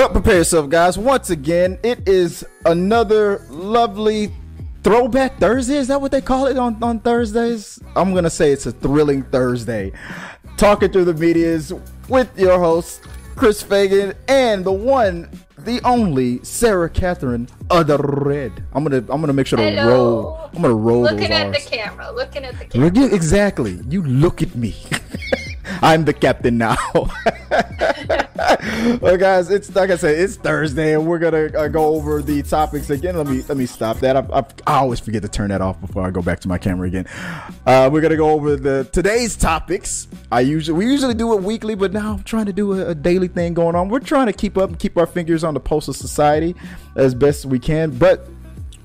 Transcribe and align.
Well, 0.00 0.08
prepare 0.08 0.36
yourself, 0.38 0.70
guys. 0.70 0.96
Once 0.96 1.28
again, 1.28 1.78
it 1.82 2.08
is 2.08 2.42
another 2.64 3.44
lovely 3.50 4.32
throwback 4.82 5.36
Thursday. 5.38 5.76
Is 5.76 5.88
that 5.88 6.00
what 6.00 6.10
they 6.10 6.22
call 6.22 6.46
it 6.46 6.56
on, 6.56 6.82
on 6.82 7.00
Thursdays? 7.00 7.78
I'm 7.94 8.12
going 8.12 8.24
to 8.24 8.30
say 8.30 8.50
it's 8.50 8.64
a 8.64 8.72
thrilling 8.72 9.24
Thursday. 9.24 9.92
Talking 10.56 10.90
through 10.90 11.04
the 11.04 11.12
medias 11.12 11.74
with 12.08 12.30
your 12.38 12.58
host, 12.58 13.02
Chris 13.36 13.62
Fagan, 13.62 14.14
and 14.26 14.64
the 14.64 14.72
one, 14.72 15.28
the 15.58 15.82
only 15.84 16.42
Sarah 16.44 16.88
Catherine 16.88 17.46
of 17.68 17.88
the 17.88 17.98
Red. 17.98 18.64
I'm 18.72 18.82
gonna 18.82 19.04
I'm 19.10 19.20
gonna 19.20 19.34
make 19.34 19.48
sure 19.48 19.58
to 19.58 19.70
Hello. 19.70 19.86
roll. 19.86 20.50
I'm 20.54 20.62
gonna 20.62 20.74
roll 20.74 21.02
Looking 21.02 21.30
at 21.30 21.48
R's. 21.48 21.62
the 21.62 21.76
camera. 21.76 22.10
Looking 22.10 22.44
at 22.44 22.58
the 22.58 22.64
camera. 22.64 23.14
Exactly. 23.14 23.78
You 23.86 24.02
look 24.02 24.40
at 24.40 24.54
me. 24.54 24.76
I'm 25.82 26.06
the 26.06 26.14
captain 26.14 26.56
now. 26.56 26.78
well, 29.00 29.16
guys, 29.16 29.50
it's 29.50 29.74
like 29.74 29.90
I 29.90 29.96
said, 29.96 30.18
it's 30.18 30.36
Thursday, 30.36 30.94
and 30.94 31.06
we're 31.06 31.18
gonna 31.18 31.50
uh, 31.56 31.68
go 31.68 31.94
over 31.94 32.22
the 32.22 32.42
topics 32.42 32.90
again. 32.90 33.16
Let 33.16 33.26
me 33.26 33.42
let 33.48 33.56
me 33.56 33.66
stop 33.66 33.98
that. 34.00 34.16
I, 34.16 34.20
I, 34.32 34.44
I 34.66 34.78
always 34.78 34.98
forget 35.00 35.22
to 35.22 35.28
turn 35.28 35.50
that 35.50 35.60
off 35.60 35.80
before 35.80 36.02
I 36.02 36.10
go 36.10 36.22
back 36.22 36.40
to 36.40 36.48
my 36.48 36.58
camera 36.58 36.88
again. 36.88 37.06
Uh, 37.66 37.88
we're 37.92 38.00
gonna 38.00 38.16
go 38.16 38.30
over 38.30 38.56
the 38.56 38.88
today's 38.92 39.36
topics. 39.36 40.08
I 40.32 40.40
usually 40.40 40.78
we 40.78 40.90
usually 40.90 41.14
do 41.14 41.34
it 41.34 41.42
weekly, 41.42 41.74
but 41.74 41.92
now 41.92 42.14
I'm 42.14 42.22
trying 42.22 42.46
to 42.46 42.52
do 42.52 42.72
a, 42.72 42.88
a 42.88 42.94
daily 42.94 43.28
thing 43.28 43.54
going 43.54 43.76
on. 43.76 43.88
We're 43.88 44.00
trying 44.00 44.26
to 44.26 44.32
keep 44.32 44.58
up 44.58 44.70
and 44.70 44.78
keep 44.78 44.96
our 44.96 45.06
fingers 45.06 45.44
on 45.44 45.54
the 45.54 45.60
pulse 45.60 45.88
of 45.88 45.96
society 45.96 46.56
as 46.96 47.14
best 47.14 47.46
we 47.46 47.58
can, 47.58 47.90
but 47.90 48.26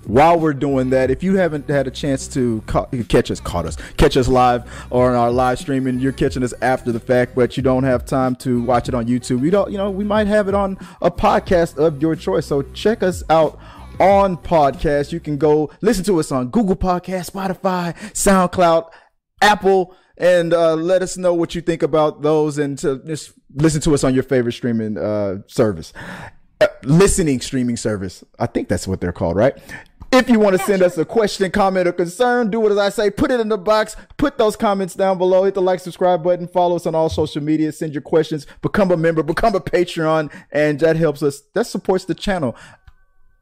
while 0.07 0.39
we're 0.39 0.53
doing 0.53 0.89
that, 0.91 1.09
if 1.09 1.23
you 1.23 1.35
haven't 1.35 1.69
had 1.69 1.87
a 1.87 1.91
chance 1.91 2.27
to 2.29 2.61
ca- 2.67 2.85
catch 3.07 3.31
us, 3.31 3.39
caught 3.39 3.65
us, 3.65 3.77
catch 3.97 4.17
us 4.17 4.27
live 4.27 4.69
or 4.89 5.09
on 5.09 5.15
our 5.15 5.31
live 5.31 5.59
stream, 5.59 5.87
and 5.87 6.01
you're 6.01 6.11
catching 6.11 6.43
us 6.43 6.53
after 6.61 6.91
the 6.91 6.99
fact, 6.99 7.35
but 7.35 7.57
you 7.57 7.63
don't 7.63 7.83
have 7.83 8.05
time 8.05 8.35
to 8.37 8.61
watch 8.63 8.87
it 8.87 8.95
on 8.95 9.05
YouTube, 9.07 9.41
we 9.41 9.49
don't, 9.49 9.71
you 9.71 9.77
know, 9.77 9.89
we 9.89 10.03
might 10.03 10.27
have 10.27 10.47
it 10.47 10.53
on 10.53 10.77
a 11.01 11.11
podcast 11.11 11.77
of 11.77 12.01
your 12.01 12.15
choice. 12.15 12.45
So 12.45 12.61
check 12.61 13.03
us 13.03 13.23
out 13.29 13.59
on 13.99 14.37
podcast. 14.37 15.11
You 15.11 15.19
can 15.19 15.37
go 15.37 15.71
listen 15.81 16.03
to 16.05 16.19
us 16.19 16.31
on 16.31 16.49
Google 16.49 16.75
Podcast, 16.75 17.31
Spotify, 17.31 17.95
SoundCloud, 18.11 18.89
Apple, 19.41 19.95
and 20.17 20.53
uh, 20.53 20.75
let 20.75 21.01
us 21.01 21.17
know 21.17 21.33
what 21.33 21.55
you 21.55 21.61
think 21.61 21.83
about 21.83 22.21
those, 22.21 22.57
and 22.57 22.77
to 22.79 22.99
just 23.05 23.33
listen 23.53 23.81
to 23.81 23.93
us 23.93 24.03
on 24.03 24.13
your 24.13 24.23
favorite 24.23 24.53
streaming 24.53 24.97
uh, 24.97 25.39
service 25.47 25.93
uh, 26.61 26.67
listening 26.83 27.41
streaming 27.41 27.77
service. 27.77 28.23
I 28.39 28.45
think 28.45 28.69
that's 28.69 28.87
what 28.87 29.01
they're 29.01 29.11
called, 29.11 29.35
right? 29.35 29.57
If 30.15 30.29
you 30.29 30.39
want 30.39 30.57
to 30.57 30.63
send 30.63 30.81
us 30.81 30.97
a 30.97 31.03
question, 31.03 31.51
comment, 31.51 31.89
or 31.89 31.91
concern, 31.91 32.49
do 32.49 32.61
what 32.61 32.71
as 32.71 32.77
I 32.77 32.87
say. 32.87 33.09
Put 33.11 33.31
it 33.31 33.41
in 33.41 33.49
the 33.49 33.57
box. 33.57 33.97
Put 34.15 34.37
those 34.37 34.55
comments 34.55 34.95
down 34.95 35.17
below. 35.17 35.43
Hit 35.43 35.55
the 35.55 35.61
like, 35.61 35.81
subscribe 35.81 36.23
button. 36.23 36.47
Follow 36.47 36.77
us 36.77 36.85
on 36.85 36.95
all 36.95 37.09
social 37.09 37.43
media. 37.43 37.69
Send 37.73 37.93
your 37.93 38.01
questions. 38.01 38.47
Become 38.61 38.91
a 38.91 38.97
member. 38.97 39.23
Become 39.23 39.55
a 39.55 39.59
Patreon, 39.59 40.31
and 40.53 40.79
that 40.79 40.95
helps 40.95 41.21
us. 41.21 41.41
That 41.53 41.67
supports 41.67 42.05
the 42.05 42.15
channel 42.15 42.55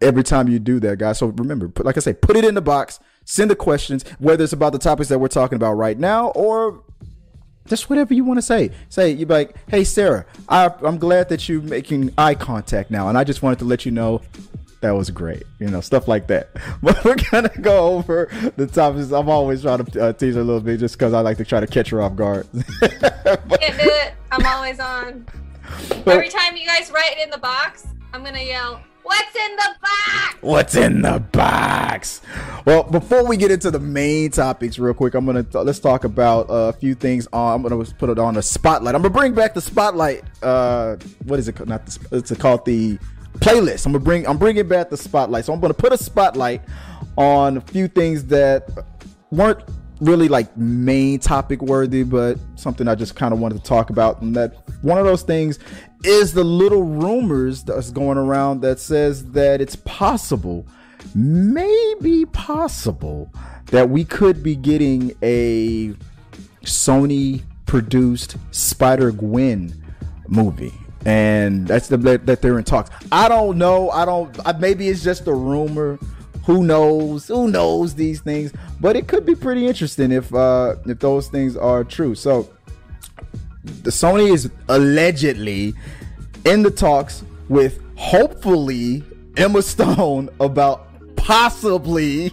every 0.02 0.24
time 0.24 0.48
you 0.48 0.58
do 0.58 0.80
that, 0.80 0.98
guys. 0.98 1.20
So 1.20 1.28
remember, 1.28 1.70
put, 1.70 1.86
like 1.86 1.96
I 1.96 2.00
say, 2.00 2.14
put 2.14 2.36
it 2.36 2.44
in 2.44 2.56
the 2.56 2.62
box. 2.62 3.00
Send 3.24 3.52
the 3.52 3.56
questions, 3.56 4.04
whether 4.18 4.44
it's 4.44 4.54
about 4.54 4.74
the 4.74 4.80
topics 4.80 5.10
that 5.10 5.20
we're 5.20 5.28
talking 5.28 5.58
about 5.58 5.74
right 5.74 6.00
now 6.00 6.30
or 6.30 6.84
just 7.68 7.88
whatever 7.88 8.16
you 8.16 8.26
want 8.26 8.40
to 8.40 8.42
say. 8.42 8.72
Say 8.90 9.12
you 9.12 9.28
be 9.28 9.34
like, 9.34 9.56
"Hey 9.70 9.84
Sarah, 9.84 10.26
I, 10.50 10.72
I'm 10.82 10.98
glad 10.98 11.30
that 11.30 11.48
you're 11.48 11.62
making 11.62 12.14
eye 12.18 12.34
contact 12.34 12.90
now, 12.90 13.10
and 13.10 13.18
I 13.18 13.24
just 13.24 13.44
wanted 13.44 13.60
to 13.60 13.66
let 13.66 13.86
you 13.86 13.92
know 13.92 14.22
that 14.84 14.92
was 14.92 15.10
great." 15.10 15.44
You 15.60 15.70
know, 15.70 15.82
stuff 15.82 16.08
like 16.08 16.28
that. 16.28 16.50
But 16.84 17.04
we're 17.04 17.16
gonna 17.32 17.50
go 17.62 17.96
over 17.96 18.30
the 18.56 18.68
topics. 18.68 19.12
I'm 19.12 19.30
always 19.30 19.62
trying 19.64 19.84
to 19.84 20.04
uh, 20.04 20.14
tease 20.14 20.36
her 20.36 20.42
a 20.42 20.44
little 20.44 20.62
bit 20.62 20.80
just 20.80 20.96
because 20.98 21.14
I 21.14 21.22
like 21.22 21.38
to 21.38 21.46
try 21.46 21.60
to 21.60 21.68
catch 21.68 21.90
her 21.90 22.02
off 22.02 22.16
guard. 22.16 22.48
But- 22.82 23.60
Can't 23.62 23.80
do 23.82 23.90
it. 23.90 24.14
I'm 24.32 24.46
always 24.46 24.80
on. 24.80 25.26
Every 26.06 26.30
time 26.30 26.56
you 26.58 26.66
guys 26.68 26.92
write 26.92 27.14
it 27.18 27.24
in 27.24 27.30
the 27.30 27.38
box, 27.38 27.88
I'm 28.14 28.24
gonna 28.24 28.42
yell, 28.42 28.82
"What's 29.04 29.36
in 29.36 29.56
the 29.56 29.70
box?" 29.82 30.38
What's 30.42 30.76
in 30.76 31.02
the 31.02 31.20
box? 31.32 32.22
Well, 32.66 32.84
before 32.84 33.26
we 33.26 33.38
get 33.38 33.50
into 33.52 33.72
the 33.72 33.80
main 33.80 34.32
topics, 34.32 34.78
real 34.78 34.94
quick, 34.94 35.14
I'm 35.14 35.26
gonna 35.26 35.46
let's 35.54 35.80
talk 35.80 36.04
about 36.04 36.50
uh, 36.50 36.54
a 36.70 36.74
few 36.74 36.96
things. 36.96 37.28
On 37.32 37.56
I'm 37.56 37.62
gonna 37.62 37.84
put 37.98 38.10
it 38.10 38.20
on 38.20 38.34
the 38.34 38.42
spotlight. 38.44 38.94
I'm 38.96 39.02
gonna 39.02 39.14
bring 39.14 39.34
back 39.34 39.54
the 39.54 39.62
spotlight. 39.62 40.24
Uh, 40.42 40.98
what 41.26 41.40
is 41.40 41.48
it? 41.48 41.66
Not 41.66 41.86
the, 41.86 42.18
it's 42.18 42.36
called 42.38 42.66
the 42.66 43.00
playlist. 43.36 43.86
I'm 43.86 43.94
gonna 43.94 44.04
bring 44.04 44.28
I'm 44.28 44.38
bringing 44.38 44.68
back 44.68 44.90
the 44.90 44.98
spotlight. 44.98 45.46
So 45.46 45.54
I'm 45.54 45.60
gonna 45.60 45.74
put 45.74 45.94
a 45.94 45.98
spotlight 45.98 46.62
on 47.18 47.58
a 47.58 47.62
few 47.62 47.88
things 47.88 48.26
that 48.26 48.70
weren't 49.32 49.64
really 50.00 50.28
like 50.28 50.56
main 50.58 51.20
topic 51.20 51.62
worthy, 51.62 52.04
but 52.04 52.38
something 52.56 52.88
I 52.88 52.96
just 52.96 53.16
kind 53.16 53.34
of 53.34 53.40
wanted 53.40 53.58
to 53.58 53.64
talk 53.64 53.90
about. 53.90 54.22
And 54.22 54.36
that 54.36 54.56
one 54.82 54.98
of 54.98 55.06
those 55.06 55.24
things 55.24 55.60
is 56.04 56.34
the 56.34 56.44
little 56.44 56.84
rumors 56.84 57.64
that's 57.64 57.92
going 57.92 58.18
around 58.18 58.62
that 58.62 58.80
says 58.80 59.32
that 59.32 59.62
it's 59.62 59.76
possible, 59.78 60.66
maybe 61.16 62.26
possible, 62.26 63.32
that 63.68 63.90
we 63.90 64.04
could 64.04 64.44
be 64.44 64.56
getting 64.56 65.14
a 65.22 65.94
Sony 66.64 67.44
produced 67.66 68.36
Spider 68.52 69.12
Gwen 69.12 69.74
movie. 70.28 70.74
And 71.06 71.68
that's 71.68 71.88
the 71.88 71.98
that 71.98 72.42
they're 72.42 72.58
in 72.58 72.64
talks. 72.64 72.90
I 73.12 73.28
don't 73.28 73.58
know. 73.58 73.90
I 73.90 74.06
don't. 74.06 74.38
I, 74.46 74.54
maybe 74.54 74.88
it's 74.88 75.04
just 75.04 75.28
a 75.28 75.34
rumor. 75.34 76.00
Who 76.46 76.64
knows? 76.64 77.28
Who 77.28 77.50
knows 77.50 77.96
these 77.96 78.22
things? 78.22 78.54
But 78.80 78.96
it 78.96 79.08
could 79.08 79.26
be 79.26 79.36
pretty 79.36 79.68
interesting 79.68 80.12
if 80.12 80.34
uh 80.34 80.76
if 80.86 81.00
those 81.00 81.28
things 81.28 81.58
are 81.58 81.84
true. 81.84 82.16
So 82.16 82.50
the 83.64 83.92
Sony 83.92 84.34
is 84.34 84.50
allegedly 84.70 85.74
in 86.46 86.64
the 86.64 86.72
talks 86.72 87.24
with 87.50 87.82
hopefully 87.96 89.04
Emma 89.38 89.62
Stone 89.62 90.30
about 90.40 90.88
possibly 91.16 92.32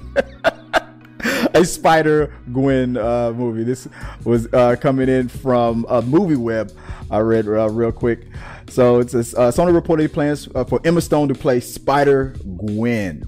a 1.55 1.65
Spider 1.65 2.35
Gwen 2.53 2.97
uh, 2.97 3.33
movie. 3.33 3.65
This 3.65 3.89
was 4.25 4.53
uh, 4.53 4.77
coming 4.81 5.09
in 5.09 5.29
from 5.29 5.87
uh, 5.89 6.01
Movie 6.03 6.37
Web. 6.37 6.73
I 7.11 7.19
read 7.19 7.47
uh, 7.47 7.69
real 7.71 7.93
quick. 7.93 8.27
So 8.71 9.01
it's 9.01 9.15
a, 9.15 9.19
uh, 9.19 9.51
Sony 9.51 9.75
reported 9.75 10.13
plans 10.13 10.49
uh, 10.55 10.65
for 10.65 10.81
Emma 10.85 11.01
Stone 11.01 11.29
to 11.29 11.35
play 11.35 11.59
Spider 11.61 12.37
Gwen. 12.57 13.25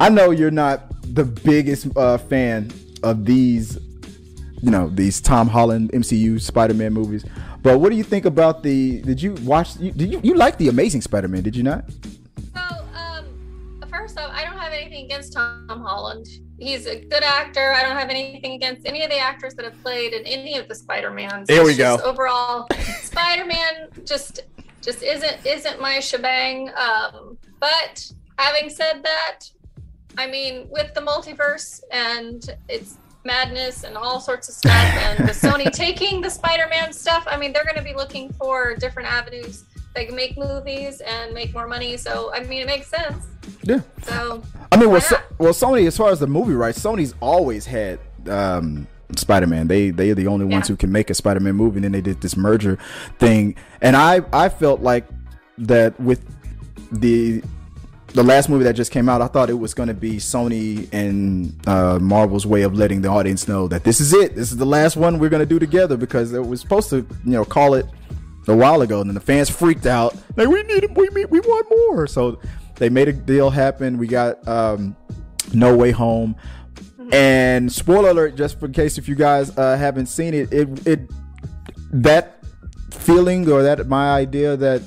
I 0.00 0.08
know 0.08 0.30
you're 0.30 0.50
not 0.50 0.92
the 1.14 1.24
biggest 1.24 1.94
uh, 1.96 2.16
fan 2.18 2.72
of 3.02 3.26
these, 3.26 3.78
you 4.62 4.70
know, 4.70 4.88
these 4.88 5.20
Tom 5.20 5.46
Holland 5.46 5.92
MCU 5.92 6.40
Spider-Man 6.40 6.92
movies, 6.92 7.24
but 7.62 7.78
what 7.78 7.90
do 7.90 7.96
you 7.96 8.02
think 8.02 8.24
about 8.24 8.62
the? 8.62 9.02
Did 9.02 9.22
you 9.22 9.34
watch? 9.42 9.76
You, 9.76 9.92
did 9.92 10.10
you 10.10 10.20
you 10.24 10.34
like 10.34 10.56
the 10.58 10.68
Amazing 10.68 11.02
Spider-Man? 11.02 11.42
Did 11.42 11.54
you 11.54 11.62
not? 11.62 11.84
So, 12.54 12.60
um, 12.94 13.26
first 13.90 14.18
off, 14.18 14.32
I 14.32 14.42
don't 14.44 14.58
have 14.58 14.72
anything 14.72 15.04
against 15.04 15.34
Tom 15.34 15.68
Holland. 15.68 16.26
He's 16.58 16.86
a 16.86 17.04
good 17.04 17.22
actor. 17.22 17.72
I 17.72 17.82
don't 17.82 17.96
have 17.96 18.08
anything 18.08 18.54
against 18.54 18.86
any 18.86 19.04
of 19.04 19.10
the 19.10 19.18
actors 19.18 19.54
that 19.54 19.64
have 19.64 19.80
played 19.82 20.14
in 20.14 20.24
any 20.24 20.56
of 20.56 20.68
the 20.68 20.74
Spider-Mans. 20.74 21.46
There 21.46 21.62
we 21.62 21.70
It's 21.70 21.78
just 21.78 22.02
go. 22.02 22.10
Overall, 22.10 22.68
Spider-Man 23.02 23.90
just 24.04 24.40
just 24.82 25.02
isn't 25.02 25.46
isn't 25.46 25.80
my 25.80 26.00
shebang. 26.00 26.70
Um, 26.70 27.38
but 27.60 28.12
having 28.38 28.68
said 28.68 29.02
that, 29.04 29.40
I 30.18 30.26
mean, 30.26 30.66
with 30.70 30.92
the 30.94 31.00
multiverse 31.00 31.80
and 31.90 32.44
its 32.68 32.98
madness 33.24 33.84
and 33.84 33.96
all 33.96 34.20
sorts 34.20 34.48
of 34.48 34.54
stuff, 34.54 34.72
and 34.74 35.26
the 35.26 35.32
Sony 35.32 35.70
taking 35.70 36.20
the 36.20 36.30
Spider-Man 36.30 36.92
stuff, 36.92 37.24
I 37.26 37.36
mean, 37.36 37.52
they're 37.52 37.64
going 37.64 37.76
to 37.76 37.82
be 37.82 37.94
looking 37.94 38.32
for 38.34 38.74
different 38.74 39.08
avenues. 39.10 39.64
They 39.94 40.06
can 40.06 40.16
make 40.16 40.36
movies 40.36 41.00
and 41.00 41.32
make 41.34 41.52
more 41.52 41.68
money. 41.68 41.96
So, 41.96 42.32
I 42.34 42.42
mean, 42.44 42.62
it 42.62 42.66
makes 42.66 42.88
sense. 42.88 43.26
Yeah. 43.62 43.80
So, 44.02 44.42
I 44.72 44.76
mean, 44.76 44.90
well, 44.90 45.00
so, 45.00 45.16
well, 45.38 45.52
Sony, 45.52 45.86
as 45.86 45.96
far 45.96 46.10
as 46.10 46.18
the 46.18 46.26
movie 46.26 46.54
rights, 46.54 46.78
Sony's 46.78 47.14
always 47.20 47.66
had 47.66 48.00
um, 48.28 48.86
Spider-Man. 49.18 49.68
They 49.68 49.90
they 49.90 50.10
are 50.10 50.14
the 50.14 50.26
only 50.26 50.44
ones 50.44 50.68
Yeah. 50.68 50.72
who 50.74 50.76
can 50.76 50.92
make 50.92 51.10
a 51.10 51.14
Spider-Man 51.14 51.54
movie. 51.54 51.76
And 51.78 51.84
then 51.84 51.92
they 51.92 52.00
did 52.00 52.20
this 52.20 52.36
merger 52.36 52.78
thing, 53.18 53.54
and 53.80 53.96
I 53.96 54.22
I 54.32 54.48
felt 54.48 54.80
like 54.80 55.06
that 55.58 55.98
with 56.00 56.24
the 56.90 57.42
the 58.14 58.22
last 58.22 58.50
movie 58.50 58.64
that 58.64 58.74
just 58.74 58.90
came 58.90 59.08
out, 59.08 59.22
I 59.22 59.26
thought 59.26 59.48
it 59.48 59.54
was 59.58 59.72
going 59.72 59.88
to 59.88 59.94
be 59.94 60.16
Sony 60.16 60.86
and 60.92 61.54
uh, 61.66 61.98
Marvel's 61.98 62.44
way 62.46 62.60
of 62.60 62.74
letting 62.74 63.00
the 63.00 63.08
audience 63.08 63.48
know 63.48 63.68
that 63.68 63.84
this 63.84 64.00
is 64.02 64.12
it. 64.12 64.34
This 64.34 64.50
is 64.52 64.58
the 64.58 64.66
last 64.66 64.96
one 64.96 65.18
we're 65.18 65.30
going 65.30 65.40
to 65.40 65.46
do 65.46 65.58
together 65.58 65.96
because 65.96 66.34
it 66.34 66.44
was 66.46 66.60
supposed 66.60 66.90
to, 66.90 66.96
you 66.96 67.06
know, 67.32 67.44
call 67.46 67.72
it 67.72 67.86
a 68.48 68.54
while 68.54 68.82
ago, 68.82 69.00
and 69.00 69.08
then 69.08 69.14
the 69.14 69.20
fans 69.20 69.48
freaked 69.48 69.86
out. 69.86 70.14
Like 70.36 70.48
we 70.48 70.62
need 70.64 70.84
it, 70.84 70.94
we 70.94 71.08
we, 71.10 71.24
we 71.26 71.40
want 71.40 71.66
more. 71.70 72.06
So 72.06 72.38
they 72.76 72.90
made 72.90 73.08
a 73.08 73.12
deal 73.14 73.48
happen. 73.48 73.96
We 73.96 74.08
got 74.08 74.46
um, 74.46 74.94
No 75.54 75.74
Way 75.74 75.90
Home, 75.92 76.36
and 77.10 77.72
spoiler 77.72 78.10
alert, 78.10 78.36
just 78.36 78.60
for 78.60 78.68
case 78.68 78.98
if 78.98 79.08
you 79.08 79.14
guys 79.14 79.56
uh, 79.56 79.76
haven't 79.76 80.06
seen 80.06 80.34
it, 80.34 80.52
it 80.52 80.86
it 80.86 81.10
that 81.92 82.38
feeling 82.90 83.50
or 83.50 83.62
that 83.62 83.86
my 83.88 84.12
idea 84.12 84.56
that 84.56 84.82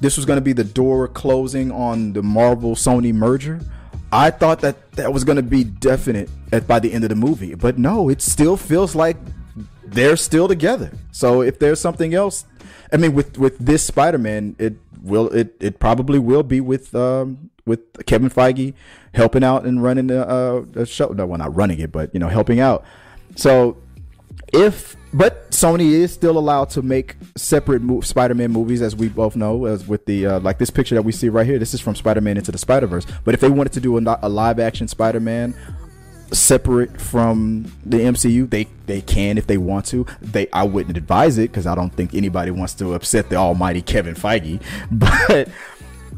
this 0.00 0.16
was 0.16 0.26
going 0.26 0.36
to 0.36 0.42
be 0.44 0.52
the 0.52 0.64
door 0.64 1.08
closing 1.08 1.70
on 1.70 2.12
the 2.12 2.22
Marvel 2.22 2.74
Sony 2.74 3.12
merger. 3.12 3.60
I 4.10 4.30
thought 4.30 4.60
that 4.60 4.92
that 4.92 5.12
was 5.12 5.24
going 5.24 5.36
to 5.36 5.42
be 5.42 5.64
definite 5.64 6.28
at 6.52 6.66
by 6.66 6.78
the 6.78 6.92
end 6.92 7.04
of 7.04 7.10
the 7.10 7.16
movie, 7.16 7.54
but 7.54 7.78
no, 7.78 8.08
it 8.08 8.20
still 8.20 8.56
feels 8.56 8.94
like 8.94 9.16
they're 9.84 10.16
still 10.16 10.48
together. 10.48 10.92
So 11.12 11.42
if 11.42 11.58
there's 11.58 11.80
something 11.80 12.14
else, 12.14 12.44
I 12.92 12.96
mean, 12.96 13.14
with 13.14 13.38
with 13.38 13.58
this 13.58 13.84
Spider-Man, 13.84 14.56
it 14.58 14.74
will 15.02 15.28
it 15.30 15.56
it 15.60 15.78
probably 15.78 16.18
will 16.18 16.42
be 16.42 16.60
with 16.60 16.94
um 16.94 17.50
with 17.66 17.80
Kevin 18.06 18.30
Feige 18.30 18.74
helping 19.14 19.44
out 19.44 19.64
and 19.64 19.82
running 19.82 20.06
the 20.06 20.26
uh 20.28 20.64
the 20.70 20.86
show. 20.86 21.08
No, 21.08 21.26
well 21.26 21.38
not 21.38 21.54
running 21.54 21.78
it, 21.78 21.92
but 21.92 22.12
you 22.12 22.20
know 22.20 22.28
helping 22.28 22.60
out. 22.60 22.84
So 23.36 23.76
if 24.52 24.96
but 25.14 25.50
Sony 25.50 25.90
is 25.90 26.12
still 26.12 26.38
allowed 26.38 26.70
to 26.70 26.82
make 26.82 27.16
separate 27.36 27.82
mo- 27.82 28.00
Spider-Man 28.00 28.50
movies, 28.50 28.80
as 28.80 28.96
we 28.96 29.08
both 29.08 29.36
know, 29.36 29.66
as 29.66 29.86
with 29.86 30.06
the 30.06 30.26
uh, 30.26 30.40
like 30.40 30.58
this 30.58 30.70
picture 30.70 30.94
that 30.94 31.02
we 31.02 31.12
see 31.12 31.28
right 31.28 31.46
here. 31.46 31.58
This 31.58 31.74
is 31.74 31.80
from 31.80 31.94
Spider-Man 31.94 32.38
into 32.38 32.50
the 32.50 32.58
Spider-Verse. 32.58 33.06
But 33.24 33.34
if 33.34 33.40
they 33.40 33.50
wanted 33.50 33.74
to 33.74 33.80
do 33.80 33.98
a, 33.98 34.18
a 34.22 34.28
live-action 34.28 34.88
Spider-Man 34.88 35.54
separate 36.32 37.00
from 37.00 37.72
the 37.84 37.98
MCU, 37.98 38.48
they 38.48 38.66
they 38.86 39.00
can 39.00 39.38
if 39.38 39.46
they 39.46 39.58
want 39.58 39.86
to. 39.86 40.06
They 40.20 40.48
I 40.52 40.64
wouldn't 40.64 40.96
advise 40.96 41.38
it 41.38 41.50
because 41.50 41.66
I 41.66 41.74
don't 41.74 41.92
think 41.92 42.14
anybody 42.14 42.50
wants 42.50 42.74
to 42.74 42.94
upset 42.94 43.28
the 43.28 43.36
almighty 43.36 43.82
Kevin 43.82 44.14
Feige. 44.14 44.60
But 44.90 45.48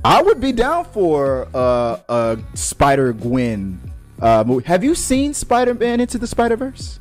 I 0.04 0.20
would 0.22 0.40
be 0.40 0.52
down 0.52 0.84
for 0.86 1.48
uh, 1.54 1.98
a 2.08 2.38
Spider 2.54 3.12
Gwen 3.12 3.80
uh, 4.20 4.44
movie. 4.46 4.66
Have 4.66 4.84
you 4.84 4.94
seen 4.94 5.32
Spider-Man 5.32 6.00
into 6.00 6.18
the 6.18 6.26
Spider-Verse? 6.26 7.00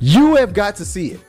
You 0.00 0.36
have 0.36 0.54
got 0.54 0.76
to 0.76 0.84
see 0.84 1.08
it. 1.12 1.20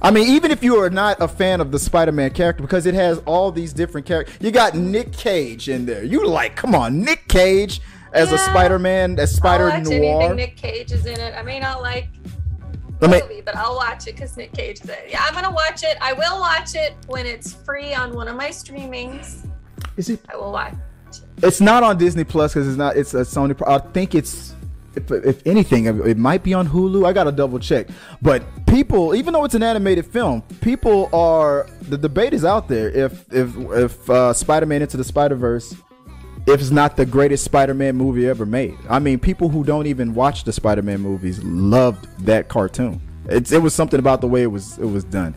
I 0.00 0.10
mean, 0.10 0.28
even 0.30 0.50
if 0.50 0.64
you 0.64 0.80
are 0.80 0.90
not 0.90 1.20
a 1.20 1.28
fan 1.28 1.60
of 1.60 1.70
the 1.70 1.78
Spider-Man 1.78 2.30
character, 2.30 2.62
because 2.62 2.86
it 2.86 2.94
has 2.94 3.18
all 3.20 3.52
these 3.52 3.72
different 3.72 4.06
characters. 4.06 4.36
You 4.40 4.50
got 4.50 4.74
Nick 4.74 5.12
Cage 5.12 5.68
in 5.68 5.86
there. 5.86 6.02
You 6.02 6.26
like, 6.26 6.56
come 6.56 6.74
on, 6.74 7.02
Nick 7.02 7.28
Cage 7.28 7.80
as 8.12 8.28
yeah, 8.28 8.34
a 8.34 8.38
Spider-Man, 8.38 9.18
as 9.18 9.34
Spider 9.34 9.70
I'll 9.70 9.78
watch 9.78 9.88
Noir. 9.88 10.22
Anything 10.22 10.36
Nick 10.36 10.56
Cage 10.56 10.92
is 10.92 11.06
in 11.06 11.18
it. 11.18 11.34
I 11.36 11.42
may 11.42 11.58
not 11.58 11.82
like 11.82 12.08
the 13.00 13.08
me, 13.08 13.20
movie, 13.22 13.40
but 13.40 13.56
I'll 13.56 13.76
watch 13.76 14.06
it 14.06 14.14
because 14.14 14.36
Nick 14.36 14.52
Cage 14.52 14.80
is 14.80 14.88
in 14.88 14.90
it. 14.90 15.06
Yeah, 15.10 15.24
I'm 15.26 15.34
gonna 15.34 15.50
watch 15.50 15.82
it. 15.82 15.96
I 16.00 16.12
will 16.12 16.38
watch 16.38 16.74
it 16.74 16.94
when 17.06 17.26
it's 17.26 17.52
free 17.52 17.94
on 17.94 18.14
one 18.14 18.28
of 18.28 18.36
my 18.36 18.48
streamings. 18.48 19.46
Is 19.96 20.08
it? 20.10 20.20
I 20.32 20.36
will 20.36 20.52
watch. 20.52 20.74
It. 21.10 21.22
It's 21.42 21.60
not 21.60 21.82
on 21.82 21.98
Disney 21.98 22.24
Plus 22.24 22.54
because 22.54 22.68
it's 22.68 22.76
not. 22.76 22.96
It's 22.96 23.14
a 23.14 23.22
Sony. 23.22 23.60
I 23.66 23.78
think 23.78 24.14
it's 24.14 24.54
if, 24.94 25.10
if, 25.10 25.46
anything, 25.46 25.86
it 25.86 26.18
might 26.18 26.42
be 26.42 26.54
on 26.54 26.68
Hulu. 26.68 27.06
I 27.06 27.12
gotta 27.12 27.32
double 27.32 27.58
check. 27.58 27.88
But 28.20 28.42
people, 28.66 29.14
even 29.14 29.32
though 29.32 29.44
it's 29.44 29.54
an 29.54 29.62
animated 29.62 30.06
film, 30.06 30.42
people 30.60 31.08
are 31.14 31.66
the 31.82 31.96
debate 31.96 32.34
is 32.34 32.44
out 32.44 32.68
there. 32.68 32.90
If 32.90 33.32
if 33.32 33.56
if 33.56 34.10
uh, 34.10 34.32
Spider-Man 34.32 34.82
into 34.82 34.96
the 34.96 35.04
Spider-Verse, 35.04 35.74
if 36.46 36.60
it's 36.60 36.70
not 36.70 36.96
the 36.96 37.06
greatest 37.06 37.44
Spider-Man 37.44 37.96
movie 37.96 38.28
ever 38.28 38.44
made. 38.44 38.76
I 38.88 38.98
mean, 38.98 39.18
people 39.18 39.48
who 39.48 39.64
don't 39.64 39.86
even 39.86 40.14
watch 40.14 40.44
the 40.44 40.52
Spider-Man 40.52 41.00
movies 41.00 41.42
loved 41.44 42.06
that 42.24 42.48
cartoon. 42.48 43.00
It's, 43.26 43.52
it 43.52 43.62
was 43.62 43.74
something 43.74 44.00
about 44.00 44.20
the 44.20 44.26
way 44.26 44.42
it 44.42 44.48
was 44.48 44.78
it 44.78 44.86
was 44.86 45.04
done. 45.04 45.34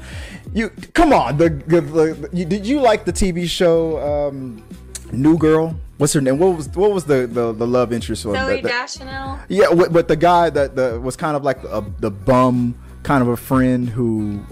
You 0.54 0.70
come 0.94 1.14
on, 1.14 1.38
the, 1.38 1.50
the, 1.50 1.82
the 1.82 2.30
you, 2.34 2.46
did 2.46 2.66
you 2.66 2.80
like 2.82 3.06
the 3.06 3.14
TV 3.14 3.48
show 3.48 4.30
um, 4.30 4.64
New 5.12 5.38
Girl? 5.38 5.76
what's 5.98 6.14
her 6.14 6.22
name? 6.22 6.38
What 6.38 6.56
was 6.56 6.70
what 6.70 6.92
was 6.92 7.06
the 7.06 7.28
the, 7.28 7.54
the 7.54 7.68
love 7.68 7.94
interest? 7.94 8.26
Zooey 8.26 8.62
Deschanel. 8.62 9.40
Yeah, 9.50 9.74
but 9.74 10.08
the 10.08 10.16
guy 10.16 10.50
that 10.50 10.76
the 10.76 11.00
was 11.00 11.16
kind 11.16 11.36
of 11.36 11.44
like 11.44 11.64
a, 11.64 11.86
the 12.00 12.12
bum 12.12 12.76
kind 13.04 13.22
of 13.22 13.30
a 13.30 13.38
friend 13.38 13.90
who 13.90 14.44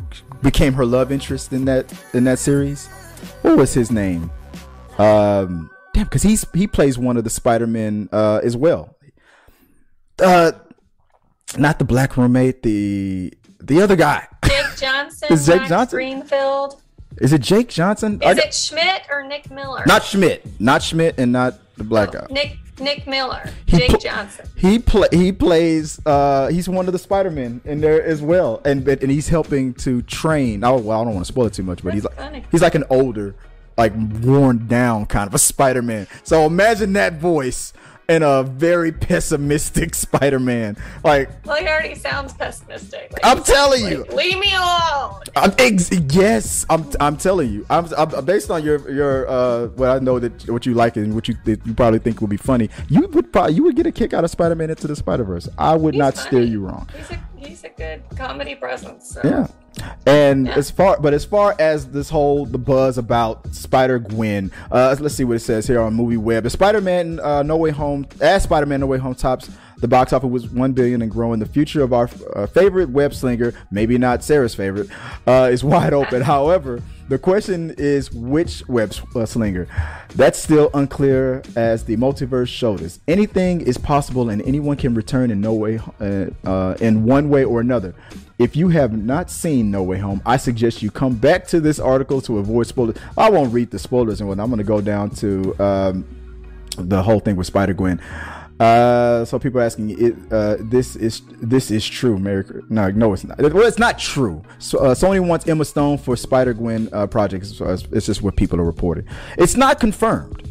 became 0.42 0.74
her 0.74 0.86
love 0.86 1.12
interest 1.12 1.54
in 1.54 1.66
that 1.66 1.92
in 2.14 2.24
that 2.26 2.40
series. 2.40 2.88
What 3.42 3.58
was 3.58 3.74
his 3.74 3.92
name? 3.92 4.32
Um, 4.98 5.70
damn, 5.94 6.04
because 6.06 6.24
he's 6.24 6.46
he 6.54 6.68
plays 6.68 6.98
one 6.98 7.18
of 7.18 7.24
the 7.24 7.30
Spider 7.30 7.68
Men 7.68 8.10
uh, 8.12 8.42
as 8.44 8.58
well. 8.58 8.96
Uh, 10.20 10.52
not 11.58 11.80
the 11.80 11.86
black 11.86 12.18
roommate, 12.18 12.64
the 12.64 13.34
the 13.60 13.82
other 13.82 13.96
guy. 13.96 14.28
Jake 14.46 14.66
Johnson. 14.78 15.28
Is 15.32 15.46
Jake 15.46 15.58
Max 15.58 15.70
Johnson? 15.70 15.98
Greenfield. 15.98 16.82
Is 17.20 17.32
it 17.32 17.42
Jake 17.42 17.70
Johnson? 17.70 18.22
Is 18.24 18.38
it 18.38 18.54
Schmidt 18.54 19.04
or 19.10 19.24
Nick 19.24 19.52
Miller? 19.52 19.84
Not 19.86 20.04
Schmidt. 20.04 20.60
Not 20.60 20.82
Schmidt 20.82 21.20
and 21.20 21.32
not 21.32 21.60
the 21.78 21.84
black 21.84 22.10
oh, 22.10 22.22
guy. 22.22 22.28
Nick 22.32 22.58
Nick 22.80 23.06
Miller. 23.08 23.50
He 23.68 23.78
Jake 23.78 23.90
pl- 23.92 24.00
Johnson. 24.00 24.48
He 24.56 24.80
play 24.80 25.08
he 25.12 25.32
plays 25.32 26.00
uh 26.06 26.48
he's 26.48 26.68
one 26.68 26.88
of 26.88 26.94
the 26.94 27.00
Spider-Men 27.00 27.62
in 27.66 27.82
there 27.82 28.04
as 28.04 28.22
well. 28.22 28.62
And 28.66 28.88
and 28.88 29.12
he's 29.12 29.28
helping 29.28 29.74
to 29.76 30.02
train. 30.04 30.64
Oh 30.64 30.78
well 30.78 31.02
I 31.02 31.04
don't 31.04 31.14
want 31.14 31.26
to 31.26 31.32
spoil 31.32 31.46
it 31.46 31.54
too 31.54 31.64
much, 31.64 31.84
but 31.84 31.94
That's 31.94 31.96
he's 31.96 32.04
like 32.06 32.16
funny. 32.16 32.46
he's 32.52 32.62
like 32.62 32.76
an 32.76 32.86
older, 32.90 33.36
like 33.78 33.94
worn 34.22 34.68
down 34.68 35.06
kind 35.06 35.28
of 35.28 35.34
a 35.34 35.40
Spider-Man. 35.40 36.08
So 36.24 36.46
imagine 36.46 36.94
that 36.94 37.14
voice 37.14 37.74
and 38.10 38.24
a 38.24 38.44
very 38.44 38.92
pessimistic 38.92 39.96
Spider-Man. 39.96 40.78
Like, 41.04 41.30
well, 41.46 41.58
he 41.58 41.68
already 41.68 41.96
sounds 41.96 42.34
pessimistic. 42.34 43.12
Like, 43.14 43.22
I'm 43.24 43.44
telling 43.44 43.86
you, 43.86 44.04
leave 44.06 44.38
me 44.40 44.54
alone. 44.54 45.22
I'm 45.36 45.54
ex- 45.58 45.90
yes, 45.92 46.66
I'm. 46.70 46.86
I'm 47.00 47.18
telling 47.18 47.52
you. 47.52 47.66
I'm, 47.70 47.88
I'm, 47.98 48.26
based 48.26 48.52
on 48.52 48.64
your 48.64 48.90
your 48.92 49.28
uh 49.28 49.68
what 49.68 49.90
I 49.90 50.00
know 50.00 50.20
that 50.20 50.50
what 50.50 50.66
you 50.66 50.74
like 50.74 50.98
and 50.98 51.16
what 51.16 51.28
you 51.28 51.36
you 51.46 51.58
probably 51.74 52.00
think 52.00 52.22
would 52.22 52.30
be 52.30 52.38
funny. 52.38 52.70
You 52.90 53.08
would 53.08 53.32
probably 53.32 53.54
you 53.54 53.64
would 53.64 53.76
get 53.76 53.86
a 53.86 53.92
kick 53.92 54.14
out 54.14 54.24
of 54.24 54.30
Spider-Man 54.30 54.70
into 54.70 54.88
the 54.88 54.96
Spider-Verse. 54.96 55.50
I 55.58 55.76
would 55.76 55.94
he's 55.94 56.00
not 56.00 56.16
funny. 56.16 56.28
steer 56.28 56.44
you 56.44 56.62
wrong. 56.62 56.90
He's 56.96 57.12
a 57.12 57.33
he's 57.46 57.64
a 57.64 57.70
good 57.70 58.04
comedy 58.16 58.56
presence. 58.56 59.10
So. 59.10 59.22
Yeah. 59.24 59.48
And 60.06 60.48
yeah. 60.48 60.56
as 60.56 60.70
far, 60.70 61.00
but 61.00 61.14
as 61.14 61.26
far 61.26 61.56
as 61.60 61.88
this 61.88 62.10
whole 62.10 62.46
the 62.46 62.58
buzz 62.58 62.98
about 62.98 63.54
Spider 63.54 64.00
Gwen, 64.00 64.52
uh, 64.72 64.96
let's 65.00 65.16
see 65.16 65.24
what 65.24 65.36
it 65.36 65.42
says 65.42 65.68
here 65.68 65.82
on 65.82 65.94
Movie 65.94 66.18
Web. 66.18 66.44
The 66.44 66.50
Spider 66.50 66.82
Man 66.82 67.20
uh, 67.20 67.44
No 67.44 67.58
Way 67.58 67.72
Home, 67.72 68.06
as 68.22 68.44
Spider 68.44 68.66
Man 68.66 68.80
No 68.80 68.88
Way 68.88 69.00
Home 69.00 69.16
tops 69.16 69.50
the 69.84 69.88
box 69.90 70.14
office 70.14 70.30
was 70.30 70.48
one 70.48 70.72
billion 70.72 71.02
and 71.02 71.12
growing. 71.12 71.40
The 71.40 71.46
future 71.46 71.84
of 71.84 71.92
our 71.92 72.10
uh, 72.34 72.48
favorite 72.48 72.90
web 72.90 73.14
slinger, 73.14 73.54
maybe 73.70 73.98
not 73.98 74.24
Sarah's 74.24 74.56
favorite, 74.56 74.88
uh, 75.28 75.50
is 75.52 75.62
wide 75.62 75.92
open. 75.92 76.22
However, 76.34 76.82
the 77.10 77.18
question 77.18 77.76
is 77.78 78.12
which 78.12 78.68
web 78.68 78.94
uh, 79.16 79.26
slinger. 79.26 79.68
That's 80.16 80.40
still 80.40 80.70
unclear 80.74 81.44
as 81.56 81.84
the 81.84 81.98
multiverse 81.98 82.48
showed 82.48 82.82
us. 82.82 83.00
Anything 83.08 83.62
is 83.62 83.78
possible, 83.78 84.30
and 84.30 84.42
anyone 84.44 84.78
can 84.78 84.94
return 84.94 85.32
in 85.32 85.42
no 85.42 85.54
way, 85.54 85.80
uh, 86.00 86.28
uh, 86.48 86.76
in 86.80 87.04
one 87.04 87.30
way 87.30 87.44
or 87.44 87.60
another. 87.62 87.94
If 88.40 88.56
you 88.56 88.70
have 88.70 88.94
not 88.94 89.30
seen 89.30 89.70
No 89.70 89.84
Way 89.84 90.00
Home, 90.00 90.22
I 90.26 90.38
suggest 90.38 90.82
you 90.82 90.92
come 90.92 91.16
back 91.16 91.46
to 91.48 91.60
this 91.60 91.80
article 91.80 92.20
to 92.22 92.40
avoid 92.40 92.68
spoilers. 92.68 92.98
I 93.18 93.30
won't 93.30 93.54
read 93.54 93.72
the 93.72 93.80
spoilers 93.80 94.22
and 94.22 94.28
what 94.28 94.40
I'm 94.40 94.48
going 94.48 94.58
to 94.58 94.64
go 94.64 94.82
down 94.82 95.12
to 95.12 95.56
um, 95.64 96.06
the 96.78 97.04
whole 97.04 97.20
thing 97.20 97.36
with 97.36 97.48
Spider 97.48 97.74
Gwen. 97.74 98.02
Uh, 98.64 99.26
so 99.26 99.38
people 99.38 99.60
asking, 99.60 99.90
it, 99.90 100.16
uh, 100.32 100.56
this 100.62 100.96
is 100.96 101.22
this 101.42 101.70
is 101.70 101.86
true. 101.86 102.18
Mary, 102.18 102.46
no, 102.70 102.90
no, 102.92 103.12
it's 103.12 103.26
not. 103.26 103.38
Well, 103.38 103.66
it's 103.66 103.78
not 103.78 104.00
true. 104.00 104.42
So 104.60 104.80
uh, 104.80 104.96
Sony 104.96 105.26
wants 105.26 105.46
Emma 105.48 105.66
Stone 105.66 105.98
for 105.98 106.16
Spider 106.16 106.54
Gwen 106.54 106.88
uh, 106.94 107.08
project. 107.08 107.46
So 107.48 107.66
it's, 107.66 107.84
it's, 107.92 108.06
just 108.06 108.22
what 108.22 108.38
people 108.38 108.62
are 108.62 108.66
reporting. 108.66 109.06
It's 109.38 109.58
not 109.58 109.80
confirmed, 109.80 110.48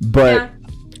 but. 0.00 0.34
Yeah. 0.34 0.50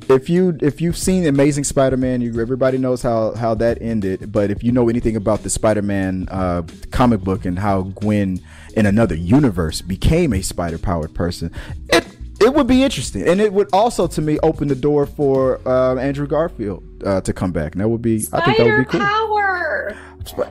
If 0.06 0.28
you 0.28 0.58
if 0.60 0.82
you've 0.82 0.98
seen 0.98 1.24
Amazing 1.24 1.64
Spider-Man, 1.64 2.20
you 2.20 2.38
everybody 2.38 2.76
knows 2.76 3.00
how 3.00 3.34
how 3.36 3.54
that 3.54 3.80
ended. 3.80 4.30
But 4.30 4.50
if 4.50 4.62
you 4.62 4.70
know 4.70 4.90
anything 4.90 5.16
about 5.16 5.42
the 5.42 5.48
Spider-Man 5.48 6.28
uh, 6.30 6.64
comic 6.90 7.22
book 7.22 7.46
and 7.46 7.58
how 7.58 7.84
Gwen 7.84 8.38
in 8.76 8.84
another 8.84 9.14
universe 9.14 9.80
became 9.80 10.34
a 10.34 10.42
spider-powered 10.42 11.14
person, 11.14 11.50
it 11.88 12.13
it 12.44 12.54
would 12.54 12.66
be 12.66 12.82
interesting, 12.82 13.26
and 13.26 13.40
it 13.40 13.52
would 13.52 13.68
also, 13.72 14.06
to 14.06 14.20
me, 14.20 14.38
open 14.42 14.68
the 14.68 14.74
door 14.74 15.06
for 15.06 15.66
uh, 15.66 15.96
Andrew 15.96 16.26
Garfield 16.26 16.84
uh, 17.04 17.20
to 17.22 17.32
come 17.32 17.52
back. 17.52 17.74
And 17.74 17.80
that 17.80 17.88
would 17.88 18.02
be, 18.02 18.20
Spider 18.20 18.42
I 18.42 18.44
think 18.44 18.58
that 18.58 18.64
would 18.64 18.78
be 18.78 18.90
cool. 18.90 19.00
Power. 19.00 19.96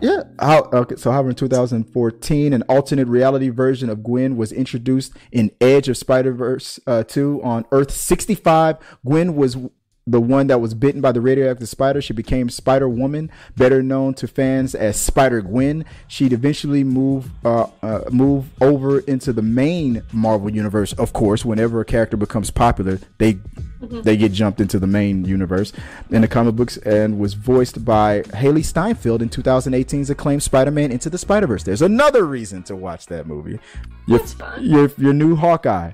Yeah. 0.01 0.23
How, 0.39 0.69
okay. 0.71 0.95
So, 0.95 1.11
however, 1.11 1.29
in 1.29 1.35
2014, 1.35 2.53
an 2.53 2.61
alternate 2.63 3.07
reality 3.07 3.49
version 3.49 3.89
of 3.89 4.03
Gwen 4.03 4.37
was 4.37 4.51
introduced 4.51 5.13
in 5.31 5.51
Edge 5.59 5.89
of 5.89 5.97
Spider 5.97 6.31
Verse 6.31 6.79
uh, 6.85 7.03
2 7.03 7.41
on 7.43 7.65
Earth 7.71 7.91
65. 7.91 8.77
Gwen 9.05 9.35
was 9.35 9.57
the 10.05 10.19
one 10.19 10.47
that 10.47 10.59
was 10.59 10.73
bitten 10.73 10.99
by 10.99 11.11
the 11.11 11.21
radioactive 11.21 11.69
spider. 11.69 12.01
She 12.01 12.13
became 12.13 12.49
Spider 12.49 12.89
Woman, 12.89 13.31
better 13.55 13.81
known 13.81 14.13
to 14.15 14.27
fans 14.27 14.75
as 14.75 14.99
Spider 14.99 15.41
Gwen. 15.41 15.85
She'd 16.07 16.33
eventually 16.33 16.83
move 16.83 17.29
uh, 17.45 17.67
uh, 17.81 18.01
move 18.11 18.47
over 18.61 18.99
into 18.99 19.31
the 19.31 19.41
main 19.41 20.03
Marvel 20.11 20.49
universe. 20.49 20.93
Of 20.93 21.13
course, 21.13 21.45
whenever 21.45 21.79
a 21.79 21.85
character 21.85 22.17
becomes 22.17 22.51
popular, 22.51 22.99
they 23.17 23.35
mm-hmm. 23.35 24.01
they 24.01 24.17
get 24.17 24.33
jumped 24.33 24.59
into 24.59 24.77
the 24.77 24.87
main 24.87 25.23
universe 25.23 25.71
in 26.09 26.21
the 26.21 26.27
comic 26.27 26.55
books, 26.55 26.77
and 26.77 27.17
was 27.17 27.33
voiced 27.33 27.85
by 27.85 28.23
Hailee 28.23 28.65
Steinfeld 28.65 29.21
in 29.21 29.29
2018's 29.29 30.09
acclaimed 30.09 30.43
Spider-Man 30.43 30.91
Into 30.91 31.09
the 31.09 31.17
Spider-Verse. 31.17 31.63
There's 31.63 31.81
another 31.81 32.25
reason 32.25 32.63
to 32.63 32.75
watch 32.75 33.05
that 33.07 33.25
movie. 33.25 33.59
Your. 34.07 34.19
Your 34.59 34.91
your 34.97 35.13
new 35.13 35.35
Hawkeye 35.35 35.91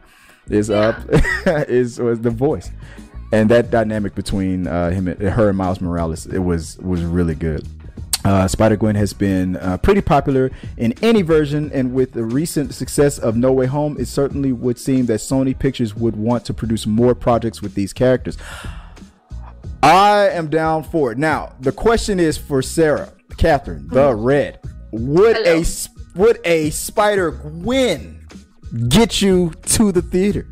is 0.50 0.70
yeah. 0.70 0.78
up 0.78 1.04
is 1.70 2.00
was 2.00 2.22
the 2.22 2.30
voice 2.30 2.72
and 3.32 3.50
that 3.50 3.70
dynamic 3.70 4.16
between 4.16 4.68
uh, 4.68 4.90
him, 4.92 5.08
and, 5.08 5.22
her, 5.22 5.50
and 5.50 5.58
Miles 5.58 5.82
Morales, 5.82 6.26
it 6.26 6.40
was 6.40 6.78
was 6.80 7.04
really 7.04 7.36
good. 7.36 7.68
Uh, 8.26 8.48
Spider 8.48 8.76
Gwen 8.76 8.96
has 8.96 9.14
been 9.14 9.56
uh, 9.58 9.78
pretty 9.78 10.02
popular 10.02 10.52
in 10.78 10.94
any 11.02 11.22
version, 11.22 11.72
and 11.74 11.94
with 11.94 12.12
the 12.12 12.24
recent 12.24 12.74
success 12.74 13.18
of 13.18 13.38
No 13.38 13.54
Way 13.54 13.66
Home, 13.66 13.98
it 13.98 14.08
certainly 14.08 14.52
would 14.52 14.78
seem 14.78 15.06
that 15.06 15.22
Sony 15.22 15.58
Pictures 15.58 15.96
would 15.96 16.18
want 16.18 16.44
to 16.46 16.54
produce 16.54 16.86
more 16.86 17.16
projects 17.16 17.62
with 17.62 17.76
these 17.76 17.94
characters. 17.94 18.38
I 19.82 20.30
am 20.30 20.50
down 20.50 20.84
for 20.84 21.14
it. 21.14 21.18
Now, 21.18 21.54
the 21.62 21.72
question 21.72 22.20
is 22.20 22.38
for 22.38 22.62
Sarah, 22.62 23.14
Catherine, 23.38 23.88
the 23.88 24.12
mm-hmm. 24.12 24.24
Red. 24.24 24.60
Would 24.92 25.38
Hello. 25.38 25.62
a 25.62 26.20
would 26.20 26.40
a 26.44 26.70
Spider 26.72 27.32
Gwen 27.32 28.28
get 28.90 29.22
you 29.22 29.54
to 29.68 29.92
the 29.94 30.02
theater? 30.02 30.46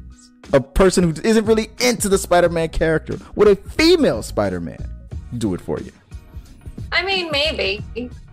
A 0.53 0.61
person 0.61 1.03
who 1.03 1.21
isn't 1.23 1.45
really 1.45 1.69
into 1.79 2.09
the 2.09 2.17
Spider-Man 2.17 2.69
character 2.69 3.17
with 3.35 3.47
a 3.47 3.55
female 3.55 4.23
Spider-Man 4.23 4.77
do 5.37 5.53
it 5.53 5.61
for 5.61 5.79
you. 5.79 5.91
I 6.91 7.03
mean, 7.03 7.29
maybe, 7.31 7.83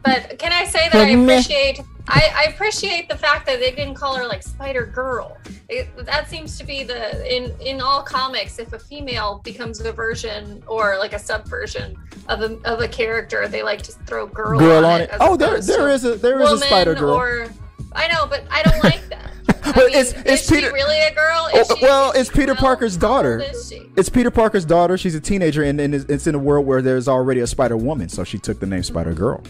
but 0.04 0.38
can 0.38 0.52
I 0.52 0.64
say 0.64 0.88
that 0.90 0.94
I 0.94 1.08
appreciate 1.10 1.80
I, 2.06 2.32
I, 2.36 2.50
appreciate 2.50 3.08
the 3.08 3.16
fact 3.16 3.46
that 3.46 3.60
they 3.60 3.70
didn't 3.70 3.94
call 3.94 4.14
her 4.16 4.26
like 4.26 4.42
Spider 4.42 4.84
Girl. 4.84 5.38
It, 5.70 5.88
that 6.04 6.28
seems 6.28 6.58
to 6.58 6.64
be 6.64 6.82
the 6.82 7.34
in 7.34 7.54
in 7.60 7.80
all 7.80 8.02
comics. 8.02 8.58
If 8.58 8.74
a 8.74 8.78
female 8.78 9.40
becomes 9.42 9.80
a 9.80 9.90
version 9.90 10.62
or 10.66 10.98
like 10.98 11.14
a 11.14 11.18
subversion 11.18 11.96
of 12.28 12.42
a 12.42 12.56
of 12.66 12.80
a 12.80 12.88
character, 12.88 13.48
they 13.48 13.62
like 13.62 13.80
to 13.82 13.92
throw 13.92 14.26
girl, 14.26 14.58
girl 14.58 14.84
on, 14.84 14.92
on, 14.92 15.00
it. 15.00 15.10
Oh, 15.18 15.36
there 15.36 15.60
there 15.60 15.88
is 15.88 16.04
a 16.04 16.16
there 16.16 16.42
is 16.42 16.52
a 16.52 16.58
Spider 16.58 16.94
Girl. 16.94 17.14
Or 17.14 17.48
I 17.94 18.08
know, 18.08 18.26
but 18.26 18.44
I 18.50 18.62
don't 18.62 18.82
like 18.82 19.08
that. 19.08 19.32
but 19.46 19.76
mean, 19.76 19.88
it's 19.92 20.12
it's 20.12 20.50
Peter 20.50 20.72
really 20.72 20.98
a 20.98 21.14
girl? 21.14 21.48
Is 21.54 21.70
oh, 21.70 21.76
well, 21.80 22.12
it's 22.12 22.30
Peter 22.30 22.54
Parker's 22.54 22.96
daughter. 22.96 23.42
It's 23.96 24.08
Peter 24.08 24.30
Parker's 24.30 24.64
daughter. 24.64 24.98
She's 24.98 25.14
a 25.14 25.20
teenager, 25.20 25.62
and, 25.62 25.80
and 25.80 25.94
it's 25.94 26.26
in 26.26 26.34
a 26.34 26.38
world 26.38 26.66
where 26.66 26.82
there's 26.82 27.08
already 27.08 27.40
a 27.40 27.46
Spider 27.46 27.76
Woman, 27.76 28.08
so 28.08 28.24
she 28.24 28.38
took 28.38 28.60
the 28.60 28.66
name 28.66 28.82
Spider 28.82 29.14
Girl. 29.14 29.42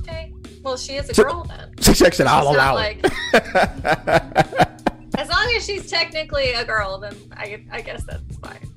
Okay, 0.00 0.32
well, 0.62 0.76
she 0.76 0.94
is 0.94 1.10
a 1.10 1.14
so, 1.14 1.24
girl 1.24 1.44
then. 1.44 1.72
She 1.80 1.92
checks 1.94 2.20
it. 2.20 2.26
Allow 2.26 2.74
like, 2.74 3.04
as 3.34 5.28
long 5.28 5.52
as 5.56 5.64
she's 5.64 5.90
technically 5.90 6.52
a 6.52 6.64
girl, 6.64 6.98
then 6.98 7.14
I, 7.36 7.64
I 7.70 7.80
guess 7.82 8.04
that's 8.04 8.36
fine. 8.38 8.68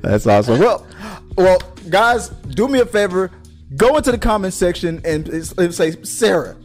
That's 0.00 0.26
awesome. 0.26 0.58
Well, 0.58 0.86
well, 1.36 1.58
guys, 1.88 2.28
do 2.28 2.68
me 2.68 2.80
a 2.80 2.86
favor. 2.86 3.30
Go 3.76 3.96
into 3.96 4.12
the 4.12 4.18
comment 4.18 4.54
section 4.54 5.00
and, 5.04 5.28
and 5.28 5.74
say, 5.74 6.02
Sarah, 6.02 6.56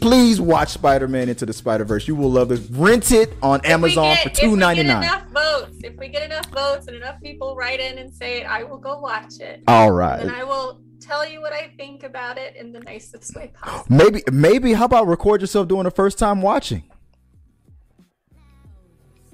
please 0.00 0.40
watch 0.40 0.70
Spider-Man 0.70 1.28
Into 1.28 1.46
the 1.46 1.52
Spider-Verse. 1.52 2.06
You 2.08 2.14
will 2.14 2.30
love 2.30 2.48
this. 2.48 2.60
Rent 2.70 3.12
it 3.12 3.32
on 3.42 3.60
if 3.60 3.70
Amazon 3.70 4.14
get, 4.14 4.22
for 4.22 4.28
two 4.30 4.56
ninety 4.56 4.82
nine. 4.82 5.02
Enough 5.02 5.28
votes. 5.28 5.76
If 5.82 5.96
we 5.96 6.08
get 6.08 6.22
enough 6.22 6.46
votes 6.46 6.86
and 6.86 6.96
enough 6.96 7.20
people 7.20 7.56
write 7.56 7.80
in 7.80 7.98
and 7.98 8.12
say 8.12 8.40
it, 8.42 8.46
I 8.46 8.64
will 8.64 8.78
go 8.78 8.98
watch 8.98 9.40
it. 9.40 9.62
All 9.66 9.92
right. 9.92 10.20
And 10.20 10.30
I 10.30 10.44
will 10.44 10.80
tell 11.00 11.28
you 11.28 11.40
what 11.40 11.52
I 11.52 11.72
think 11.76 12.02
about 12.02 12.38
it 12.38 12.56
in 12.56 12.72
the 12.72 12.80
nicest 12.80 13.34
way 13.36 13.52
possible. 13.54 13.84
Maybe, 13.94 14.22
maybe. 14.32 14.72
How 14.72 14.86
about 14.86 15.06
record 15.06 15.40
yourself 15.40 15.68
doing 15.68 15.84
the 15.84 15.90
first 15.90 16.18
time 16.18 16.42
watching? 16.42 16.84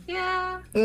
Yeah. 0.07 0.61
no, 0.75 0.83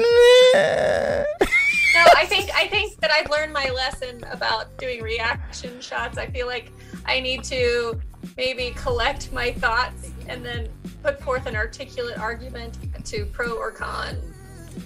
I 2.16 2.26
think 2.28 2.52
I 2.54 2.68
think 2.68 3.00
that 3.00 3.10
I've 3.10 3.30
learned 3.32 3.54
my 3.54 3.70
lesson 3.70 4.24
about 4.32 4.78
doing 4.78 5.02
reaction 5.02 5.82
shots. 5.82 6.20
I 6.20 6.28
feel 6.28 6.46
like 6.46 6.72
I 7.08 7.20
need 7.20 7.44
to 7.46 8.00
maybe 8.38 8.72
collect 8.76 9.32
my 9.32 9.52
thoughts 9.54 10.12
and 10.28 10.44
then 10.44 10.70
put 11.04 11.22
forth 11.22 11.46
an 11.46 11.56
articulate 11.56 12.18
argument 12.18 12.78
to 13.06 13.26
pro 13.26 13.58
or 13.58 13.72
con. 13.72 14.18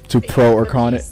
To 0.09 0.21
pro 0.21 0.53
or 0.53 0.65
con 0.65 0.93
it. 0.93 1.05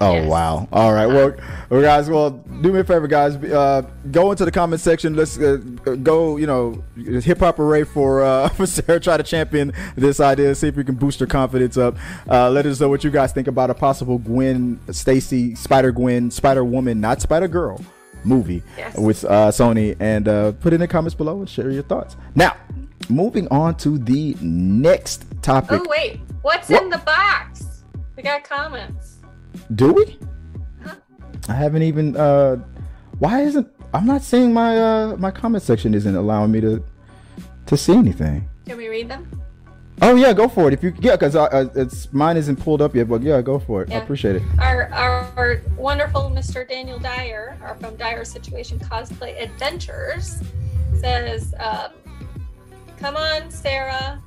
Oh 0.00 0.14
yes. 0.14 0.28
wow! 0.28 0.68
All 0.72 0.92
right, 0.92 1.06
well, 1.06 1.32
well, 1.68 1.80
guys, 1.82 2.08
well, 2.08 2.30
do 2.30 2.72
me 2.72 2.80
a 2.80 2.84
favor, 2.84 3.06
guys. 3.06 3.36
Uh, 3.36 3.82
go 4.10 4.32
into 4.32 4.44
the 4.44 4.50
comment 4.50 4.80
section. 4.80 5.14
Let's 5.14 5.38
uh, 5.38 5.58
go. 6.02 6.38
You 6.38 6.46
know, 6.46 6.84
hip 6.96 7.38
hop 7.38 7.60
array 7.60 7.84
for 7.84 8.22
uh, 8.22 8.48
for 8.56 8.66
Sarah. 8.66 8.98
Try 8.98 9.18
to 9.18 9.22
champion 9.22 9.72
this 9.94 10.18
idea. 10.18 10.54
See 10.54 10.68
if 10.68 10.76
we 10.76 10.82
can 10.82 10.96
boost 10.96 11.20
her 11.20 11.26
confidence 11.26 11.76
up. 11.76 11.96
Uh, 12.28 12.50
let 12.50 12.66
us 12.66 12.80
know 12.80 12.88
what 12.88 13.04
you 13.04 13.10
guys 13.10 13.32
think 13.32 13.46
about 13.46 13.70
a 13.70 13.74
possible 13.74 14.18
Gwen 14.18 14.80
Stacy 14.90 15.54
Spider 15.54 15.92
Gwen 15.92 16.30
Spider 16.30 16.64
Woman, 16.64 17.00
not 17.00 17.20
Spider 17.20 17.48
Girl 17.48 17.78
movie 18.24 18.62
yes. 18.76 18.96
with 18.96 19.24
uh, 19.24 19.48
Sony, 19.50 19.96
and 20.00 20.28
uh, 20.28 20.52
put 20.52 20.72
in 20.72 20.80
the 20.80 20.88
comments 20.88 21.14
below 21.14 21.40
and 21.40 21.48
share 21.48 21.70
your 21.70 21.82
thoughts. 21.82 22.16
Now, 22.34 22.56
moving 23.08 23.48
on 23.48 23.76
to 23.78 23.98
the 23.98 24.36
next 24.40 25.24
topic. 25.42 25.80
Oh 25.82 25.86
wait, 25.88 26.20
what's 26.42 26.68
what? 26.68 26.82
in 26.82 26.90
the 26.90 26.98
box? 26.98 27.84
We 28.16 28.22
got 28.22 28.44
comments. 28.44 29.16
Do 29.74 29.92
we? 29.92 30.18
Huh? 30.84 30.94
I 31.48 31.54
haven't 31.54 31.82
even. 31.82 32.16
Uh, 32.16 32.56
why 33.18 33.42
isn't 33.42 33.68
I'm 33.94 34.06
not 34.06 34.22
seeing 34.22 34.52
my 34.52 34.78
uh 34.78 35.16
my 35.16 35.30
comment 35.30 35.62
section 35.62 35.94
isn't 35.94 36.16
allowing 36.16 36.50
me 36.50 36.60
to 36.60 36.82
to 37.66 37.76
see 37.76 37.94
anything. 37.94 38.48
Can 38.66 38.76
we 38.76 38.88
read 38.88 39.08
them? 39.08 39.41
Oh 40.00 40.16
yeah, 40.16 40.32
go 40.32 40.48
for 40.48 40.68
it. 40.68 40.74
If 40.74 40.82
you 40.82 40.94
yeah, 41.00 41.12
because 41.12 41.36
uh, 41.36 41.68
it's 41.74 42.12
mine 42.12 42.36
isn't 42.36 42.56
pulled 42.56 42.80
up 42.80 42.94
yet, 42.94 43.08
but 43.08 43.22
yeah, 43.22 43.40
go 43.42 43.58
for 43.58 43.82
it. 43.82 43.90
Yeah. 43.90 43.98
I 43.98 44.02
appreciate 44.02 44.36
it. 44.36 44.42
Our, 44.58 44.88
our, 44.92 45.32
our 45.36 45.62
wonderful 45.76 46.30
Mr. 46.34 46.66
Daniel 46.68 46.98
Dyer, 46.98 47.56
our 47.62 47.76
from 47.76 47.96
Dyer 47.96 48.24
Situation 48.24 48.78
Cosplay 48.78 49.40
Adventures, 49.40 50.42
says, 50.98 51.54
um, 51.60 51.90
"Come 52.98 53.16
on, 53.16 53.50
Sarah, 53.50 54.20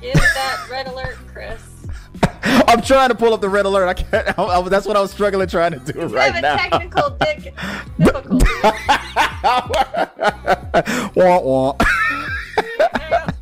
give 0.00 0.14
that 0.14 0.66
red 0.70 0.88
alert, 0.88 1.16
Chris." 1.32 1.86
I'm 2.42 2.82
trying 2.82 3.08
to 3.08 3.14
pull 3.14 3.32
up 3.32 3.40
the 3.40 3.48
red 3.48 3.66
alert. 3.66 3.86
I 3.88 3.94
can't. 3.94 4.38
I, 4.38 4.42
I, 4.44 4.68
that's 4.68 4.86
what 4.86 4.96
I 4.96 5.00
was 5.00 5.10
struggling 5.10 5.48
trying 5.48 5.72
to 5.72 5.92
do 5.92 6.00
you 6.00 6.06
right 6.06 6.42
now. 6.42 6.56
technical 6.56 7.10
dick 7.20 7.54
difficulty. 7.98 8.46
wah 11.16 11.40
wah 11.40 11.76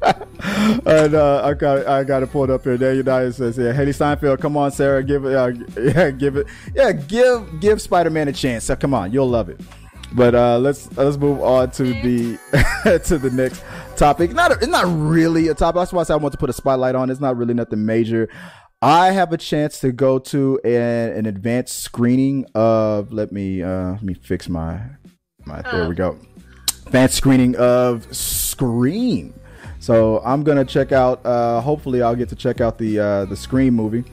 and 0.03 1.15
uh, 1.15 1.43
I 1.45 1.55
got 1.55 1.87
I 1.87 2.05
got 2.05 2.23
it 2.23 2.31
pulled 2.31 2.51
up 2.51 2.65
here. 2.65 2.77
Daniel 2.77 3.05
Dyer 3.05 3.33
says, 3.33 3.57
"Yeah, 3.57 3.73
Hailee 3.73 3.95
Steinfeld, 3.95 4.41
come 4.41 4.57
on, 4.57 4.73
Sarah, 4.73 5.03
give 5.03 5.25
it, 5.25 5.35
uh, 5.35 5.53
yeah, 5.81 6.11
give 6.11 6.37
it, 6.37 6.47
yeah, 6.75 6.93
give 6.93 7.61
give 7.61 7.81
Spider 7.81 8.11
Man 8.11 8.29
a 8.29 8.33
chance. 8.33 8.65
So 8.65 8.77
come 8.77 8.95
on, 8.95 9.13
you'll 9.13 9.29
love 9.29 9.49
it." 9.49 9.61
But 10.15 10.35
uh, 10.35 10.59
let's 10.59 10.95
let's 10.97 11.17
move 11.17 11.41
on 11.41 11.71
to 11.73 11.85
the 11.85 13.01
to 13.07 13.19
the 13.19 13.31
next 13.31 13.63
topic. 13.97 14.33
Not 14.33 14.53
a, 14.53 14.55
it's 14.55 14.67
not 14.67 14.85
really 14.87 15.49
a 15.49 15.55
topic. 15.55 15.81
That's 15.81 15.93
why 15.93 16.01
I 16.01 16.05
said 16.05 16.15
I 16.15 16.17
want 16.17 16.33
to 16.33 16.39
put 16.39 16.51
a 16.51 16.55
spotlight 16.55 16.95
on. 16.95 17.11
It's 17.11 17.21
not 17.21 17.37
really 17.37 17.55
nothing 17.55 17.87
major. 17.87 18.29
I 18.83 19.13
have 19.13 19.33
a 19.33 19.39
chance 19.39 19.79
to 19.81 19.93
go 19.93 20.19
to 20.19 20.61
an, 20.65 21.17
an 21.17 21.27
advanced 21.27 21.79
screening 21.79 22.47
of. 22.55 23.13
Let 23.13 23.31
me 23.33 23.63
uh, 23.63 23.93
let 23.93 24.03
me 24.03 24.15
fix 24.15 24.49
my 24.49 24.83
my. 25.47 25.63
There 25.63 25.89
we 25.89 25.95
go. 25.95 26.19
Advanced 26.87 27.15
screening 27.15 27.57
of 27.57 28.15
Scream. 28.15 29.33
So 29.83 30.23
I'm 30.25 30.45
gonna 30.45 30.65
check 30.65 30.93
out. 30.93 31.27
Uh, 31.27 31.61
hopefully, 31.61 32.03
I'll 32.03 32.15
get 32.15 32.29
to 32.29 32.37
check 32.37 32.61
out 32.61 32.79
the 32.79 33.01
uh, 33.01 33.25
the 33.25 33.35
Scream 33.35 33.75
movie 33.75 34.05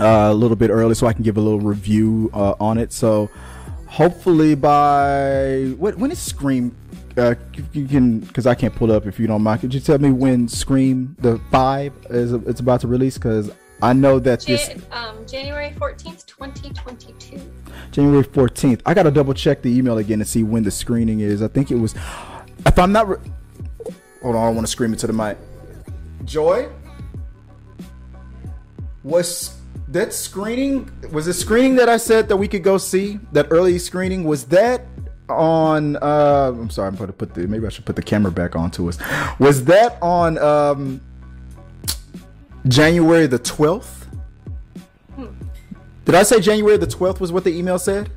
uh, 0.00 0.30
a 0.32 0.34
little 0.34 0.56
bit 0.56 0.70
early, 0.70 0.96
so 0.96 1.06
I 1.06 1.12
can 1.12 1.22
give 1.22 1.36
a 1.36 1.40
little 1.40 1.60
review 1.60 2.28
uh, 2.34 2.54
on 2.58 2.78
it. 2.78 2.92
So 2.92 3.30
hopefully 3.86 4.56
by 4.56 5.74
what, 5.78 5.96
when 5.96 6.10
is 6.10 6.18
Scream? 6.18 6.74
Uh, 7.16 7.36
you 7.72 7.86
can 7.86 8.18
because 8.18 8.48
I 8.48 8.56
can't 8.56 8.74
pull 8.74 8.90
it 8.90 8.96
up 8.96 9.06
if 9.06 9.20
you 9.20 9.28
don't 9.28 9.42
mind. 9.42 9.60
Could 9.60 9.72
you 9.72 9.78
tell 9.78 9.98
me 9.98 10.10
when 10.10 10.48
Scream 10.48 11.14
the 11.20 11.38
five 11.52 11.92
is 12.10 12.32
it's 12.32 12.58
about 12.58 12.80
to 12.80 12.88
release? 12.88 13.16
Because 13.16 13.52
I 13.80 13.92
know 13.92 14.18
that 14.18 14.40
this 14.40 14.70
um, 14.90 15.24
January 15.24 15.72
fourteenth, 15.78 16.26
twenty 16.26 16.70
twenty 16.72 17.12
two. 17.20 17.40
January 17.92 18.24
fourteenth. 18.24 18.82
I 18.84 18.92
gotta 18.92 19.12
double 19.12 19.34
check 19.34 19.62
the 19.62 19.70
email 19.70 19.98
again 19.98 20.18
to 20.18 20.24
see 20.24 20.42
when 20.42 20.64
the 20.64 20.72
screening 20.72 21.20
is. 21.20 21.42
I 21.42 21.46
think 21.46 21.70
it 21.70 21.76
was. 21.76 21.94
If 22.66 22.76
I'm 22.76 22.90
not. 22.90 23.20
Hold 24.24 24.36
on, 24.36 24.46
I 24.46 24.48
want 24.48 24.66
to 24.66 24.70
scream 24.70 24.94
into 24.94 25.06
the 25.06 25.12
mic. 25.12 25.36
Joy, 26.24 26.70
was 29.02 29.60
that 29.88 30.14
screening? 30.14 30.90
Was 31.12 31.26
the 31.26 31.34
screening 31.34 31.74
that 31.76 31.90
I 31.90 31.98
said 31.98 32.28
that 32.30 32.38
we 32.38 32.48
could 32.48 32.62
go 32.62 32.78
see? 32.78 33.20
That 33.32 33.48
early 33.50 33.78
screening 33.78 34.24
was 34.24 34.44
that 34.46 34.86
on? 35.28 35.96
Uh, 35.96 36.54
I'm 36.54 36.70
sorry, 36.70 36.88
I'm 36.88 36.96
going 36.96 37.08
to 37.08 37.12
put 37.12 37.34
the. 37.34 37.46
Maybe 37.46 37.66
I 37.66 37.68
should 37.68 37.84
put 37.84 37.96
the 37.96 38.02
camera 38.02 38.32
back 38.32 38.56
onto 38.56 38.88
us. 38.88 38.98
Was 39.38 39.62
that 39.66 39.98
on 40.00 40.38
um, 40.38 41.02
January 42.66 43.26
the 43.26 43.38
12th? 43.38 44.04
Hmm. 45.16 45.26
Did 46.06 46.14
I 46.14 46.22
say 46.22 46.40
January 46.40 46.78
the 46.78 46.86
12th 46.86 47.20
was 47.20 47.30
what 47.30 47.44
the 47.44 47.54
email 47.54 47.78
said? 47.78 48.10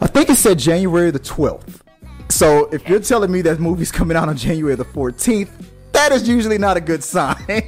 I 0.00 0.06
think 0.06 0.30
it 0.30 0.36
said 0.36 0.56
January 0.56 1.10
the 1.10 1.18
12th. 1.18 1.80
So 2.28 2.68
if 2.72 2.88
you're 2.88 3.00
telling 3.00 3.30
me 3.30 3.42
that 3.42 3.60
movie's 3.60 3.92
coming 3.92 4.16
out 4.16 4.28
on 4.28 4.36
January 4.36 4.74
the 4.74 4.84
14th, 4.84 5.50
that 5.92 6.12
is 6.12 6.28
usually 6.28 6.58
not 6.58 6.76
a 6.76 6.80
good 6.80 7.02
sign. 7.02 7.36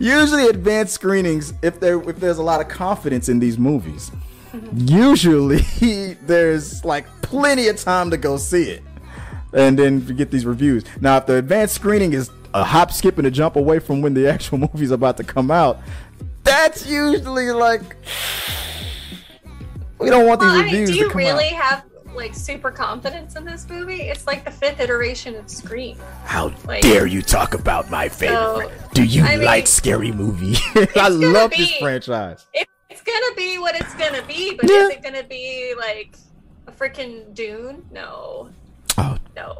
usually 0.00 0.48
advanced 0.48 0.94
screenings, 0.94 1.52
if 1.62 1.78
there 1.78 2.00
if 2.08 2.16
there's 2.16 2.38
a 2.38 2.42
lot 2.42 2.60
of 2.60 2.68
confidence 2.68 3.28
in 3.28 3.38
these 3.38 3.58
movies, 3.58 4.10
usually 4.74 5.60
there's 6.26 6.84
like 6.84 7.06
plenty 7.22 7.68
of 7.68 7.76
time 7.76 8.10
to 8.10 8.16
go 8.16 8.36
see 8.36 8.70
it. 8.70 8.82
And 9.52 9.78
then 9.78 10.00
get 10.00 10.30
these 10.30 10.44
reviews. 10.44 10.84
Now 11.00 11.18
if 11.18 11.26
the 11.26 11.36
advanced 11.36 11.74
screening 11.74 12.12
is 12.12 12.30
a 12.52 12.64
hop, 12.64 12.92
skip, 12.92 13.18
and 13.18 13.26
a 13.26 13.30
jump 13.30 13.56
away 13.56 13.78
from 13.78 14.02
when 14.02 14.14
the 14.14 14.28
actual 14.28 14.58
movie's 14.58 14.90
about 14.90 15.16
to 15.18 15.24
come 15.24 15.50
out, 15.50 15.80
that's 16.44 16.86
usually 16.86 17.50
like 17.50 17.82
we 19.98 20.10
don't 20.10 20.26
want 20.26 20.40
these 20.40 20.50
well, 20.50 20.62
reviews. 20.62 20.90
I 20.90 20.92
mean, 20.92 21.00
do 21.00 21.08
you 21.08 21.12
really 21.12 21.54
out. 21.54 21.62
have 21.62 21.84
like 22.18 22.34
super 22.34 22.70
confidence 22.70 23.36
in 23.36 23.44
this 23.44 23.66
movie. 23.68 24.02
It's 24.02 24.26
like 24.26 24.44
the 24.44 24.50
fifth 24.50 24.80
iteration 24.80 25.36
of 25.36 25.48
Scream. 25.48 25.96
How 26.24 26.52
like, 26.66 26.82
dare 26.82 27.06
you 27.06 27.22
talk 27.22 27.54
about 27.54 27.90
my 27.90 28.08
favorite? 28.08 28.68
So, 28.68 28.90
Do 28.92 29.04
you 29.04 29.24
I 29.24 29.36
like 29.36 29.64
mean, 29.64 29.66
scary 29.66 30.12
movie? 30.12 30.56
I 30.96 31.08
love 31.08 31.52
be, 31.52 31.56
this 31.58 31.76
franchise. 31.76 32.46
It, 32.52 32.68
it's 32.90 33.02
gonna 33.02 33.34
be 33.36 33.58
what 33.58 33.74
it's 33.76 33.94
gonna 33.94 34.22
be, 34.26 34.54
but 34.54 34.68
yeah. 34.68 34.88
is 34.88 34.90
it 34.90 35.02
gonna 35.02 35.22
be 35.22 35.74
like 35.78 36.16
a 36.66 36.72
freaking 36.72 37.32
Dune? 37.32 37.86
No. 37.90 38.50
Oh 38.98 39.16
no. 39.34 39.58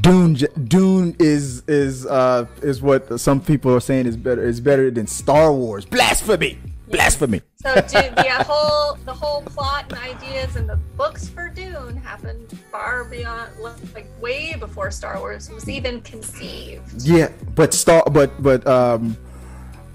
Dune 0.00 0.34
Dune 0.34 1.16
is 1.18 1.62
is 1.66 2.04
uh 2.04 2.46
is 2.62 2.82
what 2.82 3.18
some 3.18 3.40
people 3.40 3.74
are 3.74 3.80
saying 3.80 4.06
is 4.06 4.16
better 4.16 4.46
is 4.46 4.60
better 4.60 4.90
than 4.90 5.06
Star 5.06 5.52
Wars. 5.52 5.86
Blasphemy. 5.86 6.58
Blasphemy. 6.90 7.42
So 7.56 7.74
Dune, 7.74 8.14
the 8.14 8.28
uh, 8.28 8.44
whole 8.44 8.96
the 9.04 9.12
whole 9.12 9.42
plot 9.42 9.86
and 9.90 9.98
ideas 9.98 10.56
and 10.56 10.68
the 10.68 10.76
books 10.96 11.28
for 11.28 11.48
Dune 11.48 11.96
happened 11.96 12.58
far 12.70 13.04
beyond, 13.04 13.50
like 13.60 14.06
way 14.20 14.54
before 14.58 14.90
Star 14.90 15.18
Wars 15.18 15.50
was 15.50 15.68
even 15.68 16.00
conceived. 16.02 17.02
Yeah, 17.02 17.30
but 17.54 17.74
Star 17.74 18.02
but 18.10 18.42
but 18.42 18.66
um 18.66 19.16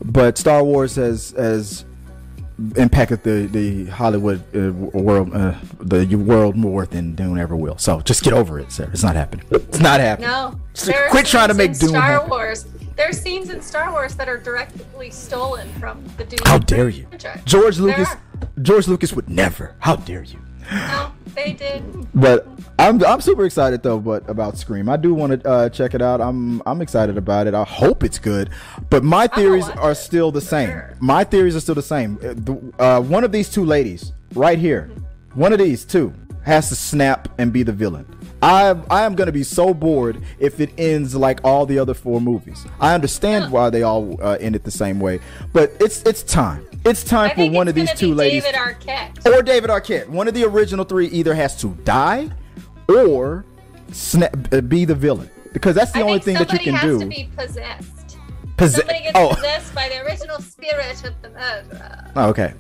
but 0.04 0.38
Star 0.38 0.64
Wars 0.64 0.96
has 0.96 1.32
has 1.32 1.86
impacted 2.76 3.24
the 3.24 3.48
the 3.48 3.86
Hollywood 3.86 4.44
uh, 4.56 4.72
world 4.72 5.34
uh, 5.34 5.56
the 5.80 6.06
world 6.16 6.56
more 6.56 6.86
than 6.86 7.16
Dune 7.16 7.38
ever 7.40 7.56
will. 7.56 7.78
So 7.78 8.02
just 8.02 8.24
get 8.24 8.34
over 8.34 8.60
it, 8.60 8.72
sir. 8.72 8.90
It's 8.94 9.04
not 9.04 9.16
happening. 9.16 9.46
It's 9.52 9.80
not 9.80 10.00
happening. 10.00 10.30
No, 10.30 10.60
quit 11.10 11.26
trying 11.26 11.50
to 11.50 11.54
make 11.54 11.78
Dune 11.78 11.90
Star 11.90 12.02
happen. 12.02 12.30
Wars. 12.30 12.66
There's 12.96 13.20
scenes 13.20 13.50
in 13.50 13.60
Star 13.62 13.92
Wars 13.92 14.14
that 14.16 14.30
are 14.30 14.38
directly 14.38 15.10
stolen 15.10 15.68
from 15.80 16.04
the 16.18 16.26
Dune. 16.26 16.40
How 16.46 16.60
dare 16.60 16.90
you, 16.90 17.08
franchise. 17.08 17.42
George 17.46 17.80
Lucas? 17.80 18.10
George 18.62 18.88
Lucas 18.88 19.14
would 19.14 19.30
never. 19.30 19.76
How 19.80 19.96
dare 19.96 20.24
you? 20.24 20.40
No, 20.72 21.12
they 21.36 21.54
did. 21.54 21.84
But 22.14 22.48
I'm 22.80 23.04
I'm 23.06 23.22
super 23.22 23.46
excited 23.46 23.84
though. 23.84 24.00
But 24.00 24.28
about 24.30 24.58
Scream, 24.58 24.90
I 24.90 24.98
do 24.98 25.14
want 25.14 25.44
to 25.44 25.50
uh, 25.50 25.70
check 25.70 25.94
it 25.94 26.02
out. 26.02 26.22
I'm 26.22 26.62
I'm 26.66 26.82
excited 26.82 27.18
about 27.18 27.48
it. 27.48 27.54
I 27.54 27.64
hope 27.64 28.04
it's 28.04 28.20
good. 28.20 28.50
But 28.90 29.04
my 29.04 29.28
theories 29.28 29.68
are 29.70 29.92
it, 29.92 29.96
still 29.96 30.32
the 30.32 30.42
same. 30.42 30.70
sure. 30.70 30.98
My 31.00 31.24
theories 31.24 31.56
are 31.56 31.62
still 31.62 31.76
the 31.76 31.82
same. 31.82 32.20
Uh, 32.24 32.54
Uh, 32.84 33.02
one 33.02 33.24
of 33.24 33.32
these 33.32 33.50
two 33.50 33.66
ladies 33.66 34.12
right 34.36 34.58
here, 34.60 34.90
one 35.34 35.54
of 35.54 35.60
these 35.60 35.86
two 35.86 36.14
has 36.44 36.70
to 36.70 36.76
snap 36.76 37.28
and 37.38 37.54
be 37.54 37.64
the 37.64 37.72
villain. 37.72 38.06
I 38.42 38.76
I 38.90 39.04
am 39.04 39.16
gonna 39.16 39.32
be 39.32 39.44
so 39.44 39.74
bored 39.74 40.22
if 40.40 40.60
it 40.60 40.72
ends 40.78 41.16
like 41.16 41.40
all 41.46 41.66
the 41.66 41.80
other 41.80 41.94
four 41.94 42.20
movies. 42.20 42.66
I 42.80 42.94
understand 42.94 43.52
why 43.52 43.70
they 43.70 43.84
all 43.84 44.20
uh, 44.22 44.38
end 44.40 44.56
it 44.56 44.64
the 44.66 44.72
same 44.72 45.00
way, 45.00 45.20
but 45.54 45.72
it's 45.80 46.04
it's 46.04 46.24
time. 46.24 46.66
It's 46.86 47.04
time 47.04 47.36
for 47.36 47.50
one 47.50 47.68
of 47.68 47.76
these 47.76 47.92
two 47.94 48.14
ladies 48.14 48.44
David 48.44 48.60
Arquette. 48.60 49.26
or 49.34 49.42
David 49.42 49.70
Arquette. 49.70 50.08
One 50.10 50.28
of 50.28 50.34
the 50.34 50.44
original 50.44 50.84
three 50.86 51.08
either 51.08 51.34
has 51.34 51.56
to 51.62 51.70
die 51.86 52.30
or 52.90 53.46
snap, 53.92 54.36
uh, 54.54 54.60
be 54.62 54.84
the 54.86 54.96
villain 54.96 55.30
because 55.54 55.76
that's 55.76 55.92
the 55.92 56.00
I 56.00 56.04
only 56.04 56.20
thing 56.20 56.36
that 56.36 56.52
you 56.52 56.60
can 56.60 56.74
do. 56.82 57.00
somebody 57.00 57.22
has 57.22 57.28
to 57.28 57.32
be 57.32 57.46
possessed. 57.48 58.18
Posse- 58.58 58.78
Somebody 58.82 59.00
gets 59.00 59.12
oh, 59.16 59.34
possessed 59.34 59.74
by 59.74 59.88
the 59.90 60.02
original 60.06 60.40
spirit 60.42 61.04
of 61.06 61.14
the 61.22 61.30
murderer. 61.30 62.12
okay. 62.30 62.54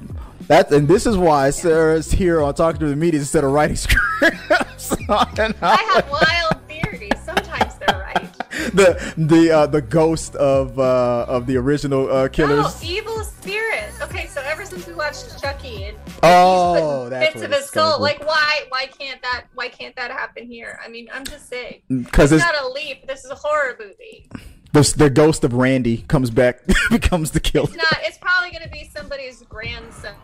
That's 0.47 0.71
and 0.73 0.87
this 0.87 1.05
is 1.05 1.15
why 1.17 1.49
Sarah's 1.51 2.11
here 2.11 2.41
on 2.41 2.53
talking 2.53 2.79
to 2.81 2.87
the 2.87 2.95
media 2.95 3.19
instead 3.21 3.43
of 3.43 3.51
writing 3.51 3.75
scripts. 3.77 4.93
I 5.09 5.91
have 5.93 6.09
wild 6.09 6.61
theories. 6.67 7.11
Sometimes 7.23 7.75
they're 7.75 7.99
right. 7.99 8.33
the 8.73 9.13
the 9.17 9.51
uh, 9.51 9.67
the 9.67 9.81
ghost 9.81 10.35
of 10.35 10.77
uh, 10.77 11.25
of 11.29 11.45
the 11.47 11.55
original 11.55 12.11
uh, 12.11 12.27
killers. 12.27 12.65
Oh, 12.67 12.79
evil 12.83 13.23
spirit. 13.23 13.62
Okay, 14.01 14.27
so 14.27 14.41
ever 14.45 14.65
since 14.65 14.85
we 14.87 14.93
watched 14.93 15.39
Chucky 15.41 15.85
and 15.85 15.97
Oh, 16.21 17.09
that's 17.09 17.33
bits 17.33 17.43
of 17.45 17.51
his 17.51 17.69
gonna 17.71 18.01
like 18.01 18.25
why 18.25 18.63
why 18.69 18.85
can't 18.87 19.21
that 19.21 19.45
why 19.53 19.69
can't 19.69 19.95
that 19.95 20.11
happen 20.11 20.45
here? 20.45 20.79
I 20.83 20.89
mean, 20.89 21.07
I'm 21.13 21.23
just 21.25 21.47
saying. 21.49 21.81
Because 21.89 22.31
It's 22.31 22.43
it's 22.43 22.51
not 22.53 22.61
a 22.63 22.67
leap. 22.69 23.07
This 23.07 23.23
is 23.23 23.31
a 23.31 23.35
horror 23.35 23.75
movie. 23.79 24.27
the, 24.73 24.93
the 24.97 25.09
ghost 25.09 25.43
of 25.43 25.53
Randy 25.53 25.97
comes 26.07 26.29
back, 26.31 26.61
becomes 26.89 27.31
the 27.31 27.39
killer. 27.39 27.65
It's 27.67 27.75
not. 27.77 27.97
It's 28.01 28.17
probably 28.17 28.49
going 28.51 28.63
to 28.63 28.69
be 28.69 28.89
somebody's 28.95 29.43
grandson. 29.43 30.15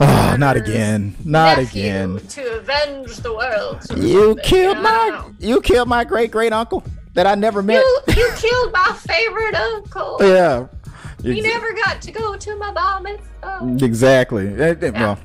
Oh, 0.00 0.36
not 0.38 0.56
again, 0.56 1.14
not 1.24 1.58
again. 1.58 2.18
To 2.18 2.56
avenge 2.58 3.16
the 3.18 3.32
world. 3.32 3.82
You 3.96 4.36
killed 4.42 4.76
you 4.76 4.82
know? 4.82 4.82
My 4.82 5.30
you 5.38 5.60
killed 5.60 5.88
my 5.88 6.04
great 6.04 6.30
great 6.32 6.52
uncle 6.52 6.82
that 7.14 7.26
I 7.26 7.36
never 7.36 7.62
met. 7.62 7.76
You 7.76 8.00
you 8.16 8.32
killed 8.36 8.72
my 8.72 8.96
favorite 9.06 9.54
uncle. 9.54 10.18
yeah. 10.20 10.66
We 11.24 11.38
Ex- 11.40 11.46
never 11.48 11.72
got 11.72 12.02
to 12.02 12.12
go 12.12 12.36
to 12.36 12.56
my 12.56 12.72
bar 12.72 13.00
mitzvah. 13.00 13.76
Exactly. 13.84 14.48
Eh, 14.48 14.74
eh, 14.80 14.90
Well, 14.90 15.18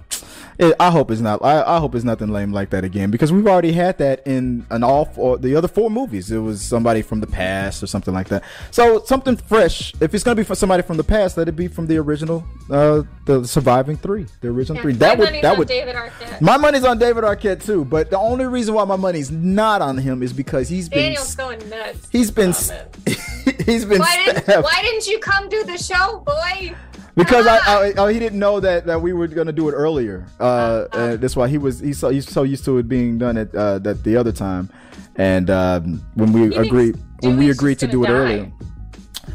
it, 0.57 0.75
I 0.77 0.91
hope 0.91 1.09
it's 1.09 1.21
not. 1.21 1.41
I, 1.43 1.63
I 1.63 1.79
hope 1.79 1.95
it's 1.95 2.03
nothing 2.03 2.29
lame 2.29 2.51
like 2.51 2.69
that 2.71 2.83
again 2.83 3.11
because 3.11 3.31
we've 3.31 3.47
already 3.47 3.71
had 3.71 3.97
that 3.99 4.27
in 4.27 4.65
an 4.69 4.83
all 4.83 5.05
four, 5.05 5.37
the 5.37 5.55
other 5.55 5.69
four 5.69 5.89
movies. 5.89 6.31
It 6.31 6.39
was 6.39 6.61
somebody 6.61 7.01
from 7.01 7.21
the 7.21 7.27
past 7.27 7.81
or 7.81 7.87
something 7.87 8.13
like 8.13 8.27
that. 8.27 8.43
So 8.71 9.01
something 9.05 9.37
fresh. 9.37 9.93
If 10.01 10.13
it's 10.13 10.21
gonna 10.23 10.35
be 10.35 10.43
for 10.43 10.55
somebody 10.55 10.83
from 10.83 10.97
the 10.97 11.03
past, 11.05 11.37
let 11.37 11.47
it 11.47 11.55
be 11.55 11.69
from 11.69 11.87
the 11.87 11.97
original, 11.97 12.43
uh, 12.69 13.03
the 13.25 13.45
surviving 13.45 13.95
three, 13.95 14.25
the 14.41 14.49
original 14.49 14.75
Yeah, 14.75 14.81
three. 14.81 14.93
my 14.93 14.99
That 14.99 15.17
would 15.17 15.25
money's 15.27 15.41
that 15.43 15.51
on 15.53 15.57
would. 15.59 15.67
David 15.69 15.95
Arquette. 15.95 16.41
My 16.41 16.57
money's 16.57 16.83
on 16.83 16.97
David 16.99 17.23
Arquette 17.23 17.63
too, 17.65 17.85
but 17.85 18.09
the 18.09 18.19
only 18.19 18.45
reason 18.45 18.73
why 18.75 18.83
my 18.83 18.97
money's 18.97 19.31
not 19.31 19.81
on 19.81 19.97
him 19.97 20.21
is 20.21 20.33
because 20.33 20.67
he's 20.67 20.89
been 20.89 20.99
Daniel's 21.13 21.35
going 21.35 21.69
nuts. 21.69 22.07
he's 22.11 22.31
been 22.31 22.53
he's 23.69 23.85
been 23.85 23.99
Why 23.99 24.23
didn't. 24.25 24.63
Why 24.63 24.81
didn't 24.81 25.07
you 25.07 25.19
come 25.19 25.49
do 25.49 25.63
the 25.63 25.77
show, 25.77 26.19
boy? 26.25 26.75
because 27.15 27.47
I! 27.47 27.57
I, 27.57 27.93
I 28.05 28.13
he 28.13 28.19
didn't 28.19 28.39
know 28.39 28.59
that, 28.59 28.85
that 28.85 29.01
we 29.01 29.13
were 29.13 29.27
gonna 29.27 29.51
do 29.51 29.69
it 29.69 29.73
earlier. 29.73 30.25
Uh, 30.39 30.85
uh, 30.91 31.15
that's 31.17 31.35
why 31.35 31.47
he 31.47 31.57
was 31.57 31.79
he's 31.79 31.97
so 31.99 32.09
he's 32.09 32.27
so 32.27 32.43
used 32.43 32.65
to 32.65 32.77
it 32.77 32.87
being 32.87 33.17
done 33.17 33.37
at 33.37 33.53
uh, 33.53 33.79
that 33.79 34.03
the 34.03 34.15
other 34.17 34.31
time, 34.31 34.69
and 35.15 35.49
um, 35.49 36.05
when 36.15 36.31
we 36.31 36.55
agreed 36.55 36.97
when 37.21 37.37
we 37.37 37.49
agreed 37.49 37.79
to 37.79 37.87
do 37.87 38.03
it 38.03 38.07
gonna 38.07 38.19
earlier. 38.19 38.51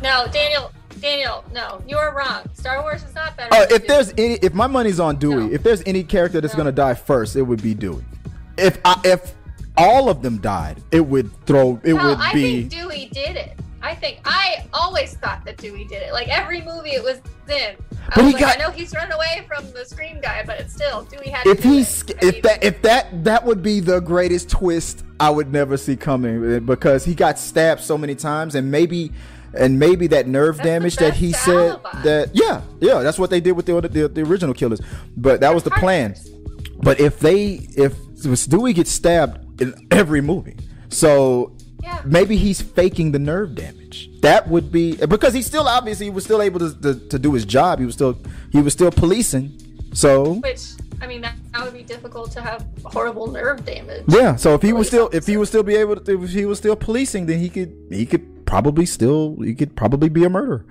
No, 0.03 0.27
Daniel. 0.33 0.71
Daniel, 1.01 1.45
no, 1.53 1.83
you 1.87 1.99
are 1.99 2.17
wrong. 2.17 2.49
Star 2.55 2.81
Wars 2.81 3.05
is 3.05 3.15
not 3.15 3.37
better. 3.37 3.51
Oh, 3.53 3.61
than 3.67 3.73
if 3.73 3.79
Dune. 3.81 3.87
there's 3.89 4.11
any 4.17 4.35
if 4.37 4.55
my 4.55 4.67
money's 4.67 4.99
on 4.99 5.17
Dewey, 5.17 5.49
No. 5.49 5.53
if 5.53 5.63
there's 5.63 5.83
any 5.85 6.03
character 6.03 6.41
that's 6.41 6.55
No. 6.55 6.59
gonna 6.59 6.73
die 6.73 6.95
first, 6.95 7.37
it 7.37 7.43
would 7.43 7.63
be 7.63 7.75
Dewey. 7.75 8.03
If 8.57 8.79
I, 8.87 8.99
if 9.05 9.35
all 9.77 10.09
of 10.09 10.23
them 10.23 10.39
died, 10.39 10.83
it 10.93 11.05
would 11.05 11.31
throw 11.45 11.79
it 11.85 11.93
no, 11.93 12.07
would 12.07 12.19
I 12.19 12.33
be. 12.33 12.69
think 12.69 12.73
Dewey 12.73 13.11
did 13.13 13.37
it. 13.37 13.59
I 13.85 13.95
think 13.95 14.21
I 14.25 14.67
always 14.73 15.15
thought 15.15 15.45
that 15.45 15.59
Dewey 15.59 15.85
did 15.85 16.03
it. 16.03 16.13
Like 16.13 16.29
every 16.29 16.63
movie 16.63 16.91
it 16.93 17.03
was 17.05 17.19
in. 17.49 17.77
I, 18.09 18.13
But 18.15 18.25
he 18.25 18.33
like, 18.33 18.41
got- 18.41 18.57
I 18.57 18.59
know 18.59 18.71
he's 18.71 18.95
run 18.95 19.13
away 19.13 19.45
from 19.47 19.71
the 19.73 19.85
Scream 19.85 20.21
guy, 20.23 20.43
but 20.47 20.59
it's 20.59 20.73
still 20.75 21.05
Dewey 21.05 21.29
had. 21.29 21.45
to 21.45 21.51
if 21.51 21.63
he's 21.63 22.03
it. 22.03 22.17
I 22.23 22.27
if 22.27 22.33
mean, 22.35 22.43
that 22.43 22.65
if 22.65 22.83
that 22.83 23.25
that 23.25 23.45
would 23.45 23.63
be 23.63 23.81
the 23.81 24.01
greatest 24.01 24.49
twist 24.49 25.05
I 25.21 25.29
would 25.31 25.53
never 25.53 25.77
see 25.77 25.97
coming 25.97 26.57
uh, 26.57 26.61
because 26.61 27.05
he 27.05 27.15
got 27.15 27.39
stabbed 27.39 27.83
so 27.83 27.99
many 27.99 28.15
times 28.15 28.55
and 28.55 28.71
maybe 28.71 29.13
and 29.53 29.79
maybe 29.79 30.07
that 30.09 30.27
nerve 30.27 30.57
That's 30.57 30.67
damage 30.67 30.97
that 30.97 31.15
he 31.15 31.33
said 31.33 31.79
that 32.03 32.31
yeah 32.33 32.63
yeah 32.81 33.03
that's 33.03 33.19
what 33.19 33.31
they 33.31 33.41
did 33.41 33.53
with 33.53 33.67
the 33.67 33.81
the, 33.83 34.09
the 34.09 34.23
original 34.23 34.55
killers 34.55 34.81
but 35.17 35.41
that 35.41 35.55
was 35.55 35.63
the 35.63 35.71
plan 35.71 36.17
but 36.83 36.99
if 36.99 37.21
they 37.21 37.61
if 37.77 37.95
Dewey 38.49 38.73
gets 38.73 38.91
stabbed 38.91 39.61
in 39.63 39.75
every 39.93 40.21
movie 40.21 40.57
so 40.89 41.55
Yeah. 41.85 42.01
maybe 42.05 42.37
he's 42.37 42.63
faking 42.63 43.13
the 43.13 43.19
nerve 43.19 43.55
damage 43.55 44.11
that 44.23 44.49
would 44.49 44.73
be 44.73 44.97
because 44.97 45.35
he 45.35 45.43
still 45.43 45.69
obviously 45.69 46.07
he 46.07 46.11
was 46.11 46.25
still 46.25 46.41
able 46.41 46.59
to, 46.61 46.81
to, 46.81 47.09
to 47.11 47.19
do 47.19 47.35
his 47.35 47.45
job 47.45 47.79
he 47.79 47.85
was 47.85 47.95
still 47.95 48.19
he 48.51 48.63
was 48.63 48.73
still 48.73 48.91
policing 48.91 49.53
so 49.93 50.35
Which 50.35 50.73
I 51.05 51.07
mean, 51.07 51.21
that, 51.21 51.35
that 51.53 51.63
would 51.63 51.75
be 51.75 51.83
difficult 51.83 52.33
to 52.33 52.41
have 52.41 52.67
horrible 52.83 53.27
nerve 53.27 53.65
damage. 53.65 54.05
Yeah, 54.09 54.37
so 54.37 54.55
if 54.55 54.63
he 54.63 54.73
was 54.73 54.87
still 54.87 55.11
if 55.13 55.27
he 55.27 55.37
was 55.37 55.51
still 55.51 55.63
be 55.63 55.77
able 55.77 55.97
to 55.97 56.23
if 56.25 56.31
he 56.31 56.47
was 56.47 56.59
still 56.59 56.77
policing, 56.77 57.27
then 57.27 57.41
he 57.41 57.51
could 57.51 57.77
he 57.91 58.07
could 58.07 58.47
probably 58.47 58.87
still 58.87 59.37
he 59.41 59.55
could 59.55 59.77
probably 59.77 60.09
be 60.09 60.25
a 60.25 60.31
murderer. 60.31 60.65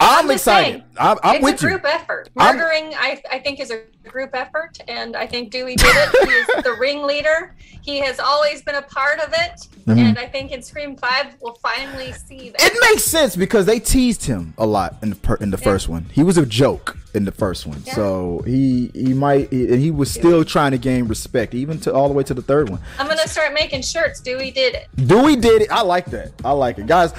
I'm, 0.00 0.26
just 0.26 0.42
excited. 0.42 0.72
saying, 0.72 0.84
I'm, 0.98 1.16
I'm 1.22 1.36
it's 1.36 1.44
with 1.44 1.62
a 1.62 1.64
you. 1.64 1.68
group 1.70 1.84
effort. 1.84 2.28
I'm- 2.36 2.56
Murdering, 2.56 2.94
I, 2.96 3.22
I 3.30 3.38
think, 3.38 3.60
is 3.60 3.70
a 3.70 3.82
group 4.08 4.30
effort, 4.34 4.78
and 4.88 5.14
I 5.16 5.26
think 5.26 5.50
Dewey 5.50 5.76
did 5.76 5.86
it. 5.90 6.28
He's 6.56 6.64
the 6.64 6.72
ringleader. 6.80 7.54
He 7.82 7.98
has 8.00 8.18
always 8.18 8.62
been 8.62 8.74
a 8.74 8.82
part 8.82 9.18
of 9.20 9.32
it, 9.32 9.68
Mm-hmm. 9.88 9.98
and 10.00 10.18
I 10.18 10.26
think 10.26 10.50
in 10.52 10.60
Scream 10.60 10.96
Five 10.96 11.36
we'll 11.40 11.54
finally 11.62 12.12
see 12.12 12.50
that. 12.50 12.60
It 12.62 12.74
makes 12.90 13.04
sense 13.04 13.34
because 13.36 13.64
they 13.64 13.80
teased 13.80 14.24
him 14.26 14.52
a 14.58 14.66
lot 14.66 14.96
in 15.02 15.08
the 15.10 15.16
per, 15.16 15.36
in 15.36 15.50
the 15.50 15.56
first 15.56 15.88
one. 15.88 16.04
He 16.12 16.22
was 16.22 16.36
a 16.36 16.44
joke 16.44 16.98
in 17.14 17.24
the 17.24 17.32
first 17.32 17.66
one, 17.66 17.82
Yeah. 17.86 17.94
so 17.94 18.42
he 18.44 18.90
he 18.94 19.14
might 19.14 19.50
he, 19.50 19.64
and 19.72 19.80
he 19.80 19.90
was 19.90 20.10
still 20.10 20.44
trying 20.44 20.72
to 20.72 20.78
gain 20.78 21.06
respect 21.08 21.54
even 21.54 21.80
to 21.80 21.94
all 21.94 22.06
the 22.08 22.12
way 22.12 22.22
to 22.24 22.34
the 22.34 22.42
third 22.42 22.68
one. 22.68 22.80
I'm 22.98 23.06
gonna 23.08 23.26
start 23.26 23.54
making 23.54 23.80
shirts. 23.80 24.20
Dewey 24.20 24.50
did 24.50 24.74
it. 24.74 24.88
Dewey 25.06 25.36
did 25.36 25.62
it. 25.62 25.70
I 25.72 25.80
like 25.80 26.04
that. 26.06 26.32
I 26.44 26.52
like 26.52 26.78
it, 26.78 26.86
guys. 26.86 27.14